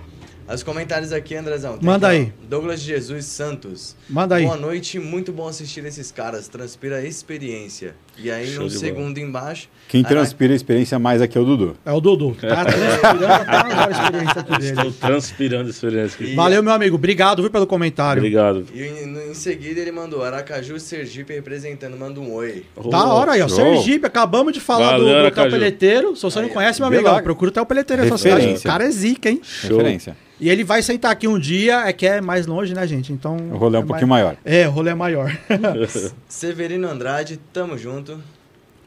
[0.54, 1.78] os comentários aqui, Andrezão.
[1.82, 2.34] Manda aqui, aí.
[2.50, 3.96] Douglas Jesus Santos.
[4.10, 4.46] Manda aí.
[4.46, 6.48] Boa noite, muito bom assistir esses caras.
[6.48, 7.96] Transpira experiência.
[8.20, 9.70] E aí, Show no segundo embaixo.
[9.88, 11.78] Quem transpira a experiência mais aqui é o Dudu.
[11.86, 12.36] É o Dudu.
[12.42, 14.96] Tá transpirando até agora a experiência aqui Estou dele.
[15.00, 16.32] transpirando a experiência aqui.
[16.34, 16.96] E- Valeu, meu amigo.
[16.96, 18.20] Obrigado, viu, pelo comentário.
[18.20, 18.66] Obrigado.
[18.74, 22.66] E em, em seguida ele mandou Aracaju Sergipe representando, manda um oi.
[22.90, 23.48] Da hora aí, ó.
[23.48, 25.52] Sergipe, acabamos de falar Valeu, do, do Hotel.
[25.52, 26.16] Peleteiro.
[26.16, 27.22] Se você não Aí, conhece, meu lá.
[27.22, 28.36] procura o Hotel Peleteiro nessa cidade.
[28.42, 28.68] Referência.
[28.68, 29.40] O cara é zica, hein?
[29.44, 29.78] Show.
[29.78, 30.18] Referência.
[30.40, 33.12] E ele vai sentar aqui um dia, é que é mais longe, né, gente?
[33.12, 33.36] Então.
[33.52, 34.38] O rolê é um pouquinho maior.
[34.46, 35.36] É, o rolê é maior.
[36.28, 38.07] Severino Andrade, tamo junto.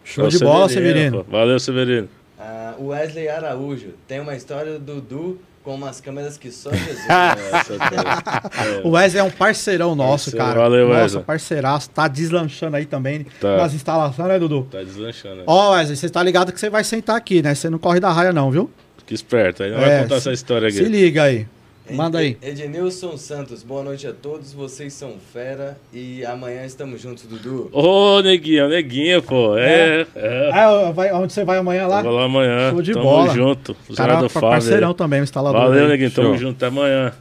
[0.05, 1.25] Show de bola, Severino.
[1.25, 1.31] pô.
[1.31, 2.09] Valeu, Severino.
[2.39, 7.07] Ah, Wesley Araújo, tem uma história do Dudu com umas câmeras que só Jesus.
[7.07, 8.81] É.
[8.87, 10.61] O Wesley é um parceirão nosso, Parceiro, cara.
[10.61, 11.25] valeu, Nossa, Wesley.
[11.25, 11.91] parceiraço.
[11.91, 13.57] Tá deslanchando aí também Tá.
[13.59, 14.67] nas instalações, né, Dudu?
[14.71, 15.43] Tá deslanchando.
[15.47, 17.55] Ó, Wesley, você tá ligado que você vai sentar aqui, né?
[17.55, 18.71] Você não corre da raia, não, viu?
[19.07, 19.63] Que esperto.
[19.63, 20.89] Aí não É, vai contar se- essa história Se aqui.
[20.89, 21.47] liga aí.
[21.93, 22.37] Manda aí.
[22.43, 27.69] Ednilson Santos, boa noite a todos, vocês são fera e amanhã estamos juntos, Dudu.
[27.73, 29.57] Ô, neguinho, neguinho, pô.
[29.59, 30.51] É, é.
[30.53, 32.03] Ah, vai, onde você vai amanhã lá?
[32.03, 32.71] Vou lá amanhã.
[32.71, 33.35] Show de Tamo bola.
[33.35, 33.77] junto.
[33.89, 34.95] O Cara, parceirão aí.
[34.95, 35.61] também, o instalador.
[35.61, 35.91] Valeu, aí.
[35.91, 36.11] neguinho.
[36.11, 36.39] Tamo Show.
[36.39, 36.57] junto.
[36.57, 37.13] Até amanhã.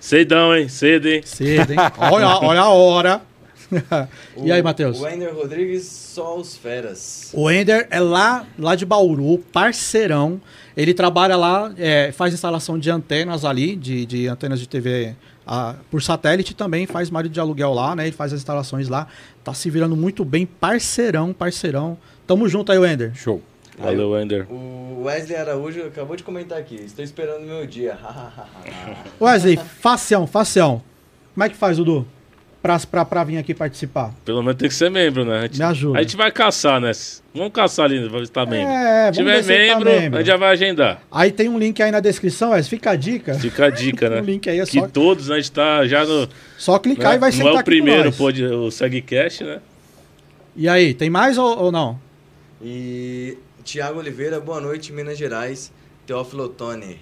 [0.00, 0.68] Ceidão, hein?
[0.68, 1.22] Cedo, hein?
[1.24, 1.78] Cedo, hein?
[1.98, 3.20] Olha, olha a hora.
[4.36, 5.00] e aí, Matheus?
[5.00, 7.30] O Ender Rodrigues, só os feras.
[7.32, 10.40] O Ender é lá, lá de Bauru, parceirão.
[10.76, 15.14] Ele trabalha lá, é, faz instalação de antenas ali, de, de antenas de TV
[15.46, 18.04] ah, por satélite também, faz marido de aluguel lá, né?
[18.04, 19.08] Ele faz as instalações lá.
[19.42, 21.98] Tá se virando muito bem, parceirão, parceirão.
[22.26, 23.14] Tamo junto aí, Ender.
[23.14, 23.42] Show.
[23.78, 24.46] Valeu, Ender.
[24.50, 27.98] O Wesley Araújo acabou de comentar aqui, estou esperando o meu dia.
[29.20, 30.82] Wesley, facião, facião.
[31.34, 32.06] Como é que faz, Dudu?
[32.62, 34.14] Pra, pra, pra vir aqui participar?
[34.24, 35.38] Pelo menos tem que ser membro, né?
[35.38, 35.98] A gente, Me ajuda.
[35.98, 36.92] A gente vai caçar, né?
[37.34, 38.70] Vamos caçar ali, vai estar membro.
[38.72, 40.16] É, Se vamos tiver ele tá membro, membro.
[40.16, 41.02] a gente já vai agendar.
[41.10, 42.70] Aí tem um link aí na descrição, Wesley.
[42.78, 43.34] Fica a dica.
[43.34, 44.20] Fica a dica, né?
[44.20, 46.28] O link aí é que só, todos, né, a gente tá já no.
[46.56, 47.16] só clicar né?
[47.16, 48.16] e vai Não sentar é o primeiro nós.
[48.16, 49.58] pod, o SegCast, né?
[50.54, 51.98] E aí, tem mais ou, ou não?
[52.62, 55.72] E Tiago Oliveira, boa noite, Minas Gerais.
[56.06, 57.00] Teófilo Tony.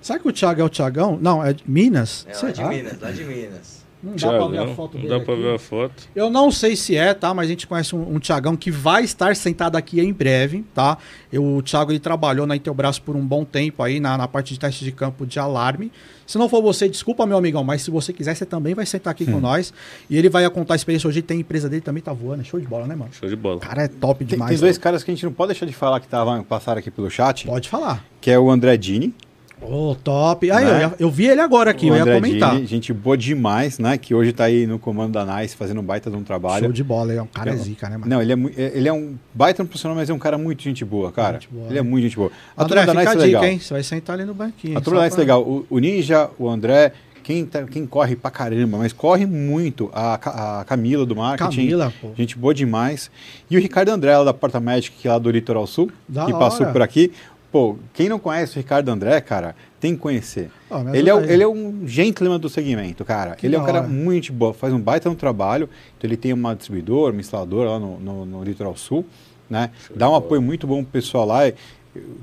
[0.00, 1.18] Será que o Thiago é o Thiagão?
[1.20, 2.26] Não, é de Minas?
[2.26, 3.84] É lá de Minas, lá de Minas.
[4.02, 5.42] Não dá pra ver a foto não dele dá pra aqui.
[5.42, 5.92] ver a foto.
[6.14, 7.34] Eu não sei se é, tá?
[7.34, 10.96] Mas a gente conhece um, um Thiagão que vai estar sentado aqui em breve, tá?
[11.32, 14.54] Eu, o Thiago ele trabalhou na Intelbras por um bom tempo aí na, na parte
[14.54, 15.90] de teste de campo de alarme.
[16.26, 19.10] Se não for você, desculpa, meu amigão, mas se você quiser, você também vai sentar
[19.10, 19.32] aqui Hum.
[19.32, 19.72] com nós.
[20.08, 21.08] E ele vai contar a experiência.
[21.08, 22.42] Hoje tem a empresa dele também tá voando.
[22.42, 23.10] É show de bola, né, mano?
[23.12, 23.56] Show de bola.
[23.56, 24.50] O cara é top Tem, demais.
[24.50, 24.82] tem dois né?
[24.82, 27.46] caras que a gente não pode deixar de falar que tavam, passaram aqui pelo chat,
[27.46, 28.04] Pode falar.
[28.20, 29.14] que é o André Dini.
[29.60, 30.50] Ô, top.
[30.50, 30.84] Aí, Né?
[30.84, 32.54] eu, eu vi ele agora aqui, o eu ia comentar.
[32.54, 33.98] Dini, gente boa demais, né?
[33.98, 36.64] Que hoje tá aí no comando da NICE fazendo um baita de um trabalho.
[36.64, 37.10] Show de bola.
[37.10, 38.08] Ele é um cara é zica, né, mano?
[38.10, 40.62] Não, ele é, é- ele é um baita no profissional, mas é um cara muito
[40.62, 41.34] gente boa, cara.
[41.34, 41.80] Gente boa, ele né?
[41.80, 42.30] é muito gente boa.
[42.56, 43.44] A André, turma da NICE é dica, legal.
[43.44, 43.58] hein?
[43.58, 44.78] Você vai sentar ali no banquinho.
[44.78, 45.42] A turma da NICE é pra- legal.
[45.42, 46.92] O, o Ninja, o André,
[47.24, 51.56] quem, tá- quem corre pra caramba, mas corre muito, a, a Camila do marketing.
[51.56, 52.10] Camila, pô.
[52.16, 53.10] Gente boa demais.
[53.50, 56.24] E o Ricardo André, lá da Porta Magic, que é lá do Litoral Sul, Da
[56.24, 56.72] que passou hora.
[56.72, 57.12] por aqui.
[57.50, 60.50] Pô, quem não conhece o Ricardo André, cara, tem que conhecer.
[60.70, 61.30] Me Ele é, aí.
[61.30, 63.34] ele é um gentleman do segmento, cara.
[63.34, 63.88] Que ele é um cara hora.
[63.88, 65.68] muito boa, faz um baita no trabalho.
[65.96, 69.04] Então ele tem uma distribuidora, uma instaladora lá no, no, no Litoral Sul,
[69.48, 69.70] né?
[69.94, 71.40] Dá um apoio muito bom pro pessoal lá.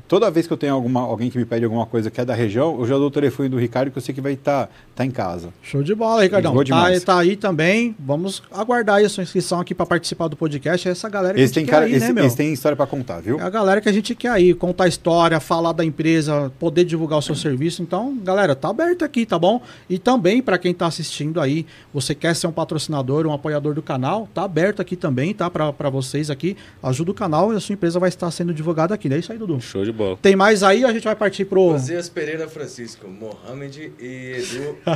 [0.08, 2.34] Toda vez que eu tenho alguma, alguém que me pede alguma coisa que é da
[2.34, 5.06] região, eu já dou o telefone do Ricardo que eu sei que vai estar tá
[5.06, 5.50] em casa.
[5.62, 6.56] Show de bola, Ricardão.
[6.64, 7.96] Tá, tá aí também.
[8.00, 10.88] Vamos aguardar aí a sua inscrição aqui para participar do podcast.
[10.88, 12.24] É essa galera que Eles a gente cara, quer aí, eles, né, meu?
[12.24, 13.40] eles têm história para contar, viu?
[13.40, 16.84] É a galera que a gente quer aí, contar a história, falar da empresa, poder
[16.86, 17.82] divulgar o seu serviço.
[17.82, 19.62] Então, galera, tá aberto aqui, tá bom?
[19.90, 23.82] E também, para quem tá assistindo aí, você quer ser um patrocinador, um apoiador do
[23.82, 25.50] canal, tá aberto aqui também, tá?
[25.50, 26.56] Para vocês aqui.
[26.84, 29.12] Ajuda o canal e a sua empresa vai estar sendo divulgada aqui.
[29.12, 29.60] É isso aí, Dudu.
[29.66, 30.18] Show de bola.
[30.22, 31.61] Tem mais aí ou a gente vai partir pro.
[31.74, 34.78] Osias Pereira Francisco, Mohamed e Edu.
[34.86, 34.95] Ah,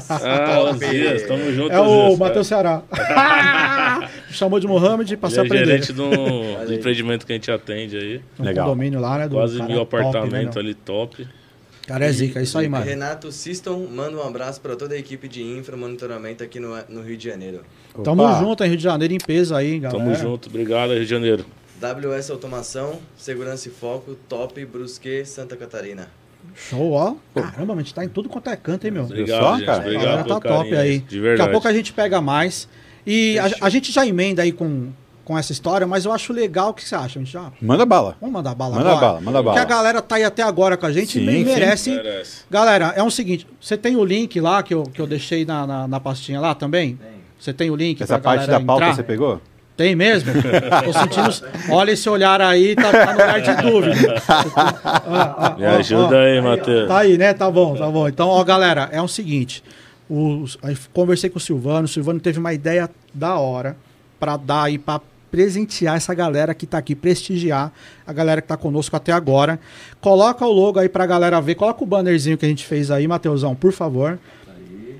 [0.56, 0.70] Top.
[0.86, 2.16] Osias, tamo junto, É o.
[2.18, 2.84] Matheus Ceará.
[4.32, 5.84] Chamou de Mohamed, passei a Ele é aprender.
[5.84, 6.10] gerente do,
[6.66, 8.22] do empreendimento que a gente atende aí.
[8.40, 8.66] Um Legal.
[8.68, 9.28] condomínio lá, né?
[9.28, 11.28] do Quase mil top, né, apartamentos ali top.
[11.88, 12.86] Cara, é zica, é isso aí, mano.
[12.86, 17.02] Renato Siston manda um abraço para toda a equipe de infra monitoramento aqui no, no
[17.02, 17.62] Rio de Janeiro.
[18.04, 18.40] Tamo Opa.
[18.40, 20.00] junto em Rio de Janeiro, em peso aí, galera.
[20.00, 20.50] Tamo junto.
[20.50, 21.44] Obrigado, Rio de Janeiro.
[21.80, 26.08] WS Automação, Segurança e Foco, Top, Brusque, Santa Catarina.
[26.56, 27.16] Show, ó.
[27.34, 29.04] Caramba, a gente tá em tudo quanto é canto, hein, meu?
[29.04, 29.66] Obrigado, só, gente.
[29.66, 29.78] cara?
[29.78, 31.00] A Obrigado tá top carinho, aí.
[31.00, 31.50] De Daqui verdade.
[31.50, 32.68] a pouco a gente pega mais.
[33.06, 34.90] E a, a gente já emenda aí com,
[35.26, 36.70] com essa história, mas eu acho legal.
[36.70, 37.20] O que você acha?
[37.20, 37.52] A gente já.
[37.62, 38.18] Manda bala.
[38.20, 39.06] Vamos mandar bala Manda agora?
[39.06, 39.58] bala, manda bala.
[39.58, 41.46] Porque a galera tá aí até agora com a gente Sim, e sim.
[41.46, 41.90] merece.
[41.92, 42.44] Merece.
[42.50, 45.66] Galera, é o seguinte: você tem o link lá que eu, que eu deixei na,
[45.68, 46.98] na, na pastinha lá também?
[47.40, 48.96] Você tem o link Essa pra parte da pauta entrar?
[48.96, 49.42] você pegou?
[49.80, 50.30] Tem mesmo?
[50.84, 51.48] Tô sentindo.
[51.70, 54.22] Olha esse olhar aí, tá, tá no olhar de dúvida.
[55.08, 56.20] Ó, ó, Me ó, ajuda ó.
[56.20, 56.88] aí, Matheus.
[56.90, 57.34] Tá aí, né?
[57.34, 58.06] Tá bom, tá bom.
[58.06, 59.64] Então, ó, galera, é o seguinte.
[60.10, 61.86] Os, aí conversei com o Silvano.
[61.86, 63.78] O Silvano teve uma ideia da hora
[64.20, 65.00] pra dar aí, pra
[65.32, 67.72] presentear essa galera que tá aqui, prestigiar
[68.06, 69.62] a galera que tá conosco até agora.
[70.02, 71.56] Coloca o logo aí pra galera ver.
[71.56, 74.20] Coloca o bannerzinho que a gente fez aí, Matheusão, por favor.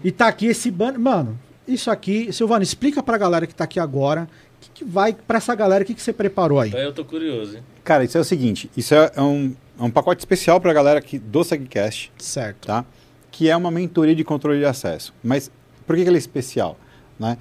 [0.06, 0.98] E tá aqui esse banner.
[0.98, 2.32] Mano, isso aqui.
[2.32, 4.26] Silvano, explica pra galera que tá aqui agora.
[4.60, 5.84] O que, que vai pra essa galera?
[5.84, 6.72] O que, que você preparou aí?
[6.74, 7.64] Eu tô curioso, hein?
[7.84, 10.74] Cara, isso é o seguinte, isso é, é um, é um pacote especial para a
[10.74, 12.68] galera aqui do SegCast, Certo.
[12.68, 12.86] tá?
[13.32, 15.14] Que é uma mentoria de controle de acesso.
[15.24, 15.50] Mas
[15.88, 16.78] por que, que ele é especial?
[17.18, 17.38] Né?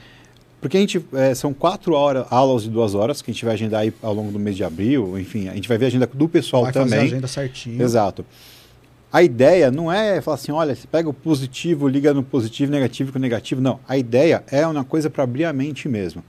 [0.60, 3.54] Porque a gente, é, são quatro hora, aulas de duas horas que a gente vai
[3.54, 6.06] agendar aí ao longo do mês de abril, enfim, a gente vai ver a agenda
[6.06, 7.06] do pessoal vai fazer a também.
[7.06, 7.82] agenda certinho.
[7.82, 8.24] Exato.
[9.12, 13.12] A ideia não é falar assim, olha, você pega o positivo, liga no positivo, negativo
[13.12, 13.60] com negativo.
[13.60, 13.80] Não.
[13.88, 16.22] A ideia é uma coisa para abrir a mente mesmo.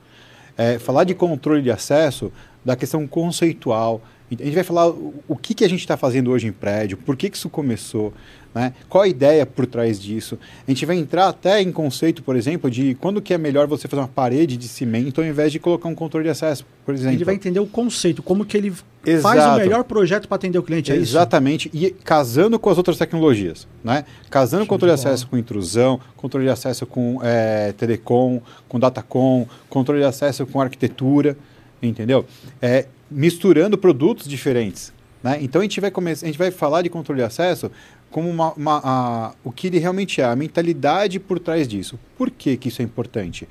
[0.62, 2.30] É, falar de controle de acesso,
[2.62, 4.02] da questão conceitual.
[4.38, 7.16] A gente vai falar o, que, que a gente está fazendo hoje em prédio, por
[7.16, 8.12] que, que isso começou,
[8.54, 8.72] né?
[8.88, 10.38] qual a ideia por trás disso.
[10.66, 13.88] A gente vai entrar até em conceito, por exemplo, de quando que é melhor você
[13.88, 17.16] fazer uma parede de cimento ao invés de colocar um controle de acesso, por exemplo.
[17.16, 19.58] Ele vai entender o conceito, como que ele faz o Exato.
[19.58, 21.12] melhor projeto para atender o cliente, é isso?
[21.12, 24.04] Exatamente, e casando com as outras tecnologias, né?
[24.30, 30.00] Casando controle de acesso com intrusão, controle de acesso com eh, telecom, com datacom, controle
[30.00, 31.36] de acesso com arquitetura,
[31.82, 32.24] entendeu?
[32.60, 34.92] É, misturando produtos diferentes,
[35.22, 35.38] né?
[35.40, 37.70] Então a gente vai começar, a gente vai falar de controle de acesso
[38.10, 41.98] como uma, uma- a- o que ele realmente é, a mentalidade por trás disso.
[42.16, 43.48] Por que, que isso é importante?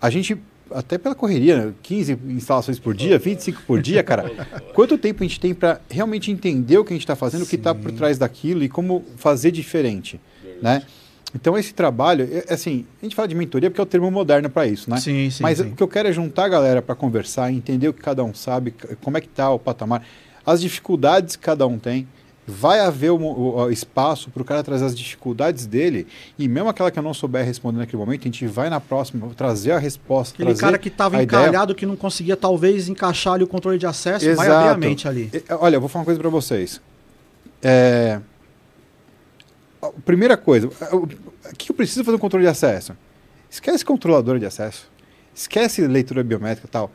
[0.00, 0.36] A gente
[0.70, 1.72] até pela correria, né?
[1.82, 4.30] 15 instalações por dia, 25 por dia, cara.
[4.74, 7.46] Quanto tempo a gente tem para realmente entender o que a gente está fazendo, o
[7.46, 10.18] que está por trás daquilo e como fazer diferente,
[10.62, 10.82] né?
[11.34, 14.48] Então esse trabalho, é- assim, a gente fala de mentoria porque é o termo moderno
[14.48, 14.98] para isso, né?
[14.98, 15.64] Sim, sim, Mas sim.
[15.64, 18.32] o que eu quero é juntar a galera para conversar, entender o que cada um
[18.32, 18.72] sabe,
[19.02, 20.02] como é que tá o patamar,
[20.46, 22.06] as dificuldades que cada um tem.
[22.46, 23.16] Vai haver o-
[23.56, 26.06] o espaço para o cara trazer as dificuldades dele
[26.38, 29.26] e mesmo aquela que eu não souber responder naquele momento, a gente vai na próxima
[29.34, 31.40] trazer a resposta, Aquele cara que estava a ideia.
[31.40, 34.52] encalhado, que não conseguia talvez encaixar ali o controle de acesso, vai Exato.
[34.68, 35.30] abrir a mente ali.
[35.58, 36.82] Olha, eu vou falar uma coisa para vocês.
[37.62, 38.20] É,
[40.04, 41.06] Primeira coisa, o
[41.56, 42.96] que eu preciso fazer um controle de acesso?
[43.50, 44.90] Esquece controlador de acesso.
[45.34, 46.90] Esquece leitura biométrica e tal.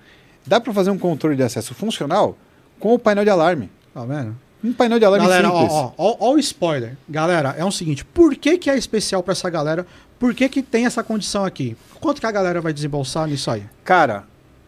[0.45, 2.37] Dá para fazer um controle de acesso funcional
[2.79, 3.69] com o painel de alarme.
[3.93, 4.35] Tá vendo?
[4.63, 5.71] Um painel de alarme Galera, simples.
[5.71, 6.97] ó, ó, ó, ó o spoiler.
[7.07, 9.85] Galera, é o seguinte, por que que é especial para essa galera?
[10.17, 11.77] Por que que tem essa condição aqui?
[12.01, 13.63] Quanto que a galera vai desembolsar nisso aí?
[13.85, 14.25] Cara,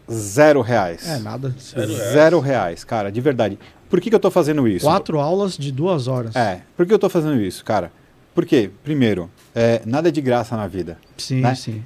[0.09, 1.07] zero reais.
[1.09, 1.53] É, nada.
[1.76, 1.86] É?
[2.13, 3.59] Zero reais, cara, de verdade.
[3.89, 4.86] Por que, que eu tô fazendo isso?
[4.86, 6.34] Quatro aulas de duas horas.
[6.34, 7.91] É, por que eu tô fazendo isso, cara?
[8.34, 10.97] Porque, primeiro, é, nada é de graça na vida.
[11.17, 11.53] Sim, né?
[11.55, 11.84] sim.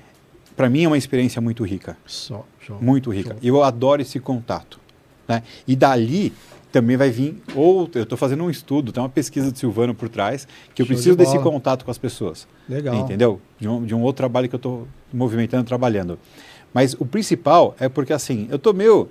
[0.56, 1.98] Para mim é uma experiência muito rica.
[2.06, 3.32] Só, show, Muito rica.
[3.32, 3.40] show.
[3.42, 4.80] E eu adoro esse contato.
[5.28, 5.44] Né?
[5.68, 6.32] E dali
[6.72, 10.10] também vai vir ou eu estou fazendo um estudo, tem uma pesquisa do Silvano por
[10.10, 12.48] trás, que eu Show preciso de desse contato com as pessoas.
[12.68, 12.96] Legal.
[12.96, 13.40] Entendeu?
[13.58, 16.20] De um, de um outro trabalho que eu estou movimentando, trabalhando.
[16.74, 19.10] Mas o principal é porque assim, eu tô meio.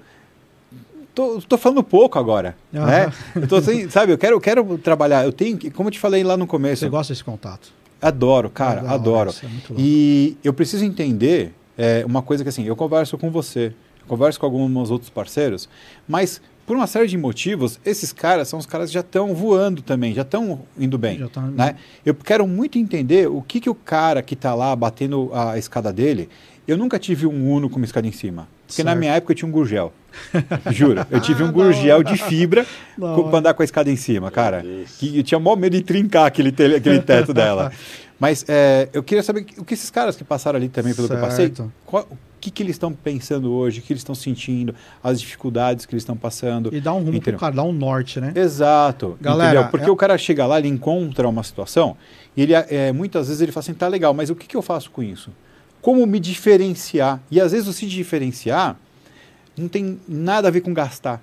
[1.15, 2.87] Tô, tô falando pouco agora, Aham.
[2.87, 3.13] né?
[3.37, 5.25] Eu tô sem, sabe, eu quero, eu quero trabalhar.
[5.25, 7.73] Eu tenho que, como eu te falei lá no começo, Você gosta desse contato?
[8.03, 9.31] adoro, cara, É hora, adoro.
[9.31, 9.49] isso é.
[9.79, 13.73] E eu preciso entender é, uma coisa que assim, eu converso com você,
[14.07, 15.69] converso com alguns outros parceiros,
[16.07, 19.83] mas por uma série de motivos, esses caras são os caras que já estão voando
[19.83, 21.19] também, já estão indo bem.
[21.19, 21.77] Já tá- né?
[22.05, 25.93] Eu quero muito entender o que, que o cara que está lá batendo a escada
[25.93, 26.29] dele.
[26.67, 28.49] Eu nunca tive um Uno com uma escada em cima.
[28.67, 28.99] Porque na Certo.
[29.01, 29.93] minha época eu tinha um Gurgel.
[30.73, 31.07] Juro.
[31.11, 32.65] Eu tive Ah, um da Gurgel de fibra
[32.97, 34.65] pra andar com a escada em cima, cara.
[34.99, 37.73] Que eu tinha maior medo de trincar aquele, tele- aquele teto dela.
[38.19, 41.15] Mas é, eu queria saber o que esses caras que passaram ali também pelo que
[41.15, 41.71] eu passei, Certo.
[41.85, 45.87] qual- o que, que eles estão pensando hoje, o que eles estão sentindo, as dificuldades
[45.87, 46.69] que eles estão passando.
[46.75, 48.33] E dá um rumo pro cara, dá um norte, né?
[48.37, 49.17] Exato.
[49.21, 49.71] Galera, entendeu?
[49.71, 51.97] Porque é- o cara chega lá, ele encontra uma situação
[52.37, 54.63] e ele, é, muitas vezes ele fala assim, tá legal, mas o que, que eu
[54.63, 55.31] faço com isso?
[55.85, 57.21] Como me diferenciar?
[57.31, 58.75] E às vezes o se diferenciar
[59.55, 61.23] não tem nada a ver com gastar.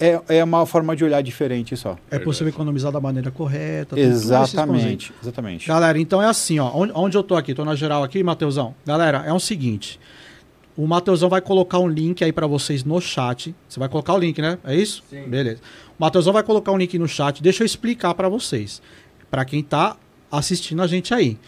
[0.00, 1.96] É, é uma forma de olhar diferente só.
[2.10, 3.96] É possível economizar da maneira correta.
[3.96, 5.12] Exatamente.
[5.22, 5.68] Exatamente.
[5.68, 6.72] Galera, então é assim, ó.
[6.74, 7.54] Onde, onde eu tô aqui?
[7.54, 8.74] Tô na geral aqui, Mateusão.
[8.84, 10.00] Galera, é o seguinte.
[10.76, 13.54] O Mateusão vai colocar um link aí pra vocês no chat.
[13.68, 14.58] Você vai colocar o link, né?
[14.64, 15.04] É isso?
[15.08, 15.28] Sim.
[15.28, 15.60] Beleza.
[15.96, 17.40] O Mateusão vai colocar um link no chat.
[17.40, 18.82] Deixa eu explicar pra vocês.
[19.30, 19.96] Pra quem tá
[20.28, 21.38] assistindo a gente aí.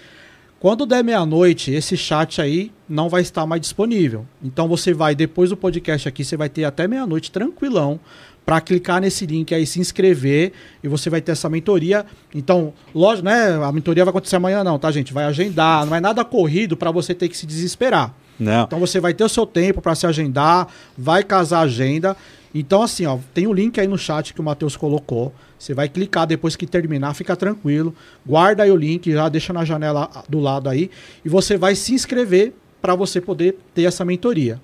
[0.64, 4.24] Quando der meia-noite, esse chat aí não vai estar mais disponível.
[4.42, 8.00] Então você vai, depois do podcast aqui, você vai ter até meia-noite tranquilão
[8.46, 12.06] para clicar nesse link aí, se inscrever e você vai ter essa mentoria.
[12.34, 13.62] Então, lógico, né?
[13.62, 15.12] A mentoria vai acontecer amanhã, não, tá, gente?
[15.12, 18.14] Vai agendar, não é nada corrido para você ter que se desesperar.
[18.40, 18.64] Não.
[18.64, 22.16] Então você vai ter o seu tempo para se agendar, vai casar a agenda.
[22.54, 25.34] Então, assim, ó, tem o link aí no chat que o Matheus colocou.
[25.58, 27.92] Você vai clicar depois que terminar, fica tranquilo.
[28.24, 30.88] Guarda aí o link, já deixa na janela do lado aí.
[31.24, 34.60] E você vai se inscrever para você poder ter essa mentoria.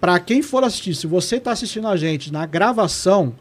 [0.00, 3.34] Para quem for assistir, se você está assistindo a gente na gravação,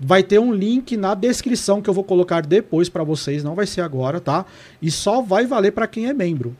[0.00, 3.66] vai ter um link na descrição que eu vou colocar depois para vocês, não vai
[3.66, 4.46] ser agora, tá?
[4.80, 6.56] E só vai valer para quem é membro.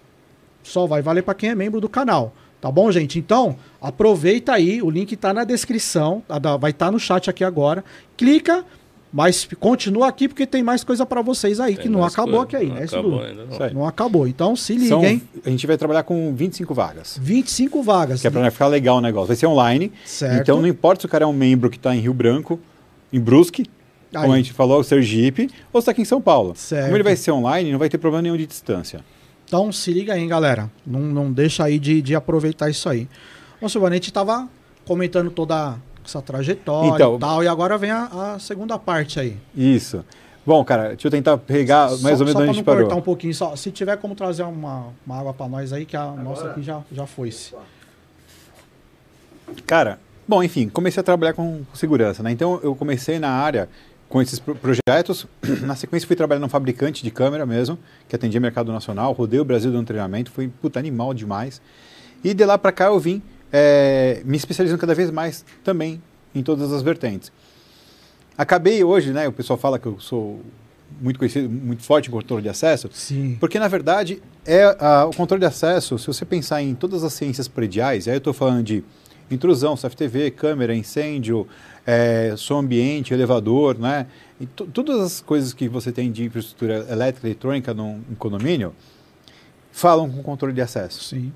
[0.63, 2.35] Só vai valer para quem é membro do canal.
[2.61, 3.19] Tá bom, gente?
[3.19, 6.57] Então, aproveita aí, o link tá na descrição, tá?
[6.57, 7.85] Vai estar no chat aqui agora.
[8.17, 8.65] Clica,
[9.13, 12.45] mas continua aqui porque tem mais coisa para vocês aí, Tem que não acabou coisa.
[12.45, 12.85] aqui aí, Não né?
[12.85, 13.71] Isso acabou ainda não.
[13.75, 14.27] Não acabou.
[14.27, 15.23] Então, se liga, São- hein?
[15.47, 17.17] a gente vai trabalhar com 25 vagas.
[17.23, 18.21] 25 vagas.
[18.21, 19.29] Que é para ficar legal o negócio.
[19.29, 19.93] Vai ser online.
[20.05, 20.41] Certo.
[20.43, 22.59] Então não importa se o cara é um membro que está em Rio Branco,
[23.13, 23.67] em Brusque,
[24.13, 24.33] como Aí.
[24.33, 26.55] a gente falou, Sergipe, ou está aqui em São Paulo.
[26.57, 26.85] Certo.
[26.87, 29.01] Como ele vai ser online, não vai ter problema nenhum de distância.
[29.49, 30.71] Então se liga aí, hein, galera.
[30.87, 33.09] Não, não deixa aí de, de aproveitar isso aí.
[33.61, 34.47] Bom, Silvana, a gente tava
[34.87, 39.37] comentando toda essa trajetória Então- e tal, e agora vem a, a segunda parte aí.
[39.57, 40.05] Isso.
[40.47, 42.57] Bom, cara, deixa eu tentar pegar mais só, ou menos só onde a pra gente
[42.59, 42.81] não parou.
[42.83, 45.97] cortar um pouquinho, só, se tiver como trazer uma, uma água pra nós aí, que
[45.97, 47.55] a nossa aqui já, já foi-se.
[49.67, 52.31] Cara, bom, enfim, comecei a trabalhar com segurança, né?
[52.31, 53.69] Então eu comecei na área
[54.09, 55.27] com esses pro- projetos.
[55.63, 57.79] Na sequência fui trabalhar num fabricante de câmera mesmo,
[58.09, 61.61] que atendia mercado nacional, rodei o Brasil dando treinamento, foi puta animal demais.
[62.25, 66.03] E de lá pra cá eu vim eh, me especializando cada vez mais também
[66.35, 67.31] em todas as vertentes.
[68.37, 69.27] Acabei hoje, né?
[69.29, 70.41] O pessoal fala que eu sou
[71.01, 73.37] muito conhecido, muito forte em controle de acesso, Sim.
[73.39, 77.13] porque, na verdade, é ah, o controle de acesso, se você pensar em todas as
[77.13, 78.83] ciências prediais, aí eu estou falando de
[79.31, 81.47] intrusão, CFTV, câmera, incêndio,
[81.91, 84.07] eh, som ambiente, elevador, né?
[84.39, 88.75] E to- todas as coisas que você tem de infraestrutura elétrica, eletrônica num, num condomínio,
[89.73, 91.33] falam com controle de acesso Sim.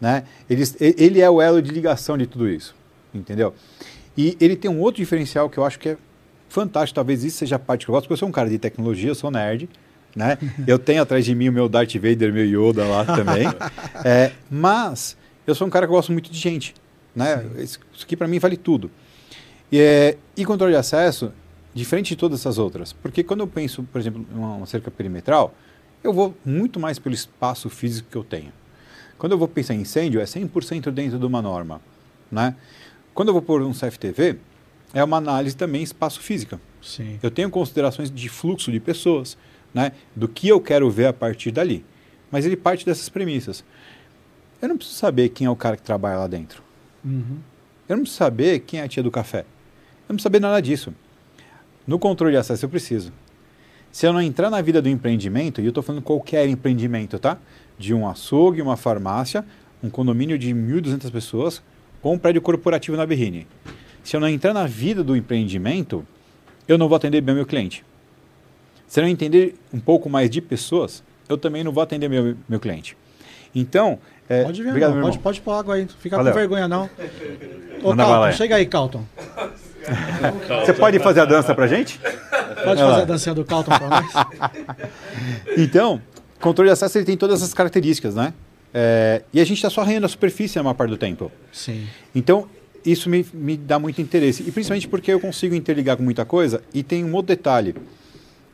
[0.00, 0.22] né?
[0.48, 2.74] Eles, e- ele é o elo de ligação de tudo isso,
[3.12, 3.52] entendeu?
[4.16, 5.96] E ele tem um outro diferencial que eu acho que é
[6.48, 8.58] fantástico, talvez isso seja a parte que eu gosto, porque eu sou um cara de
[8.58, 9.68] tecnologia, eu sou nerd,
[10.14, 10.38] né?
[10.66, 13.46] eu tenho atrás de mim o meu Darth Vader, meu Yoda lá também,
[14.04, 16.72] É, mas eu sou um cara que gosto muito de gente,
[17.16, 17.44] né?
[17.58, 18.90] Isso aqui para mim vale tudo.
[19.72, 21.32] E, é, e controle de acesso,
[21.74, 25.54] diferente de todas essas outras, porque quando eu penso, por exemplo, em uma, cerca perimetral,
[26.04, 28.52] eu vou muito mais pelo espaço físico que eu tenho.
[29.16, 31.80] Quando eu vou pensar em incêndio, é 100% dentro de uma norma.
[32.30, 32.54] Né?
[33.14, 34.38] Quando eu vou pôr um CFTV,
[34.92, 36.60] é uma análise também espaço-física.
[36.82, 37.18] Sim.
[37.22, 39.38] Eu tenho considerações de fluxo de pessoas,
[39.72, 39.92] né?
[40.14, 41.82] do que eu quero ver a partir dali.
[42.30, 43.64] Mas ele parte dessas premissas.
[44.60, 46.62] Eu não preciso saber quem é o cara que trabalha lá dentro.
[47.02, 47.38] Uhum.
[47.88, 49.46] Eu não preciso saber quem é a tia do café.
[50.12, 50.92] Não preciso saber nada disso.
[51.86, 53.12] No controle de acesso eu preciso.
[53.90, 57.38] Se eu não entrar na vida do empreendimento, e eu estou falando qualquer empreendimento, tá?
[57.78, 59.42] De um açougue, uma farmácia,
[59.82, 61.62] um condomínio de 1.200 pessoas
[62.02, 63.46] ou um prédio corporativo na Berrine.
[64.04, 66.06] Se eu não entrar na vida do empreendimento,
[66.68, 67.82] eu não vou atender bem o meu cliente.
[68.86, 72.36] Se eu não entender um pouco mais de pessoas, eu também não vou atender meu,
[72.46, 72.96] meu cliente.
[73.54, 73.98] Então,
[74.28, 75.02] é, Pode vir, obrigado, não.
[75.02, 75.86] Pode, pode pôr água aí.
[76.00, 76.32] Fica Valeu.
[76.32, 76.88] com vergonha, não.
[77.82, 79.04] Ô, Calton, chega aí, Calton.
[80.64, 81.98] Você pode fazer a dança pra gente?
[82.64, 84.06] Pode fazer a dancinha do Calton pra nós?
[85.56, 86.00] Então,
[86.40, 88.32] controle de acesso ele tem todas essas características, né?
[88.72, 91.30] É, e a gente está só arranhando a superfície a maior parte do tempo.
[91.52, 91.86] Sim.
[92.14, 92.48] Então,
[92.84, 94.42] isso me, me dá muito interesse.
[94.42, 96.62] E principalmente porque eu consigo interligar com muita coisa.
[96.72, 97.74] E tem um outro detalhe.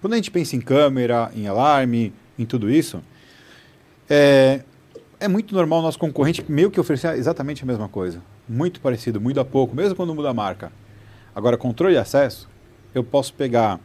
[0.01, 3.01] Quando a gente pensa em câmera, em alarme, em tudo isso,
[4.09, 4.60] é,
[5.20, 8.20] é muito normal o nosso concorrente meio que oferecer exatamente a mesma coisa.
[8.48, 10.73] Muito parecido, muda pouco, mesmo quando muda a marca.
[11.39, 12.48] Agora, controle de acesso,
[12.93, 13.78] eu posso pegar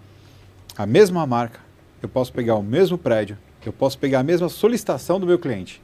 [0.76, 1.60] a mesma marca,
[2.02, 5.80] eu posso pegar o mesmo prédio, eu posso pegar a mesma solicitação do meu cliente.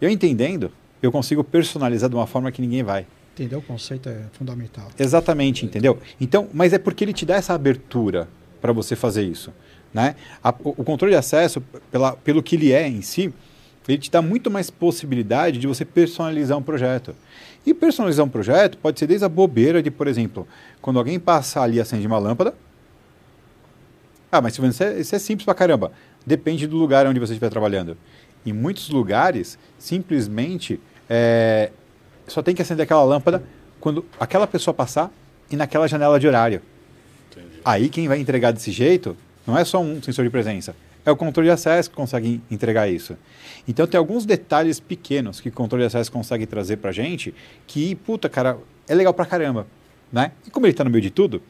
[0.00, 3.06] Eu entendendo, eu consigo personalizar de uma forma que ninguém vai.
[3.32, 3.60] Entendeu?
[3.60, 4.88] O conceito é fundamental.
[4.98, 6.00] Exatamente, entendeu?
[6.20, 8.28] Então, mas é porque ele te dá essa abertura
[8.60, 9.52] para você fazer isso,
[9.94, 10.16] né?
[10.42, 11.60] A- o, o controle de acesso,
[11.92, 13.32] pela, pelo que ele é em si,
[13.86, 17.14] ele te dá muito mais possibilidade de você personalizar um projeto.
[17.64, 20.46] E personalizar um projeto pode ser desde a bobeira de, por exemplo,
[20.80, 22.54] quando alguém passa ali e acende uma lâmpada.
[24.30, 25.92] Ah, mas Silvano, isso é, isso é simples pra caramba.
[26.26, 27.96] Depende do lugar onde você estiver trabalhando.
[28.44, 31.70] Em muitos lugares, simplesmente, é,
[32.26, 33.44] só tem que acender aquela lâmpada
[33.78, 35.12] quando aquela pessoa passar
[35.50, 36.62] e naquela janela de horário.
[37.30, 37.60] Entendi.
[37.64, 39.16] Aí quem vai entregar desse jeito
[39.46, 40.74] não é só um sensor de presença,
[41.04, 43.16] é o controle de acesso que consegue entregar isso.
[43.66, 47.34] Então tem alguns detalhes pequenos que o controle de acesso consegue trazer pra gente
[47.66, 48.58] que, puta, cara,
[48.88, 49.66] é legal pra caramba,
[50.12, 50.32] né?
[50.46, 51.42] E como ele tá no meio de tudo,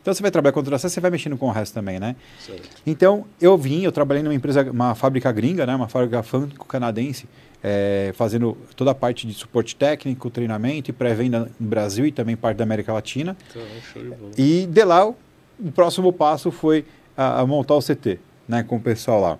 [0.00, 2.00] então você vai trabalhar com controle de acesso, você vai mexendo com o resto também,
[2.00, 2.16] né?
[2.38, 2.68] Certo.
[2.86, 7.28] Então, eu vim, eu trabalhei numa empresa, uma fábrica gringa, né, uma fábrica franco-canadense,
[7.62, 12.34] eh, fazendo toda a parte de suporte técnico, treinamento e pré-venda no Brasil e também
[12.34, 13.36] parte da América Latina.
[13.50, 13.62] Então,
[13.92, 14.32] show de bola.
[14.38, 15.14] E de lá, o
[15.62, 16.84] o próximo passo foi
[17.16, 18.18] a, a montar o CT,
[18.50, 19.38] né, com o pessoal lá.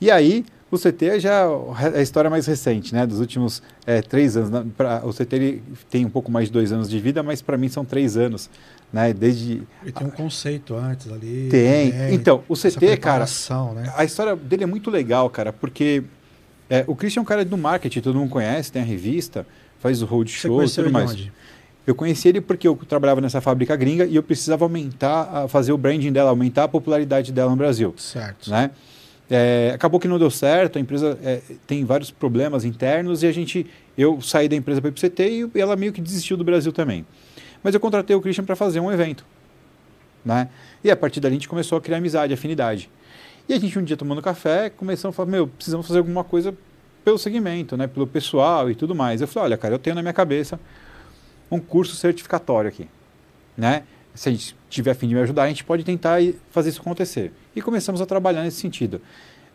[0.00, 1.44] E aí, o CT já
[1.94, 4.50] é a história mais recente, né, dos últimos eh, três anos.
[4.50, 7.40] né, pra- o CT ele tem um pouco mais de dois anos de vida, mas
[7.42, 8.48] para mim são três anos,
[8.92, 11.48] né, desde E tem um conceito antes ali.
[11.50, 11.90] tem.
[11.92, 13.26] também, Então, o CT, cara,
[13.74, 13.92] né?
[13.96, 16.02] a história dele é muito legal, cara, porque
[16.70, 19.46] é, o Christian é um cara do marketing, todo mundo conhece, tem a revista,
[19.78, 20.06] faz o
[20.52, 21.10] e conheceu tudo mais.
[21.10, 21.32] onde?
[21.86, 25.78] Eu conheci ele porque eu trabalhava nessa fábrica gringa e eu precisava aumentar, fazer o
[25.78, 28.50] branding dela, aumentar a popularidade dela no Brasil, Certo.
[28.50, 28.70] né?
[29.30, 33.32] É, acabou que não deu certo, a empresa é, tem vários problemas internos e a
[33.32, 36.70] gente, eu saí da empresa para pro CT e ela meio que desistiu do Brasil
[36.70, 37.06] também.
[37.62, 39.24] Mas eu contratei o Christian para fazer um evento,
[40.24, 40.48] né?
[40.84, 42.90] E a partir dali a gente começou a criar amizade, afinidade.
[43.48, 46.54] E a gente um dia tomando café, começamos a falar, meu, precisamos fazer alguma coisa
[47.04, 49.20] pelo segmento, né, pelo pessoal e tudo mais.
[49.20, 50.60] Eu falei, olha, cara, eu tenho na minha cabeça
[51.52, 52.88] um curso certificatório aqui,
[53.56, 53.84] né?
[54.14, 56.80] Se a gente tiver fim de me ajudar, a gente pode tentar e fazer isso
[56.80, 57.32] acontecer.
[57.54, 59.00] E começamos a trabalhar nesse sentido.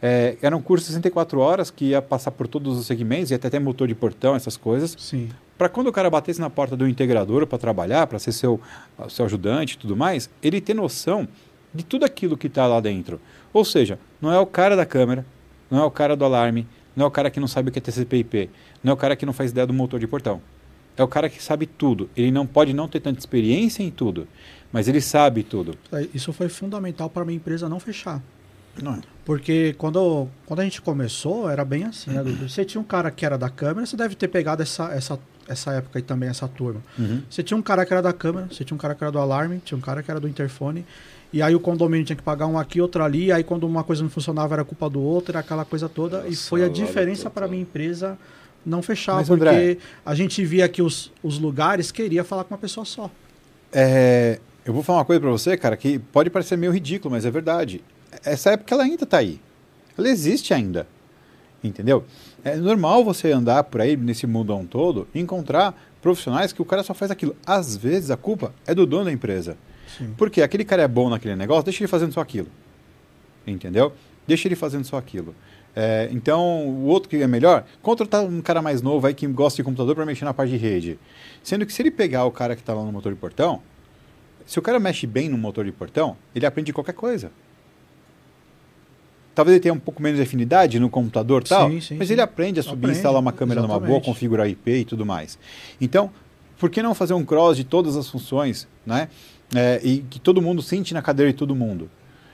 [0.01, 3.39] É, era um curso de 64 horas que ia passar por todos os segmentos, ia
[3.39, 5.29] ter até motor de portão, essas coisas Sim.
[5.57, 8.61] para quando o cara batesse na porta do integrador para trabalhar, para ser seu,
[9.09, 11.27] seu ajudante e tudo mais, ele ter noção
[11.73, 13.19] de tudo aquilo que está lá dentro.
[13.51, 15.25] Ou seja, não é o cara da câmera,
[15.69, 17.79] não é o cara do alarme, não é o cara que não sabe o que
[17.79, 18.51] é TCP/IP,
[18.83, 20.41] não é o cara que não faz ideia do motor de portão.
[20.97, 22.09] É o cara que sabe tudo.
[22.17, 24.27] Ele não pode não ter tanta experiência em tudo,
[24.71, 25.77] mas ele sabe tudo.
[25.91, 28.21] É, Isso foi fundamental para minha empresa não fechar.
[28.81, 28.99] Não?
[29.25, 32.23] Porque quando, quando a gente começou, era bem assim, né?
[32.23, 32.47] Dudu?
[32.47, 35.71] Você tinha um cara que era da câmera, você deve ter pegado essa, essa, essa
[35.73, 36.81] época aí também, essa turma.
[36.97, 37.21] Uhum.
[37.29, 39.19] Você tinha um cara que era da câmera, você tinha um cara que era do
[39.19, 40.85] alarme, tinha um cara que era do interfone.
[41.33, 43.31] E aí o condomínio tinha que pagar um aqui, outro ali.
[43.31, 46.19] Aí quando uma coisa não funcionava era culpa do outro, era aquela coisa toda.
[46.25, 48.17] e Nossa, foi a diferença para minha empresa
[48.65, 52.53] não fechar, Mas, porque André- a gente via que os, os lugares queria falar com
[52.53, 53.09] uma pessoa só.
[53.71, 57.25] É, eu vou falar uma coisa para você, cara, que pode parecer meio ridículo, mas
[57.25, 57.81] é verdade.
[58.23, 59.39] Essa época ela ainda está aí.
[59.97, 60.87] Ela existe ainda.
[61.63, 62.03] Entendeu?
[62.43, 66.83] É normal você andar por aí nesse mundão todo e encontrar profissionais que o cara
[66.83, 67.35] só faz aquilo.
[67.45, 69.57] Às vezes a culpa é do dono da empresa.
[69.97, 70.13] Sim.
[70.17, 72.47] Porque aquele cara é bom naquele negócio, deixa ele fazendo só aquilo.
[73.45, 73.93] Entendeu?
[74.27, 75.33] Deixa ele fazendo só aquilo.
[75.79, 79.57] É, então, o outro que é melhor, contratar um cara mais novo aí que gosta
[79.57, 80.97] de computador para mexer na parte de rede.
[81.43, 83.61] Sendo que se ele pegar o cara que está lá no motor de portão,
[84.43, 87.29] se o cara mexe bem no motor de portão, ele aprende qualquer coisa.
[89.35, 92.07] Talvez ele tenha um pouco menos de afinidade no computador e tal, Sim, sim, mas
[92.07, 92.15] sim.
[92.15, 94.05] ele aprende a subir, Aprende, instalar uma câmera numa boa, exatamente.
[94.05, 95.37] configurar IP e tudo mais.
[95.79, 96.09] Então,
[96.57, 99.09] por que não fazer um cross de todas as funções, né?
[99.55, 101.87] É, e que todo mundo sente na cadeira de todo mundo.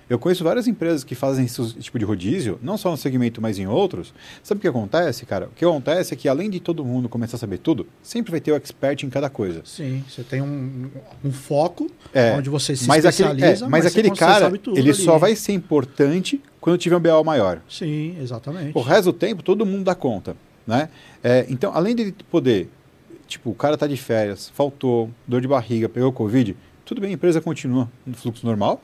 [0.10, 3.58] Eu conheço várias empresas que fazem esse tipo de rodízio, não só no segmento, mas
[3.58, 4.14] em outros.
[4.44, 5.48] Sabe o que acontece, cara?
[5.48, 8.42] O que acontece é que além de todo mundo começar a saber tudo, sempre vai
[8.42, 9.62] ter o expert em cada coisa.
[9.66, 10.90] Sim, você tem um,
[11.24, 14.80] um foco É, onde você se mas aquele, especializa, é, mas você aquele cara, ele
[14.80, 14.94] ali.
[14.94, 17.62] só vai ser importante quando tiver um BO maior.
[17.70, 18.78] Sim, exatamente.
[18.78, 20.36] O resto do tempo, todo mundo dá conta,
[20.66, 20.90] né?
[21.24, 22.70] É, então, além de poder,
[23.28, 26.56] tipo, o cara tá de férias, faltou, dor de barriga, pegou Covid,
[26.86, 28.82] tudo bem, a empresa continua no fluxo normal,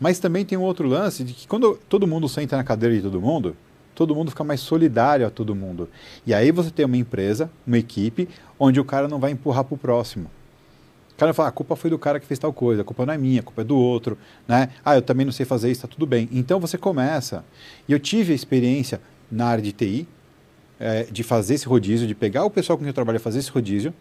[0.00, 3.02] mas também tem um outro lance de que quando todo mundo senta na cadeira de
[3.02, 3.54] todo mundo,
[3.94, 5.86] todo mundo fica mais solidário a todo mundo.
[6.26, 8.26] E aí você tem uma empresa, uma equipe,
[8.58, 10.30] onde o cara não vai empurrar pro próximo.
[11.12, 13.12] O cara fala, a culpa foi do cara que fez tal coisa, a culpa não
[13.12, 14.16] é minha, a culpa é do outro,
[14.48, 14.70] né?
[14.82, 16.26] Ah, eu também não sei fazer isso, tá tudo bem.
[16.32, 17.44] Então você começa.
[17.86, 20.08] E eu tive a experiência na área de TI,
[20.78, 23.38] eh, de fazer esse rodízio, de pegar o pessoal com quem eu trabalho e fazer
[23.38, 23.92] esse rodízio.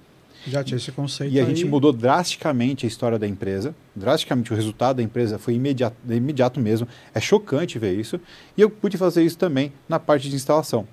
[0.48, 1.50] Já tinha esse conceito E a aí.
[1.50, 3.76] gente mudou drasticamente a história da empresa.
[3.96, 6.88] Drasticamente o resultado da empresa foi imediato, imediato mesmo.
[7.14, 8.20] É chocante ver isso.
[8.58, 10.88] E eu pude fazer isso também na parte de instalação.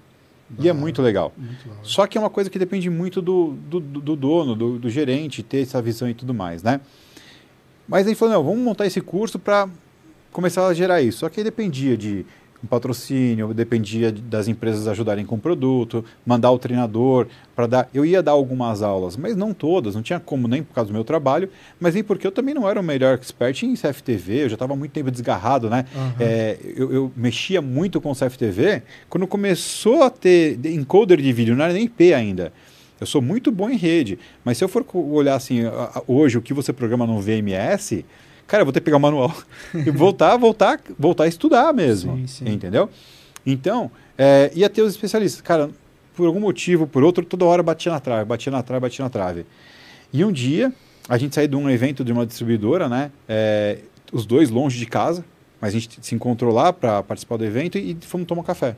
[0.58, 1.32] E é Da muito legal.
[1.36, 1.78] Muito hora.
[1.82, 4.90] Só que é uma coisa que depende muito do, do, do- do dono, do, do
[4.90, 6.80] gerente, ter essa visão e tudo mais, né?
[7.88, 9.68] Mas aí falou, não, vamos montar esse curso para
[10.32, 11.18] começar a gerar isso.
[11.18, 12.24] Só que aí dependia de
[12.64, 17.88] um patrocínio, dependia de- das empresas ajudarem com o produto, mandar o treinador para dar.
[17.92, 20.94] Eu ia dar algumas aulas, mas não todas, não tinha como nem por causa do
[20.94, 24.48] meu trabalho, mas nem porque eu também não era o melhor expert em CFTV, eu
[24.48, 25.84] já estava muito tempo desgarrado, né?
[25.94, 26.14] Aham.
[26.18, 31.54] É, eu, eu mexia muito com CFTV quando começou a ter de- encoder de vídeo,
[31.54, 32.52] não era nem IP ainda.
[32.98, 35.60] Eu sou muito bom em rede, mas se eu for olhar assim,
[36.08, 38.04] hoje o que você programa no VMS,
[38.46, 39.34] cara, eu vou ter que pegar o manual
[39.74, 42.16] e voltar, voltar, voltar a estudar mesmo.
[42.16, 42.48] Sim, sim.
[42.48, 42.88] Entendeu?
[43.44, 45.40] Então, é, ia ter os especialistas.
[45.40, 45.70] Cara,
[46.14, 49.10] por algum motivo, por outro, toda hora batia na trave, batia na trave, batia na
[49.10, 49.46] trave.
[50.12, 50.72] E um dia,
[51.08, 53.10] a gente saiu de um evento de uma distribuidora, né?
[53.28, 53.78] é,
[54.12, 55.24] os dois longe de casa,
[55.60, 58.76] mas a gente se encontrou lá para participar do evento e fomos tomar café.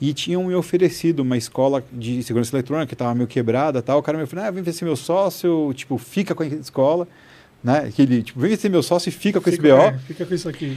[0.00, 3.98] E tinham me oferecido uma escola de segurança eletrônica que estava meio quebrada tal.
[3.98, 7.06] O cara me falou, ah, vem ver ser meu sócio, tipo, fica com a escola,
[7.62, 7.84] né?
[7.88, 9.82] Aquele, tipo, vem ser meu sócio e fica com Fica, esse BO.
[9.82, 10.76] é, fica com isso aqui.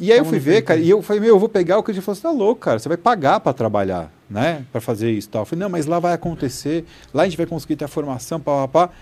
[0.00, 0.86] E aí eu fui ver, cara, né?
[0.86, 2.78] e eu falei, meu, eu vou pegar o que ele falou, você tá louco, cara,
[2.80, 5.42] você vai pagar para trabalhar, né, para fazer isso e tal.
[5.42, 8.40] Eu falei, não, mas lá vai acontecer, lá a gente vai conseguir ter a formação,
[8.40, 8.94] pá, pá, pá.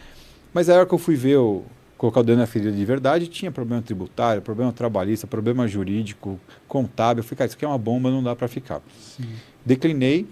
[0.52, 1.62] Mas aí a hora que eu fui ver, o,
[1.96, 6.38] colocar o dedo na ferida de verdade, tinha problema tributário, problema trabalhista, problema jurídico,
[6.68, 7.20] contábil.
[7.20, 8.82] Eu falei, cara, isso aqui é uma bomba, não dá para ficar.
[9.16, 9.30] Sim.
[9.64, 10.26] Declinei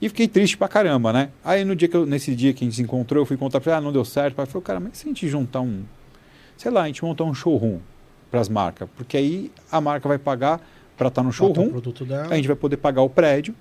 [0.00, 1.30] e fiquei triste pra caramba, né.
[1.44, 3.60] Aí no dia que eu, nesse dia que a gente se encontrou, eu fui contar
[3.60, 4.38] pra ele, ah, não deu certo.
[4.40, 5.82] Ele falou, cara, mas se a gente juntar um,
[6.56, 7.78] sei lá, a gente montar um showroom
[8.30, 10.60] para as marcas, porque aí a marca vai pagar
[10.96, 11.82] para estar no Bota o showroom,
[12.30, 13.54] a gente vai poder pagar o prédio,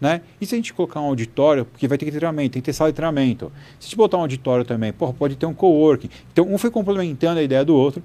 [0.00, 0.22] né?
[0.40, 2.66] E se a gente colocar um auditório, porque vai ter que ter treinamento, tem que
[2.66, 3.52] ter sala de treinamento.
[3.78, 6.08] Se a gente botar um auditório também, porra, pode ter um coworking.
[6.32, 8.02] Então um foi complementando a ideia do outro,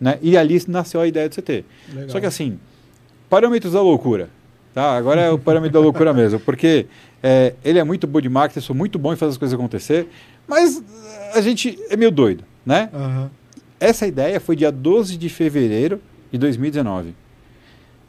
[0.00, 0.18] né?
[0.22, 1.64] E ali nasceu a ideia do CT.
[1.88, 2.10] Legal.
[2.10, 2.58] Só que assim,
[3.28, 4.30] parâmetros da loucura.
[4.72, 4.94] Tá?
[4.96, 6.86] Agora é o parâmetro da loucura mesmo, porque
[7.22, 9.58] é, ele é muito bom de marketing, eu sou muito bom em fazer as coisas
[9.58, 10.06] acontecer,
[10.46, 10.82] mas
[11.34, 12.90] a gente é meio doido, né?
[12.92, 13.30] Aham.
[13.78, 16.00] Essa ideia foi dia 12 de fevereiro
[16.32, 17.14] de 2019.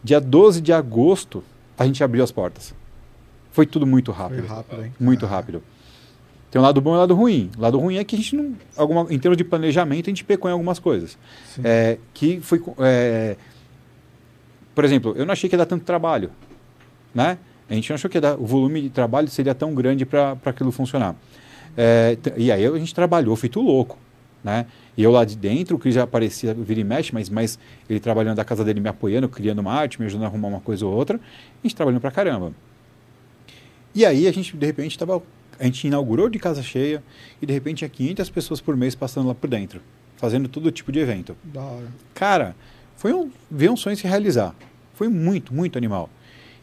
[0.04, 1.44] Dia 12 de agosto,
[1.78, 2.74] a gente abriu as portas.
[3.52, 4.48] Foi tudo muito Foi rápido.
[4.48, 4.94] rápido, hein?
[5.00, 5.64] Muito Ah, rápido.
[6.50, 7.50] Tem um lado bom e um lado ruim.
[7.58, 8.54] O lado ruim é que a gente não.
[8.78, 11.18] Alguma, em termos de planejamento, a gente pecou em algumas coisas.
[11.64, 12.62] É, que foi.
[12.80, 13.36] é,
[14.74, 16.32] por exemplo, eu não achei que ia dar tanto trabalho.
[17.14, 17.38] Né?
[17.70, 20.72] A gente não achou que dar, o volume de trabalho seria tão grande para aquilo
[20.72, 21.16] funcionar.
[21.76, 23.98] É, e aí a gente trabalhou feito louco.
[24.44, 24.66] Né?
[24.98, 28.00] E eu lá de dentro, o Cris já aparecia vira e mexe, mas, mas ele
[28.00, 30.86] trabalhando da casa dele, me apoiando, criando uma arte, me ajudando a arrumar uma coisa
[30.88, 31.18] ou outra.
[31.18, 32.52] A gente trabalhando pra caramba.
[33.94, 35.22] E aí a gente, de repente, estava.
[35.60, 37.04] A gente inaugurou de casa cheia
[37.42, 39.82] e de repente tinha 500 pessoas por mês passando lá por dentro,
[40.18, 41.36] fazendo todo tipo de evento.
[41.44, 41.88] Da hora.
[42.14, 42.56] Cara,
[42.96, 44.56] foi um, ver um sonho se realizar.
[44.94, 46.10] Foi muito, muito animal.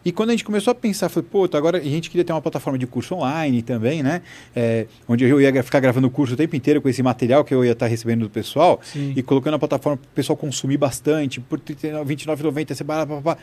[0.05, 2.43] E quando a gente começou a pensar, foi, pô, agora a gente queria ter uma
[2.43, 4.21] plataforma de curso online também, né?
[4.55, 7.55] É, onde eu ia ficar gravando o curso o tempo inteiro com esse material que
[7.55, 9.15] eu ia estar recebendo do pessoal Sim.
[9.17, 13.21] e colocando na plataforma para o pessoal consumir bastante, por R$ 29,90, você blá, blá,
[13.21, 13.39] blá.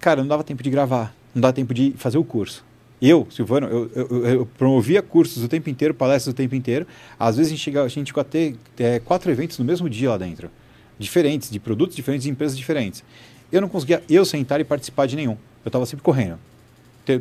[0.00, 2.64] Cara, não dava tempo de gravar, não dava tempo de fazer o curso.
[3.00, 6.86] Eu, Silvano, eu, eu, eu promovia cursos o tempo inteiro, palestras o tempo inteiro.
[7.18, 9.88] Às vezes a gente, chega, a gente chegou a ter é, quatro eventos no mesmo
[9.88, 10.50] dia lá dentro.
[10.98, 13.04] Diferentes, de produtos diferentes, de empresas diferentes.
[13.50, 15.36] Eu não conseguia eu sentar e participar de nenhum.
[15.64, 16.38] Eu estava sempre correndo.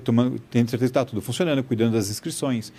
[0.03, 2.73] Tomando, tendo certeza que está tudo funcionando, cuidando das inscrições,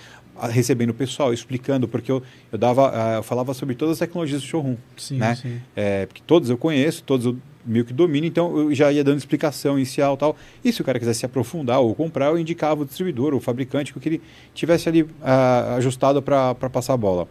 [0.50, 2.20] recebendo o pessoal, explicando, porque eu,
[2.50, 4.76] eu, dava, eu falava sobre todas as tecnologias do showroom.
[4.96, 5.36] Sim, né?
[5.36, 5.60] sim.
[5.76, 7.36] É, porque todos eu conheço, todos eu
[7.66, 10.36] meio que domino, então eu já ia dando explicação inicial e tal.
[10.64, 13.92] E se o cara quisesse se aprofundar ou comprar, eu indicava o distribuidor, o fabricante,
[13.92, 14.22] que ele
[14.54, 17.28] tivesse ali ah, ajustado para passar a bola.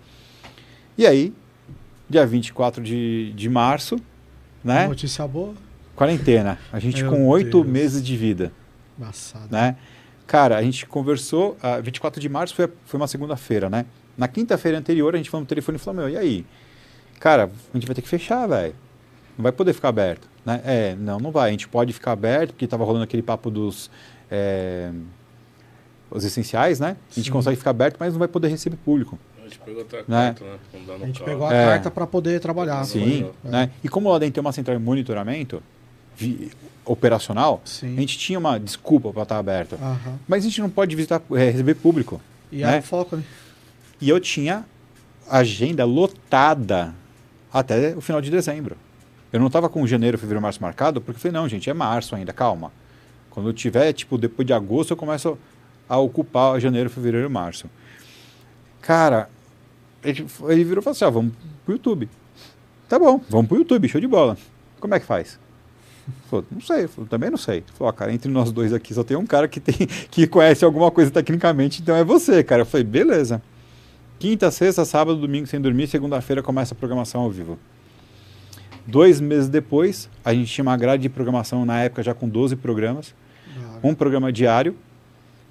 [0.98, 1.34] E aí,
[2.10, 3.98] dia 24 de, de março,
[4.64, 4.88] né?
[4.88, 5.54] Notícia boa.
[5.96, 6.58] Quarentena.
[6.72, 8.52] A gente Meu com oito meses de vida,
[8.98, 9.48] Embaçado.
[9.50, 9.76] né?
[10.28, 13.86] Cara, a gente conversou, a 24 de março foi, foi uma segunda-feira, né?
[14.18, 16.46] Na quinta-feira anterior, a gente falou no telefone e falou, meu, e aí?
[17.20, 18.74] Cara, a gente vai ter que fechar, velho.
[19.38, 20.62] Não vai poder ficar aberto, né?
[20.66, 21.50] É, não, não vai.
[21.50, 23.90] A gente pode ficar aberto, porque tava rolando aquele papo dos...
[24.32, 24.92] é,
[26.10, 26.96] os essenciais, né?
[27.12, 27.32] A gente Sim.
[27.32, 29.20] consegue ficar aberto, mas não vai poder receber público.
[29.40, 30.36] A gente pegou a Né?
[30.36, 30.58] carta, né?
[31.02, 31.32] A gente carro.
[31.32, 31.66] pegou a É.
[31.66, 32.84] carta para poder trabalhar.
[32.86, 33.70] Sim, né?
[33.84, 35.62] E como lá dentro tem uma central de monitoramento
[36.16, 36.52] vi-
[36.86, 37.98] operacional, Sim.
[37.98, 39.74] a gente tinha uma desculpa para estar aberto.
[39.82, 40.20] Aham.
[40.28, 42.22] Mas a gente não pode visitar, é, receber público.
[42.52, 42.66] E Né?
[42.76, 43.24] aí o foco, né?
[44.00, 44.66] E eu tinha
[45.30, 46.94] agenda lotada
[47.52, 48.78] até o final de dezembro.
[49.34, 52.16] Eu não estava com janeiro, fevereiro, março marcado, porque eu falei, não, gente, é março
[52.16, 52.72] ainda, calma.
[53.32, 55.38] Quando eu tiver, tipo, depois de agosto, eu começo
[55.90, 57.68] a ocupar janeiro, fevereiro março.
[58.82, 59.30] Cara,
[60.04, 61.34] ele, ele virou e falou assim, ó, vamos
[61.66, 62.08] pro YouTube.
[62.88, 64.38] Tá bom, vamos pro YouTube, show de bola.
[64.80, 65.40] Como é que faz?
[66.30, 67.64] Falou, não sei, falei, também não sei.
[67.78, 69.76] Falou, cara, entre nós dois aqui só tem um cara que, tem,
[70.12, 72.62] que conhece alguma coisa tecnicamente, então é você, cara.
[72.62, 73.42] Eu falei, beleza.
[74.20, 77.60] Quinta, sexta, sábado, domingo sem dormir, segunda-feira começa a programação ao vivo.
[78.88, 82.56] Dois meses depois, a gente tinha uma grade de programação na época já com 12
[82.56, 83.16] programas,
[83.84, 84.76] um programa diário.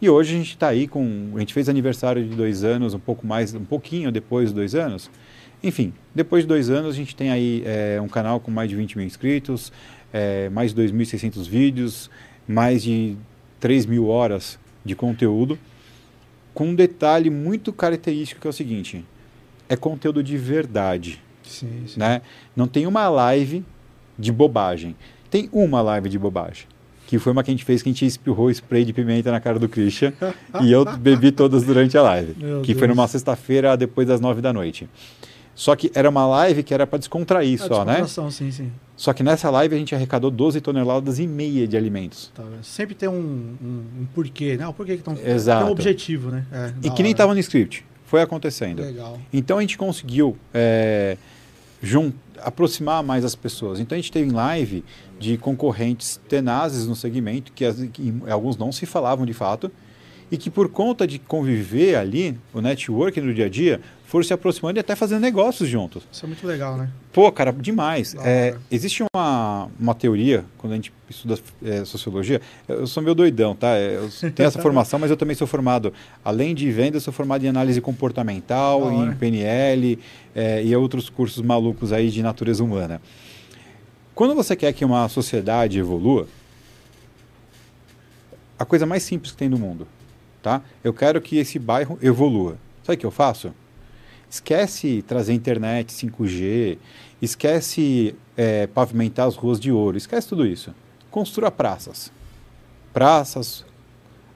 [0.01, 1.33] E hoje a gente está aí com.
[1.35, 4.75] A gente fez aniversário de dois anos, um pouco mais, um pouquinho depois dos dois
[4.75, 5.11] anos.
[5.63, 8.77] Enfim, depois de dois anos a gente tem aí é, um canal com mais de
[8.77, 9.73] 20 mil inscritos,
[10.15, 12.09] é, mais de 2.600 vídeos,
[12.47, 13.17] mais de
[13.59, 15.59] 3 mil horas de conteúdo,
[16.55, 19.05] com um detalhe muito característico que é o seguinte:
[19.69, 21.99] é conteúdo de verdade Sim, sim.
[21.99, 22.23] né?
[22.55, 23.65] Não tem uma live
[24.17, 24.95] de bobagem.
[25.29, 26.67] Tem uma live de bobagem.
[27.09, 29.41] Que foi uma que a gente fez que a gente espirrou spray de pimenta na
[29.41, 30.13] cara do Christian.
[30.63, 32.35] e eu bebi todas durante a live.
[32.39, 32.97] Meu que foi Deus.
[32.97, 34.89] numa sexta-feira depois das nove da noite.
[35.55, 38.05] Só que era uma live que era para descontrair A só, né?
[38.31, 38.73] Sim, sim.
[38.97, 42.31] Só que nessa live a gente arrecadou 12 toneladas e meia de alimentos.
[42.35, 42.63] Tá vendo?
[42.65, 44.67] Sempre tem um, um, um porquê, né?
[44.69, 45.17] O porquê que estão.
[45.25, 45.61] Exato.
[45.63, 46.45] Tem um objetivo, né?
[46.53, 47.11] É, E que nem hora.
[47.13, 47.85] estava no script.
[48.07, 48.83] Foi acontecendo.
[48.83, 49.19] Legal.
[49.33, 51.17] Então a gente conseguiu é,
[52.43, 53.81] aproximar mais as pessoas.
[53.81, 54.85] Então a gente teve em live
[55.19, 59.71] de concorrentes tenazes no segmento, que, as- que alguns não se falavam de fato,
[60.31, 63.81] e que por conta de conviver ali, o network no dia a dia,
[64.15, 66.07] foram se aproximando e até fazendo negócios juntos.
[66.13, 66.89] Isso é muito legal, né?
[67.13, 68.15] Pô, cara, demais.
[68.21, 73.57] É, existe uma, uma teoria, quando a gente estuda é, sociologia, eu sou meio doidão,
[73.57, 73.77] tá?
[73.77, 75.93] Eu tenho essa formação, mas eu também sou formado,
[76.25, 79.99] além de venda, sou formado em análise comportamental, em PNL
[80.33, 83.03] é, e outros cursos malucos aí de natureza humana.
[84.15, 86.29] Quando você quer que uma sociedade evolua,
[88.57, 89.89] a coisa mais simples que tem no mundo,
[90.41, 90.63] tá?
[90.85, 92.57] Eu quero que esse bairro evolua.
[92.85, 93.53] Sabe o que eu faço?
[94.31, 96.79] Esquece trazer internet 5G,
[97.23, 100.75] esquece é, pavimentar as ruas de ouro, esquece tudo isso.
[101.11, 102.11] Construa praças.
[102.93, 103.65] Praças,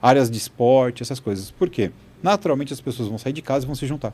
[0.01, 1.51] áreas de esporte, essas coisas.
[1.51, 1.91] Por quê?
[2.21, 4.13] Naturalmente as pessoas vão sair de casa e vão se juntar.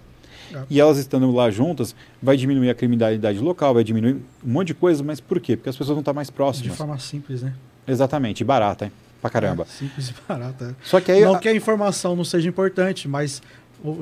[0.54, 0.62] É.
[0.70, 4.14] E elas estando lá juntas, vai diminuir a criminalidade local, vai diminuir
[4.46, 5.56] um monte de coisa, mas por quê?
[5.58, 6.78] Porque as pessoas vão estar mais De próximas.
[6.78, 7.54] forma simples, né?
[7.88, 8.92] Exatamente, barata, hein?
[9.22, 9.64] Pra caramba.
[9.64, 10.76] É, simples e barata.
[10.84, 11.22] Só que aí.
[11.22, 13.42] não a- que a informação não seja importante, mas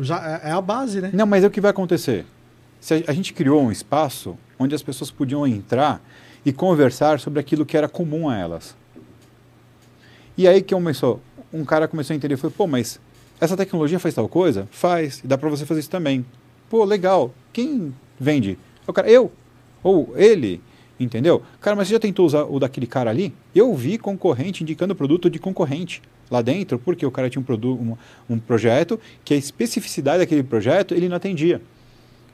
[0.01, 1.11] já é é a base, né?
[1.13, 2.25] Não, mas é o que vai acontecer.
[2.79, 6.01] Se a, a gente criou um espaço onde as pessoas podiam entrar
[6.45, 8.75] e conversar sobre aquilo que era comum a elas.
[10.37, 11.21] E aí que começou,
[11.53, 12.99] um cara começou a entender, falou, pô, mas
[13.39, 14.67] essa tecnologia faz tal coisa?
[14.71, 16.25] Faz, e dá para você fazer isso também.
[16.69, 17.33] Pô, legal.
[17.51, 18.57] Quem vende?
[18.87, 19.31] O cara, eu.
[19.83, 20.61] Ou ele,
[20.99, 21.43] entendeu?
[21.61, 23.33] Cara, mas você já tentou usar o daquele cara ali?
[23.53, 27.73] Eu vi concorrente indicando produto de concorrente lá dentro, porque o cara tinha um, produ
[27.73, 27.97] um,
[28.29, 31.61] um projeto que a especificidade daquele projeto ele não atendia.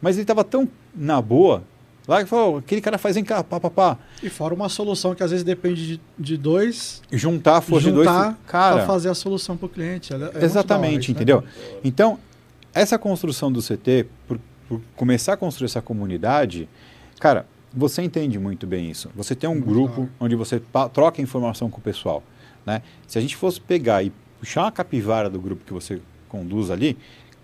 [0.02, 1.64] Mas ele estava tão na boa,
[2.07, 3.98] lá que falou, aquele cara faz em cá, pá, pá, pá.
[4.24, 7.95] E fora uma solução que às vezes depende de, de dois, juntar a força de
[7.98, 8.36] juntar dois.
[8.48, 10.14] Cara, para fazer a solução para o cliente.
[10.14, 11.16] É- é Exatamente, isso, né?
[11.18, 11.44] entendeu?
[11.84, 12.18] Então,
[12.74, 16.70] essa construção do CT, por, por começar a construir essa comunidade,
[17.20, 19.10] cara, você entende muito bem isso.
[19.16, 20.10] Você tem um Muito grupo hora.
[20.20, 20.61] onde você
[20.94, 22.24] troca informação com o pessoal.
[22.65, 22.81] Né?
[23.07, 26.98] Se a gente fosse pegar e puxar uma capivara do grupo que você conduz ali,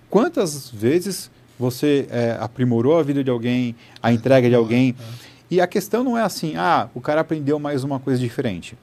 [0.10, 4.96] quantas vezes você é, aprimorou a vida de alguém, a entrega de hora, alguém?
[5.00, 5.36] é.
[5.50, 8.76] E a questão não é assim, ah, o cara aprendeu mais uma coisa diferente.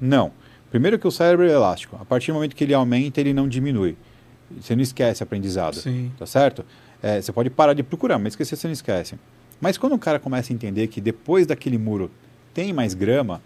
[0.00, 0.32] Não.
[0.70, 1.96] Primeiro que o cérebro é elástico.
[2.00, 3.96] A partir do momento que ele aumenta, ele não diminui.
[4.60, 5.76] Você não esquece aprendizado.
[5.76, 6.10] Sim.
[6.18, 6.64] Tá certo?
[7.00, 9.14] É, você pode parar de procurar, mas esquecer você não esquece.
[9.60, 12.10] Mas quando o cara começa a entender que depois daquele muro
[12.52, 13.40] tem mais grama,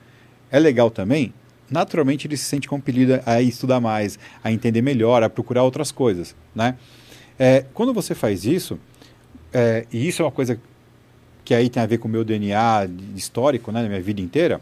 [0.50, 1.34] é legal também,
[1.70, 6.34] naturalmente ele se sente compelido a estudar mais, a entender melhor, a procurar outras coisas.
[6.54, 6.76] Né?
[7.38, 8.78] É, quando você faz isso,
[9.52, 10.60] é, e isso é uma coisa
[11.44, 14.60] que aí tem a ver com o meu DNA histórico, né, na minha vida inteira,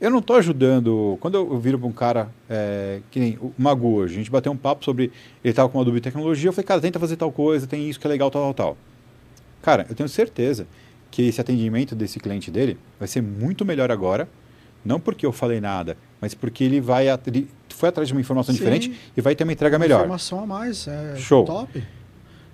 [0.00, 1.18] eu não estou ajudando.
[1.20, 4.52] Quando eu, viro para um cara, é, que nem o Magu hoje, a gente bateu
[4.52, 5.04] um papo sobre.
[5.42, 7.88] Ele estava com uma dúvida de tecnologia, eu falei, cara, tenta fazer tal coisa, tem
[7.88, 8.78] isso que é legal, tal, tal, tal.
[9.60, 10.66] Cara, eu tenho certeza
[11.10, 14.28] que esse atendimento desse cliente dele vai ser muito melhor agora,
[14.88, 17.06] não porque eu falei nada, mas porque ele vai
[17.68, 20.00] foi atrás de uma informação Sim, diferente e vai ter uma entrega melhor.
[20.00, 21.44] Informação a mais, é Show.
[21.44, 21.78] top.
[21.78, 21.84] O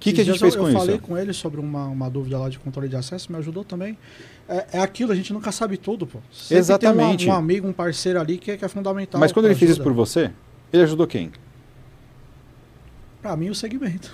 [0.01, 0.77] que, que a gente fez eu, com eu isso?
[0.77, 3.65] Eu falei com ele sobre uma, uma dúvida lá de controle de acesso, me ajudou
[3.65, 3.97] também.
[4.47, 6.19] É, é aquilo, a gente nunca sabe tudo, pô.
[6.31, 7.24] Sempre Exatamente.
[7.24, 9.19] Tem um, um, amigo, um parceiro ali que é, que é fundamental.
[9.19, 9.66] Mas quando ele ajuda.
[9.66, 10.31] fez isso por você,
[10.73, 11.32] ele ajudou quem?
[13.23, 14.12] Para mim, o segmento.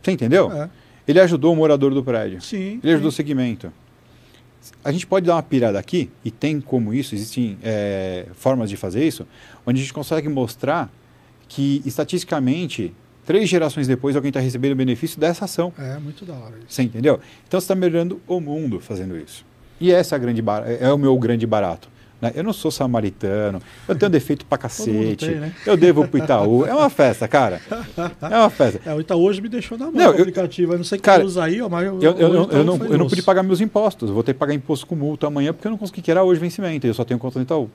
[0.00, 0.50] Você entendeu?
[0.50, 0.70] É.
[1.06, 2.40] Ele ajudou o morador do prédio.
[2.40, 2.80] Sim.
[2.82, 3.14] Ele ajudou sim.
[3.14, 3.72] o segmento.
[4.84, 8.76] A gente pode dar uma pirada aqui, e tem como isso, existem é, formas de
[8.76, 9.26] fazer isso,
[9.66, 10.90] onde a gente consegue mostrar
[11.48, 12.94] que, estatisticamente,
[13.26, 15.72] três gerações depois, alguém está recebendo o benefício dessa ação.
[15.78, 16.56] É, muito da hora.
[16.58, 16.66] Isso.
[16.68, 17.20] Você entendeu?
[17.46, 19.44] Então, você está melhorando o mundo fazendo isso.
[19.80, 20.64] E essa é, a grande bar...
[20.66, 21.88] é o meu grande barato.
[22.20, 22.32] Né?
[22.34, 25.26] Eu não sou samaritano, eu tenho defeito pra cacete.
[25.26, 25.54] Tem, né?
[25.66, 26.66] Eu devo pro Itaú.
[26.66, 27.60] É uma festa, cara.
[28.22, 28.80] É uma festa.
[28.84, 30.74] É, o Itaú hoje me deixou na mão não, o aplicativo.
[30.74, 33.08] Eu não sei quem cara, usa aí, mas eu, eu, eu, eu não, eu não
[33.08, 34.10] pude pagar meus impostos.
[34.10, 36.40] vou ter que pagar imposto com multa amanhã porque eu não consegui que era hoje
[36.40, 36.86] vencimento.
[36.86, 37.70] Eu só tenho conta no Itaú.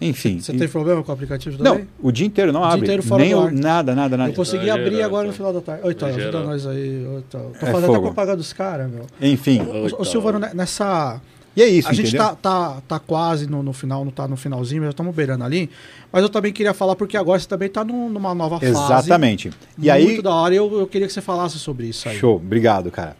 [0.00, 0.40] Enfim.
[0.40, 0.58] Você e...
[0.58, 1.84] tem problema com o aplicativo também?
[1.84, 2.80] Não, o dia inteiro não o abre.
[2.80, 4.30] Dia inteiro fora Nem o, nada, nada, nada.
[4.30, 5.86] Eu consegui abrir agora no final da tarde.
[5.86, 7.06] Oi, então, ajuda nós aí.
[7.30, 7.92] Tô é fazendo fogo.
[7.94, 9.06] até propaganda dos caras, meu.
[9.20, 9.62] Enfim.
[9.98, 11.20] Ô, Silvano, nessa
[11.56, 14.36] e é isso, A gente tá, tá, tá quase no, no final, não tá no
[14.36, 15.70] finalzinho, já estamos beirando ali.
[16.12, 18.72] Mas eu também queria falar, porque agora você também tá num, numa nova fase.
[18.72, 19.50] Exatamente.
[19.78, 20.22] E muito aí...
[20.22, 22.18] da hora, eu, eu queria que você falasse sobre isso aí.
[22.18, 23.16] Show, obrigado, cara.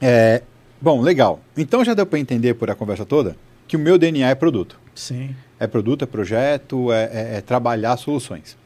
[0.00, 0.42] É,
[0.80, 1.40] bom, legal.
[1.54, 3.36] Então já deu para entender por a conversa toda
[3.68, 4.78] que o meu DNA é produto.
[4.94, 5.36] Sim.
[5.60, 8.56] É produto, é projeto, é, é, é trabalhar soluções.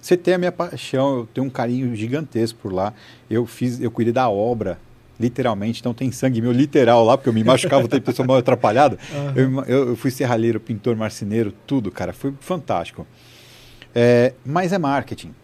[0.00, 2.94] Você tem a minha paixão, eu tenho um carinho gigantesco por lá.
[3.28, 4.78] Eu fiz, eu cuidei da obra
[5.18, 8.26] literalmente, então tem sangue meu literal lá, porque eu me machucava o tempo todo, sou
[8.26, 8.98] mal atrapalhado.
[9.36, 9.64] Uhum.
[9.64, 13.06] Eu, eu, fui serralheiro, pintor, marceneiro, tudo, cara, foi fantástico.
[13.94, 15.34] É, mas é marketing,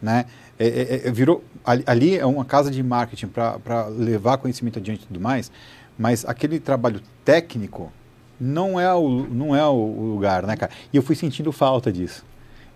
[0.00, 0.26] né?
[0.58, 5.04] É, é, é virou, ali, ali, é uma casa de marketing para levar conhecimento adiante
[5.04, 5.50] e tudo mais,
[5.98, 7.92] mas aquele trabalho técnico
[8.38, 10.70] não é o, não é o lugar, né, cara?
[10.92, 12.24] E eu fui sentindo falta disso.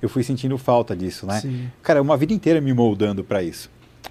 [0.01, 1.41] Eu fui sentindo falta disso, né?
[1.41, 1.71] Sim.
[1.83, 3.71] Cara, uma vida inteira me moldando para isso.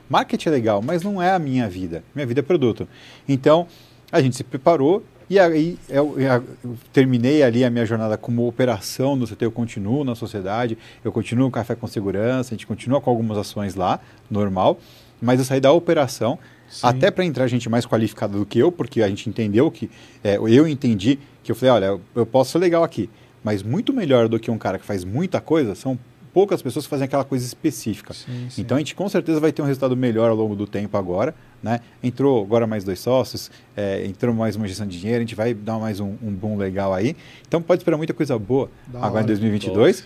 [0.09, 2.03] Marketing é legal, mas não é a minha vida.
[2.15, 2.87] Minha vida é produto.
[3.27, 3.67] Então,
[4.11, 8.47] a gente se preparou e aí eu, eu, eu, terminei ali a minha jornada como
[8.47, 10.75] operação no CT, eu continuo na sociedade,
[11.05, 13.99] eu continuo no Café com Segurança, a gente continua com algumas ações lá,
[14.29, 14.79] normal,
[15.21, 16.79] mas eu saí da operação, Sim.
[16.81, 19.91] até para entrar gente mais qualificada do que eu, porque a gente entendeu que,
[20.23, 23.07] é, eu entendi que eu falei, olha, eu, eu posso ser legal aqui,
[23.43, 25.97] mas muito melhor do que um cara que faz muita coisa são
[26.33, 28.13] poucas pessoas que fazem aquela coisa específica.
[28.13, 28.61] Sim, sim.
[28.61, 31.33] Então a gente com certeza vai ter um resultado melhor ao longo do tempo agora.
[31.61, 31.81] Né?
[32.01, 35.53] Entrou agora mais dois sócios, é, entrou mais uma gestão de dinheiro, a gente vai
[35.53, 37.15] dar mais um, um boom legal aí.
[37.47, 40.05] Então pode esperar muita coisa boa da agora hora, em 2022.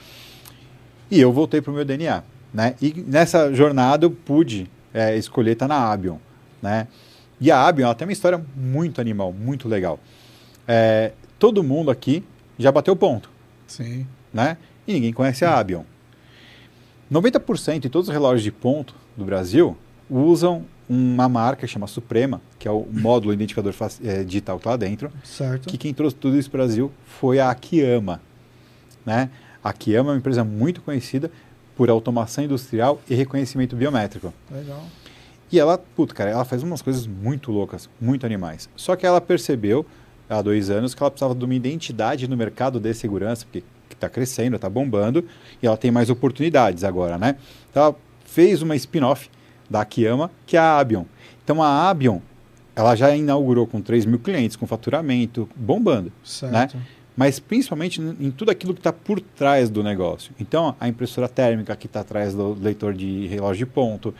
[1.12, 2.24] E eu voltei para o meu DNA.
[2.54, 2.76] Né?
[2.82, 6.18] E nessa jornada eu pude é, escolher estar tá na Abion.
[6.62, 6.88] Né?
[7.40, 10.00] E a Abion ela tem uma história muito animal, muito legal.
[10.68, 12.24] É, todo mundo aqui
[12.58, 13.30] já bateu ponto.
[13.68, 14.08] Sim.
[14.34, 14.58] Né?
[14.88, 15.84] E ninguém conhece a Abion.
[17.12, 19.78] 90% de todos os relógios de ponto do Brasil
[20.10, 23.74] usam uma marca chama Suprema, que é o módulo identificador
[24.04, 25.12] é, digital que está lá dentro.
[25.24, 25.68] Certo.
[25.68, 28.22] Que quem trouxe tudo isso para o Brasil foi a Akiyama.
[29.06, 29.30] Né?
[29.64, 31.32] A Akiyama é uma empresa muito conhecida
[31.76, 34.34] por automação industrial e reconhecimento biométrico.
[34.52, 34.84] Legal.
[35.52, 38.70] E ela, puta, cara, ela faz umas coisas muito loucas, muito animais.
[38.76, 39.86] Só que ela percebeu
[40.30, 43.64] há dois anos que ela precisava de uma identidade no mercado de segurança, porque
[43.96, 45.26] está crescendo, está bombando,
[45.62, 47.36] e ela tem mais oportunidades agora, né?
[47.70, 47.96] Então, ela
[48.26, 49.30] fez uma spin-off
[49.70, 51.06] da Akiyama, que é a Abion.
[51.44, 52.20] Então, a Abion,
[52.76, 56.78] ela já inaugurou com 3 mil clientes, com faturamento, bombando, certo.
[56.78, 56.84] né?
[57.16, 60.34] Mas principalmente em tudo aquilo que está por trás do negócio.
[60.40, 64.16] Então, a impressora térmica que está atrás do leitor de relógio de ponto,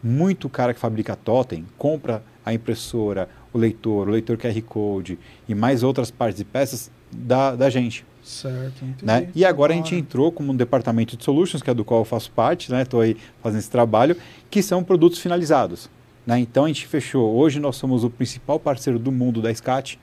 [0.00, 5.18] muito cara que fabrica totem compra a impressora, o leitor, o leitor QR Code
[5.48, 8.04] e mais outras partes e peças da, da gente.
[8.28, 9.06] Certo, entendi.
[9.06, 9.30] Né?
[9.34, 12.04] E agora a gente entrou como um departamento de solutions, que é do qual eu
[12.04, 13.06] faço parte, estou né?
[13.06, 14.14] aí fazendo esse trabalho,
[14.50, 15.88] que são produtos finalizados.
[16.26, 16.38] Né?
[16.38, 17.34] Então a gente fechou.
[17.34, 19.98] Hoje nós somos o principal parceiro do mundo da SCAT.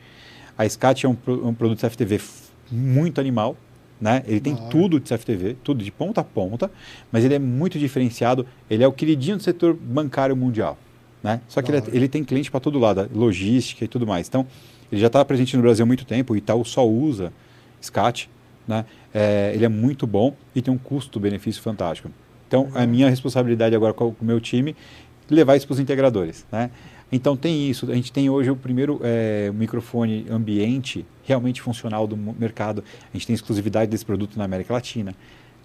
[0.57, 2.19] A SCAT é um, um produto de CFTV
[2.72, 3.56] muito animal.
[4.02, 4.23] Né?
[4.26, 6.72] Ele tem ah, tudo de CFTV, tudo de ponta a ponta,
[7.11, 8.45] mas ele é muito diferenciado.
[8.68, 10.80] Ele é o queridinho do setor bancário mundial.
[11.22, 11.41] Né?
[11.47, 14.27] Só que ele, é, ele, tem cliente para todo lado, logística e tudo mais.
[14.27, 14.47] Então,
[14.91, 17.31] ele já está presente no Brasil há muito tempo, o Itaú só usa
[17.81, 18.30] SCAT,
[18.68, 18.85] né?
[19.14, 22.10] É, ele é muito bom e tem um custo-benefício fantástico.
[22.47, 24.76] Então, a minha responsabilidade agora com o meu time
[25.30, 26.45] levar isso para os integradores.
[26.52, 26.69] Né?
[27.11, 27.89] Então tem isso.
[27.91, 32.84] A gente tem hoje o primeiro é, microfone ambiente realmente funcional do mercado.
[33.14, 35.15] A gente tem exclusividade desse produto na América Latina.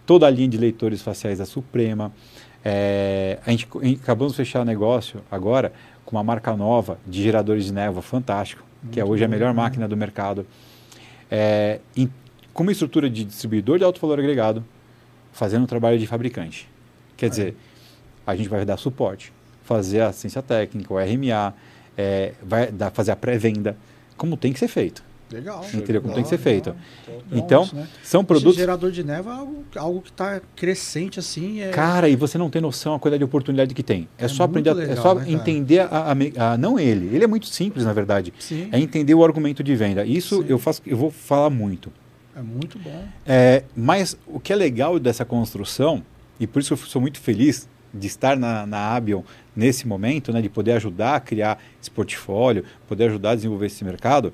[0.07, 2.13] Toda a linha de leitores faciais da Suprema.
[2.65, 3.69] É, a gente
[4.03, 5.73] acabamos de fechar negócio agora
[6.05, 8.63] com uma marca nova de geradores de névoa fantástico,
[8.93, 9.63] que é hoje a melhor né?
[9.63, 10.47] máquina do mercado.
[11.31, 12.11] É, em-
[12.53, 14.65] com uma estrutura de distribuidor de alto valor agregado,
[15.33, 16.69] fazendo um trabalho de fabricante.
[17.17, 17.57] Quer dizer,
[18.27, 19.33] a gente vai dar suporte,
[19.65, 21.55] fazer a assistência técnica, o RMA,
[21.97, 23.77] é, vai dar, fazer a pré-venda,
[24.17, 25.03] como tem que ser feito.
[25.33, 25.65] Legal.
[25.73, 26.03] Entendeu?
[26.03, 26.71] Como tem que ser feito.
[27.07, 27.23] legal.
[27.33, 27.87] Então, isso, né?
[28.03, 28.57] são Esse produtos.
[28.57, 31.61] gerador de névoa é algo, algo que está crescente assim.
[31.61, 31.71] É...
[31.71, 34.09] Cara, e você não tem noção da quantidade de oportunidade que tem.
[34.19, 37.15] É, É só aprender, a- é legal, só né, entender a, a- a- não ele.
[37.15, 38.33] Ele é muito simples, na verdade.
[38.39, 40.05] Sim, É entender o argumento de venda.
[40.05, 40.47] Isso Sim.
[40.49, 41.93] eu faço, eu vou falar muito.
[42.37, 43.05] é muito bom.
[43.27, 46.03] É, mas o que é legal dessa construção,
[46.39, 49.23] e por isso eu sou muito feliz de estar na, na Abion
[49.55, 53.85] nesse momento, né, de poder ajudar a criar esse portfólio, poder ajudar a desenvolver esse
[53.85, 54.33] mercado,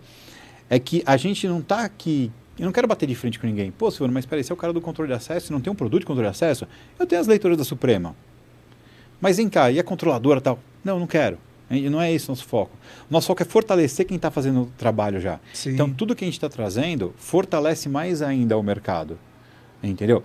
[0.69, 2.31] é que a gente não está aqui.
[2.59, 3.71] Eu não quero bater de frente com ninguém.
[3.71, 5.77] Pô, Silvano, mas peraí, você é o cara do controle de acesso não tem um
[5.77, 6.67] produto de controle de acesso?
[6.99, 8.17] Eu tenho as leituras da Suprema.
[9.21, 10.59] Mas vem cá, e a controladora tal?
[10.85, 11.39] Não, não quero.
[11.71, 12.77] E Não é esse o nosso foco.
[13.11, 15.41] Nosso foco é fortalecer quem está fazendo o trabalho já.
[15.53, 15.71] Sim.
[15.71, 19.19] Então, tudo que a gente está trazendo fortalece mais ainda o mercado.
[19.83, 20.23] Entendeu?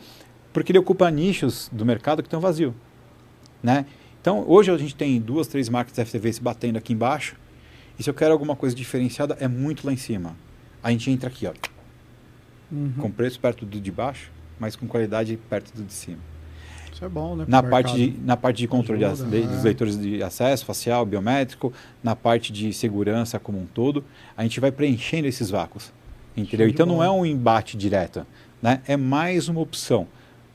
[0.53, 2.73] Porque ele ocupa nichos do mercado que estão vazios.
[3.63, 3.85] Né?
[4.22, 7.35] Então, hoje a gente tem duas, três marcas FTV se batendo aqui embaixo.
[8.01, 10.35] E se eu quero alguma coisa diferenciada, é muito lá em cima.
[10.81, 11.51] A gente entra aqui, ó,
[12.71, 12.93] Uhum.
[12.97, 16.17] com preço perto do de baixo, mas com qualidade perto do de cima.
[16.91, 17.45] Isso é bom, né?
[17.47, 19.63] Na parte, de, na parte de controle de Ajuda, de- dos é.
[19.65, 21.71] leitores de acesso facial, biométrico,
[22.03, 24.03] na parte de segurança como um todo,
[24.35, 25.91] a gente vai preenchendo esses vácuos.
[26.35, 26.67] Entendeu?
[26.67, 27.05] Então não bola.
[27.05, 28.25] é um embate direto,
[28.63, 28.81] né?
[28.87, 30.07] É mais uma opção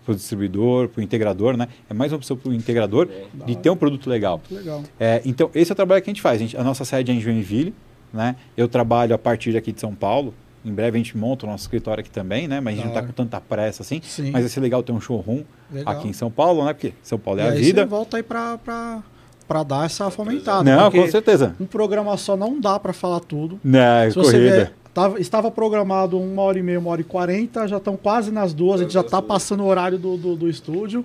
[0.06, 1.68] para o distribuidor, para o integrador, né?
[1.90, 4.40] É mais uma opção para o integrador Da de ter um produto legal.
[4.50, 4.82] Legal.
[4.98, 6.36] É, então, esse é o trabalho que a gente faz.
[6.36, 7.74] A, gente- a nossa sede é em Joinville,
[8.12, 8.36] né?
[8.56, 10.32] Eu trabalho a partir daqui de São Paulo.
[10.64, 12.60] Em breve a gente monta o nosso escritório aqui também, né?
[12.60, 14.00] Mas a gente não está com tanta pressa assim.
[14.02, 14.30] Sim.
[14.30, 15.42] Mas vai ser legal ter um showroom
[15.72, 15.94] Legal.
[15.94, 16.72] aqui em São Paulo, né?
[16.72, 17.82] Porque São Paulo é e a aí vida.
[17.82, 19.02] Você volta aí pra, pra,
[19.46, 20.64] pra dar essa fomentada.
[20.64, 21.54] Não, porque com certeza.
[21.60, 23.60] Um programa só não dá pra falar tudo.
[23.62, 24.72] Não, Se você corrida.
[24.96, 28.54] Tava- estava programado uma hora e meia, uma hora e quarenta, já estão quase nas
[28.54, 31.04] duas, a gente já tá passando o horário do, do, do estúdio.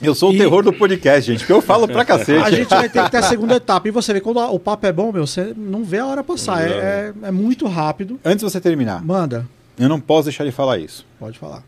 [0.00, 2.42] Eu sou o E- terror do podcast, gente, porque eu falo pra cacete.
[2.44, 3.86] A gente vai ter que ter a segunda etapa.
[3.88, 6.62] E você vê, quando o papo é bom, meu, você não vê a hora passar.
[6.62, 8.18] É, é, é muito rápido.
[8.24, 9.46] Antes de você terminar, Manda,
[9.78, 11.04] eu não posso deixar de falar isso.
[11.18, 11.62] pode falar.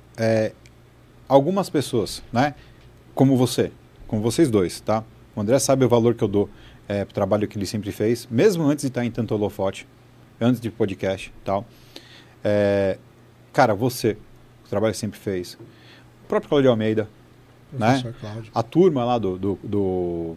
[1.28, 2.54] Algumas pessoas, né?
[3.14, 3.70] Como você,
[4.06, 5.02] como vocês dois, tá?
[5.34, 6.48] O André sabe o valor que eu dou
[6.88, 9.86] é, pro trabalho que ele sempre fez, mesmo antes de estar em tanto holofote,
[10.40, 11.64] antes de podcast e tal.
[12.42, 12.98] É,
[13.52, 14.16] cara, você,
[14.64, 15.54] o trabalho que sempre fez.
[15.54, 17.08] O próprio Claudio Almeida,
[17.72, 18.02] Né?
[18.20, 18.50] Cláudio.
[18.54, 20.36] a turma lá do, do- do-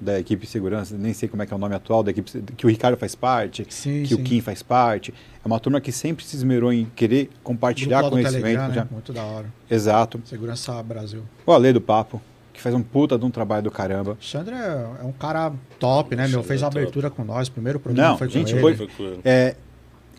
[0.00, 2.40] da equipe de segurança, nem sei como é que é o nome atual, da equipe
[2.56, 4.14] que o Ricardo faz parte, Sim, que sim.
[4.14, 5.12] o Kim faz parte.
[5.44, 8.42] É uma turma que sempre se esmerou em querer compartilhar conhecimento.
[8.44, 8.88] Telegram, né?
[8.92, 9.52] Muito da hora.
[9.68, 10.20] Exato.
[10.24, 11.24] Segurança Brasil.
[11.44, 12.22] O Ale do Papo,
[12.58, 14.10] que faz um puta de um trabalho do caramba.
[14.12, 16.40] Alexandre é, é um cara top, né, meu?
[16.40, 16.78] Alexandre Fez a é top.
[16.78, 18.60] abertura com nós, primeiro programa Não, foi com gente, ele.
[18.60, 19.20] foi- Foi com ele.
[19.24, 19.54] É,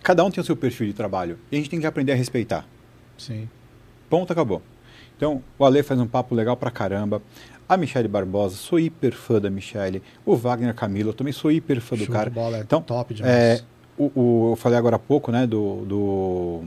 [0.02, 2.16] cada um tem o seu perfil de trabalho e a gente tem que aprender a
[2.16, 2.66] respeitar.
[3.18, 3.48] Sim.
[4.10, 4.62] Ponto, acabou.
[5.18, 7.22] Então, o Ale faz um papo legal pra caramba.
[7.68, 10.02] A Michele Barbosa, sou hiper fã da Michele.
[10.26, 12.30] O Wagner Camilo, eu também sou hiper fã do Show cara.
[12.30, 13.32] de bola, é Então, top demais.
[13.36, 13.62] É,
[13.98, 16.64] o, o- eu falei agora há pouco, né, do, do,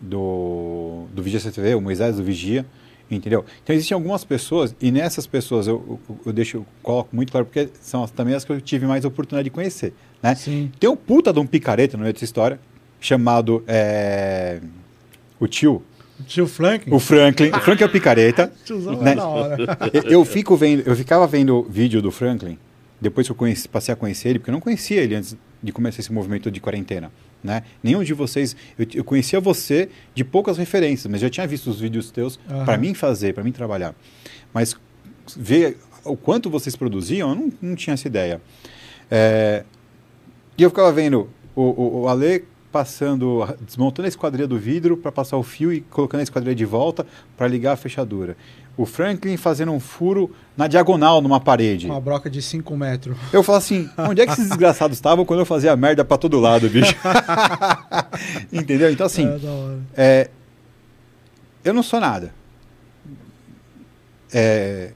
[0.00, 2.64] do, do Vigia CTV, o Moisés do Vigia,
[3.10, 3.44] entendeu?
[3.62, 7.46] Então existem algumas pessoas, e nessas pessoas eu, eu, eu deixo, eu coloco muito claro,
[7.46, 10.34] porque são também as que eu tive mais oportunidade de conhecer, né?
[10.34, 10.70] Sim.
[10.78, 12.60] Tem um puta de um picareta no meio dessa história,
[13.00, 14.60] chamado é,
[15.38, 15.82] o tio,
[16.20, 16.92] O tio Franklin.
[16.92, 17.48] o Franklin.
[17.50, 18.52] O Franklin é o picareta.
[19.00, 19.14] né?
[20.04, 22.58] Eu fico vendo, eu ficava vendo vídeo do Franklin,
[23.00, 25.72] depois que eu conheci, passei a conhecer ele, porque eu não conhecia ele antes de
[25.72, 27.12] começar esse movimento de quarentena.
[27.42, 27.62] Né?
[27.82, 31.80] Nenhum de vocês, eu, eu conhecia você de poucas referências, mas já tinha visto os
[31.80, 32.64] vídeos teus Aham.
[32.64, 33.94] para mim fazer, para mim trabalhar.
[34.52, 34.74] Mas
[35.36, 38.40] ver o quanto vocês produziam, eu não, não tinha essa ideia.
[39.10, 39.64] É,
[40.56, 45.10] e eu ficava vendo o, o, o Ale passando, desmontando a esquadrilha do vidro para
[45.10, 48.36] passar o fio e colocando a esquadrilha de volta para ligar a fechadura.
[48.76, 51.86] O Franklin fazendo um furo na diagonal numa parede.
[51.86, 53.16] Uma broca de 5 metros.
[53.32, 56.38] Eu falo assim, onde é que esses desgraçados estavam quando eu fazia merda para todo
[56.38, 56.94] lado, bicho?
[58.52, 58.90] Entendeu?
[58.90, 59.26] Então assim,
[59.96, 60.30] É é,
[61.64, 62.32] eu não sou nada.
[64.32, 64.92] É,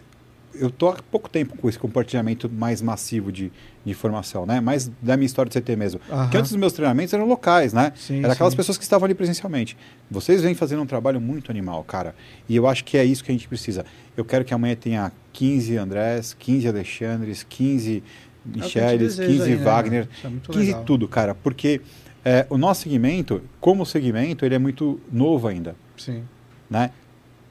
[0.62, 3.50] eu tô há pouco tempo com esse compartilhamento mais massivo de,
[3.84, 4.60] de informação, né?
[4.60, 6.00] Mais da minha história de CT mesmo.
[6.08, 6.22] Aham.
[6.22, 7.92] Porque antes dos meus treinamentos eram locais, né?
[7.96, 8.56] Sim, Era aquelas sim.
[8.56, 9.76] pessoas que estavam ali presencialmente.
[10.08, 12.14] Vocês vêm fazendo um trabalho muito animal, cara.
[12.48, 13.84] E eu acho que é isso que a gente precisa.
[14.16, 18.02] Eu quero que amanhã tenha 15 Andrés, 15 Alexandres, 15
[18.46, 19.64] É que deseja 15 aí, né?
[19.64, 20.84] Wagner, Isso é muito 15 legal.
[20.84, 21.34] tudo, cara.
[21.34, 21.80] Porque
[22.24, 26.22] é, o nosso segmento, como segmento, ele é muito novo ainda, Sim.
[26.70, 26.90] né?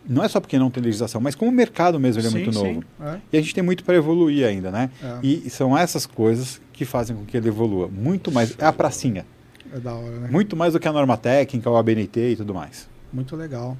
[0.08, 2.38] Não é só porque não tem legislação, mas como o mercado mesmo ele é Sim,
[2.38, 2.84] muito sim, novo.
[3.02, 4.90] é, E a gente tem muito para evoluir ainda, né?
[5.02, 5.20] é.
[5.22, 7.88] E são essas coisas que fazem com que ele evolua.
[7.88, 8.56] Muito mais.
[8.58, 9.26] É a pracinha.
[9.74, 10.28] É da hora, né?
[10.32, 12.90] Muito mais do que a norma técnica, o ABNT e tudo mais.
[13.14, 13.78] Muito legal.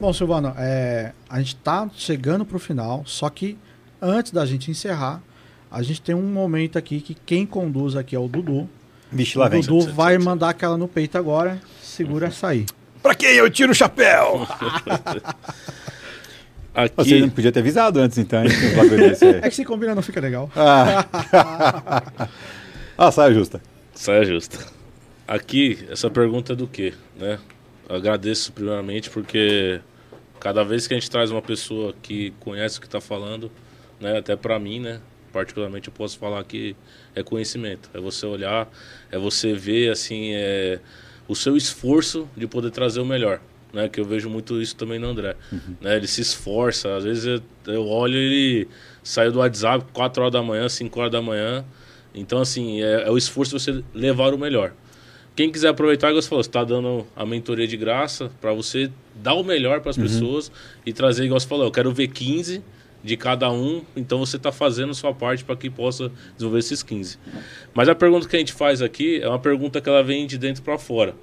[0.00, 3.58] Bom, Silvano, é, a gente está chegando para o final, só que
[4.00, 5.22] antes da gente encerrar,
[5.70, 8.68] a gente tem um momento aqui que quem conduz aqui é o Dudu.
[9.10, 9.60] Vixe, O lá vem.
[9.60, 11.60] Dudu vai mandar aquela no peito agora.
[11.82, 12.64] Segura essa aí.
[13.04, 14.48] Pra quem eu tiro o chapéu?
[16.74, 18.40] Aqui, Você não podia ter avisado antes, então.
[19.42, 20.50] É que se combina não fica legal.
[20.56, 22.02] Ah,
[22.96, 23.60] ah saia justa.
[23.94, 24.58] saia justa.
[25.28, 27.38] Aqui, essa pergunta é do quê, né?
[27.86, 29.82] Eu agradeço primeiramente porque
[30.40, 33.52] cada vez que a gente traz uma pessoa que conhece o que está falando,
[34.00, 34.16] né?
[34.16, 34.98] Até para mim, né?
[35.30, 36.74] Particularmente eu posso falar que
[37.14, 37.90] é conhecimento.
[37.92, 38.66] É você olhar,
[39.12, 40.80] é você ver, assim, é,
[41.28, 43.40] o seu esforço de poder trazer o melhor.
[43.72, 45.34] Né, que eu vejo muito isso também no André.
[45.80, 46.94] Né, ele se esforça.
[46.96, 48.68] Às vezes eu, eu olho ele
[49.02, 51.64] saiu do WhatsApp 4 horas da manhã, 5 horas da manhã.
[52.14, 54.72] Então, assim, é, é o esforço de você levar o melhor.
[55.34, 58.88] Quem quiser aproveitar, igual você falou, você está dando a mentoria de graça para você
[59.16, 60.52] dar o melhor para as pessoas
[60.86, 62.62] e trazer, igual você falou, eu quero ver 15
[63.04, 67.18] de cada um, então você está fazendo sua parte para que possa desenvolver esses 15.
[67.74, 70.38] Mas a pergunta que a gente faz aqui é uma pergunta que ela vem de
[70.38, 71.14] dentro para fora,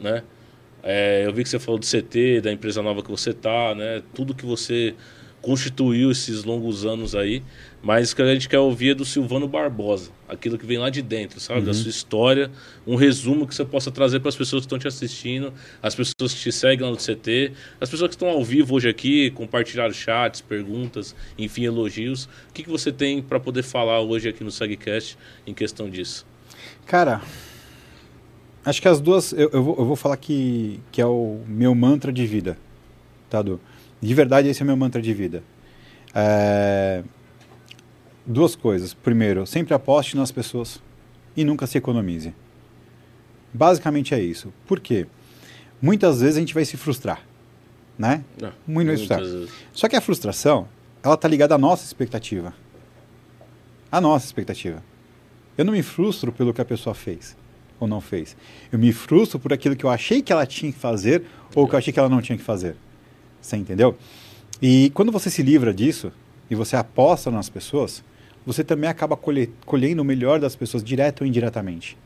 [0.00, 0.24] né?
[0.82, 4.02] É, eu vi que você falou do CT, da empresa nova que você tá, né?
[4.12, 4.94] Tudo que você
[5.40, 7.42] constituiu esses longos anos aí,
[7.82, 10.90] mas o que a gente quer ouvir é do Silvano Barbosa, aquilo que vem lá
[10.90, 11.62] de dentro, sabe?
[11.62, 12.50] Da sua história,
[12.86, 15.52] um resumo que você possa trazer para as pessoas que estão te assistindo,
[15.82, 18.88] as pessoas que te seguem lá no CT, as pessoas que estão ao vivo hoje
[18.88, 22.24] aqui, compartilhar chats, perguntas, enfim, elogios.
[22.24, 25.16] O que, que você tem para poder falar hoje aqui no SegCast
[25.46, 26.26] em questão disso?
[26.84, 27.22] Cara,
[28.64, 29.32] acho que as duas.
[29.32, 32.58] Eu, eu, vou, eu vou falar que, que é o meu mantra de vida,
[33.30, 33.60] tá, Du?
[34.00, 35.42] De verdade, esse é o meu mantra de vida.
[36.14, 37.02] É,
[38.30, 38.92] Duas coisas.
[38.92, 40.82] Primeiro, sempre aposte nas pessoas
[41.34, 42.34] e nunca se economize.
[43.54, 44.52] Basicamente é isso.
[44.66, 45.06] Por quê?
[45.80, 47.22] Muitas vezes a gente vai se frustrar,
[47.98, 48.22] né?
[48.38, 49.56] Não, Muito muitas frustrar.
[49.72, 50.68] Só que a frustração,
[51.02, 52.52] ela tá ligada à nossa expectativa.
[53.90, 54.84] À nossa expectativa.
[55.56, 57.34] Eu não me frustro pelo que a pessoa fez
[57.80, 58.36] ou não fez.
[58.70, 61.22] Eu me frustro por aquilo que eu achei que ela tinha que fazer
[61.54, 62.76] ou que eu achei que ela não tinha que fazer.
[63.48, 63.96] Você entendeu?
[64.60, 66.12] E quando você se livra disso
[66.50, 68.04] e você aposta nas pessoas,
[68.44, 71.96] você também acaba colhe- colhendo o melhor das pessoas, direto ou indiretamente.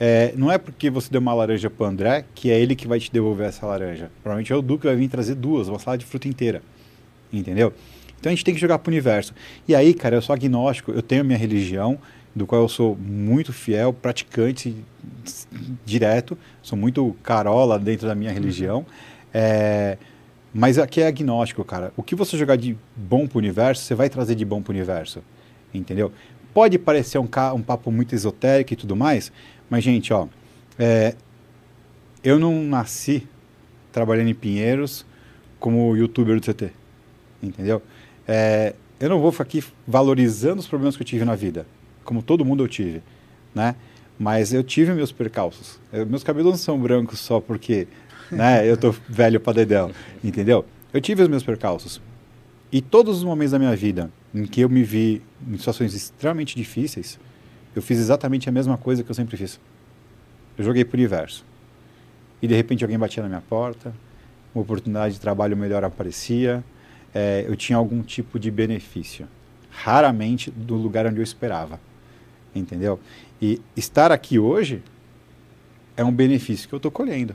[0.00, 2.88] É, não é porque você deu uma laranja para o André que é ele que
[2.88, 4.10] vai te devolver essa laranja.
[4.22, 6.62] Provavelmente é o Du que vai vir trazer duas, uma salada de fruta inteira.
[7.32, 7.72] Entendeu?
[8.18, 9.34] Então a gente tem que jogar pro universo.
[9.68, 11.98] E aí, cara, eu sou agnóstico, eu tenho minha religião,
[12.34, 14.74] do qual eu sou muito fiel, praticante
[15.84, 18.84] direto, sou muito carola dentro da minha religião.
[19.32, 19.98] É,
[20.54, 21.92] mas aqui é agnóstico, cara.
[21.96, 25.20] O que você jogar de bom pro universo, você vai trazer de bom pro universo.
[25.74, 26.12] Entendeu?
[26.54, 29.32] Pode parecer um, um papo muito esotérico e tudo mais,
[29.68, 30.28] mas, gente, ó,
[30.78, 31.16] é,
[32.22, 33.26] eu não nasci
[33.90, 35.04] trabalhando em Pinheiros
[35.58, 36.70] como youtuber do CT.
[37.42, 37.82] Entendeu?
[38.26, 41.66] É, eu não vou ficar aqui valorizando os problemas que eu tive na vida,
[42.04, 43.02] como todo mundo eu tive,
[43.54, 43.74] né?
[44.16, 45.80] Mas eu tive meus percalços.
[45.92, 47.88] Eu- meus cabelos não são brancos só porque,
[48.32, 49.90] né, eu tô velho pra dedéu,
[50.22, 50.64] entendeu?
[50.92, 52.00] Eu tive os meus percalços.
[52.70, 56.56] E todos os momentos da minha vida em que eu me vi em situações extremamente
[56.56, 57.18] difíceis,
[57.74, 59.60] eu fiz exatamente a mesma coisa que eu sempre fiz.
[60.56, 61.44] Eu joguei pro universo.
[62.42, 63.94] E de repente alguém batia na minha porta,
[64.54, 66.64] uma oportunidade de trabalho melhor aparecia,
[67.14, 69.26] é, eu tinha algum tipo de benefício.
[69.70, 71.80] Raramente do lugar onde eu esperava.
[72.54, 73.00] Entendeu?
[73.40, 74.82] E estar aqui hoje
[75.96, 77.34] é um benefício que eu estou colhendo.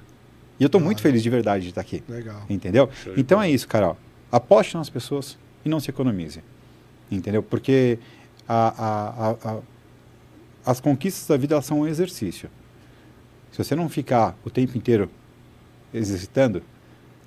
[0.60, 1.04] E eu estou muito Ah.
[1.04, 2.04] feliz de verdade de estar aqui.
[2.10, 2.42] Legal.
[2.50, 2.90] Entendeu?
[3.16, 3.90] Então é isso, cara.
[3.90, 3.96] ó.
[4.32, 6.42] Aposte nas pessoas e não se economize.
[7.10, 7.42] Entendeu?
[7.42, 7.98] Porque
[8.48, 9.62] a- a- a- a-
[10.66, 12.50] as conquistas da vida elas são um exercício.
[13.52, 15.10] Se você não ficar o tempo inteiro
[15.94, 16.62] exercitando,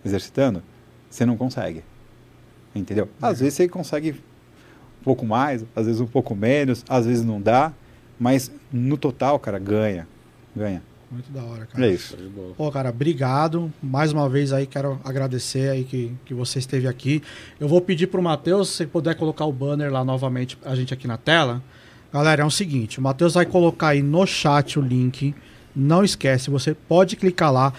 [0.05, 0.63] exercitando,
[1.11, 1.83] você não consegue.
[2.75, 3.09] Entendeu?
[3.21, 7.41] Às vezes você consegue um pouco mais, às vezes um pouco menos, às vezes não
[7.41, 7.73] dá,
[8.21, 10.07] mas no total, cara, ganha.
[10.55, 10.83] Ganha.
[11.13, 11.87] Muito da hora, cara.
[11.87, 12.17] É isso.
[12.57, 13.71] Pô, cara, obrigado.
[13.83, 17.23] Mais uma vez aí, quero agradecer aí que, que você esteve aqui.
[17.61, 21.07] Eu vou pedir pro Matheus, se puder colocar o banner lá novamente, a gente aqui
[21.07, 21.63] na tela.
[22.11, 25.35] Galera, é o seguinte, o Matheus vai colocar aí no chat o link.
[25.77, 27.75] Não esquece, você pode clicar lá.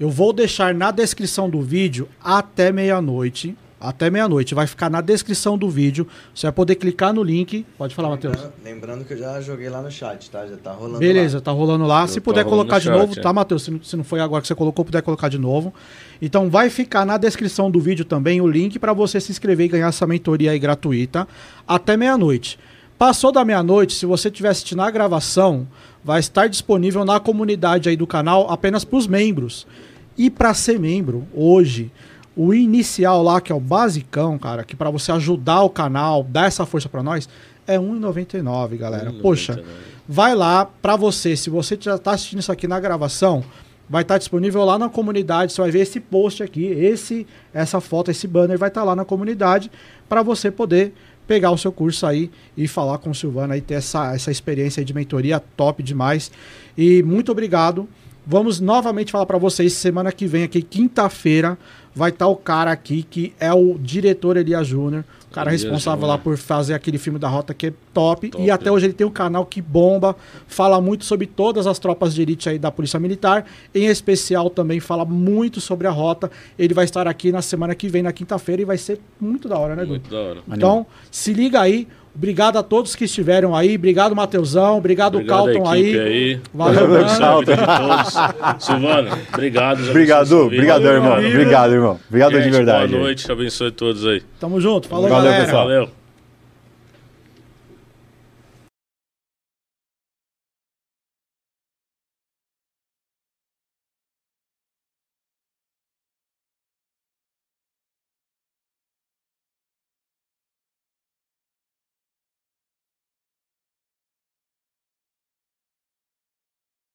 [0.00, 4.54] Eu vou deixar na descrição do vídeo até meia-noite, até meia-noite.
[4.54, 6.06] Vai ficar na descrição do vídeo.
[6.34, 7.64] Você vai poder clicar no link.
[7.76, 8.36] Pode falar, Matheus.
[8.64, 10.46] Lembrando, que eu já joguei lá no chat, tá?
[10.46, 11.42] Já tá rolando Beleza, lá.
[11.42, 12.02] tá rolando lá.
[12.02, 13.22] Eu se puder colocar de chat, novo, é.
[13.22, 13.62] tá, Matheus?
[13.62, 15.72] Se, não- se não foi agora que você colocou, puder colocar de novo.
[16.20, 19.68] Então vai ficar na descrição do vídeo também o link para você se inscrever e
[19.68, 21.26] ganhar essa mentoria aí gratuita
[21.66, 22.58] até meia-noite.
[22.98, 25.68] Passou da meia-noite, se você estiver assistindo a gravação,
[26.02, 29.68] vai estar disponível na comunidade aí do canal apenas para os membros.
[30.16, 31.92] E para ser membro, hoje,
[32.38, 36.46] o inicial lá, que é o basicão, cara, que para você ajudar o canal, dar
[36.46, 37.28] essa força para nós,
[37.66, 39.12] é R$ 1,99, galera.
[39.20, 39.60] Poxa,
[40.08, 43.42] vai lá para você, se você já está assistindo isso aqui na gravação,
[43.90, 48.12] vai estar disponível lá na comunidade, você vai ver esse post aqui, esse essa foto,
[48.12, 49.68] esse banner vai estar lá na comunidade
[50.08, 50.94] para você poder
[51.26, 54.80] pegar o seu curso aí e falar com o Silvano aí, ter essa, essa experiência
[54.80, 56.30] aí de mentoria top demais.
[56.76, 57.88] E muito obrigado.
[58.24, 61.58] Vamos novamente falar para vocês, semana que vem aqui, quinta-feira,
[61.98, 66.16] vai estar o cara aqui que é o diretor Elias Júnior, cara Elias responsável Júnior.
[66.16, 68.28] lá por fazer aquele filme da Rota que é top.
[68.30, 68.44] Top.
[68.44, 72.14] E até hoje ele tem um canal que bomba, fala muito sobre todas as tropas
[72.14, 73.44] de elite aí da Polícia Militar,
[73.74, 76.30] em especial também fala muito sobre a Rota.
[76.58, 79.58] Ele vai estar aqui na semana que vem, na quinta-feira, e vai ser muito da
[79.58, 79.90] hora, né, Edu?
[79.90, 80.40] Muito da hora.
[80.48, 81.86] Então, se liga aí.
[82.14, 83.76] Obrigado a todos que estiveram aí.
[83.76, 84.78] Obrigado, Mateusão.
[84.78, 85.98] Obrigado, Obrigado Calton aí.
[86.00, 86.40] aí.
[86.52, 88.64] Valeu, todos.
[88.64, 89.88] Silvano, obrigado.
[89.88, 91.12] Obrigado, obrigado, irmão.
[91.12, 92.00] Obrigado, irmão.
[92.08, 92.90] Obrigado de verdade.
[92.90, 94.20] Boa noite, abençoe todos aí.
[94.40, 94.88] Tamo junto.
[94.88, 95.44] Falou, Valeu, galera.
[95.44, 95.64] pessoal.
[95.64, 95.97] Valeu.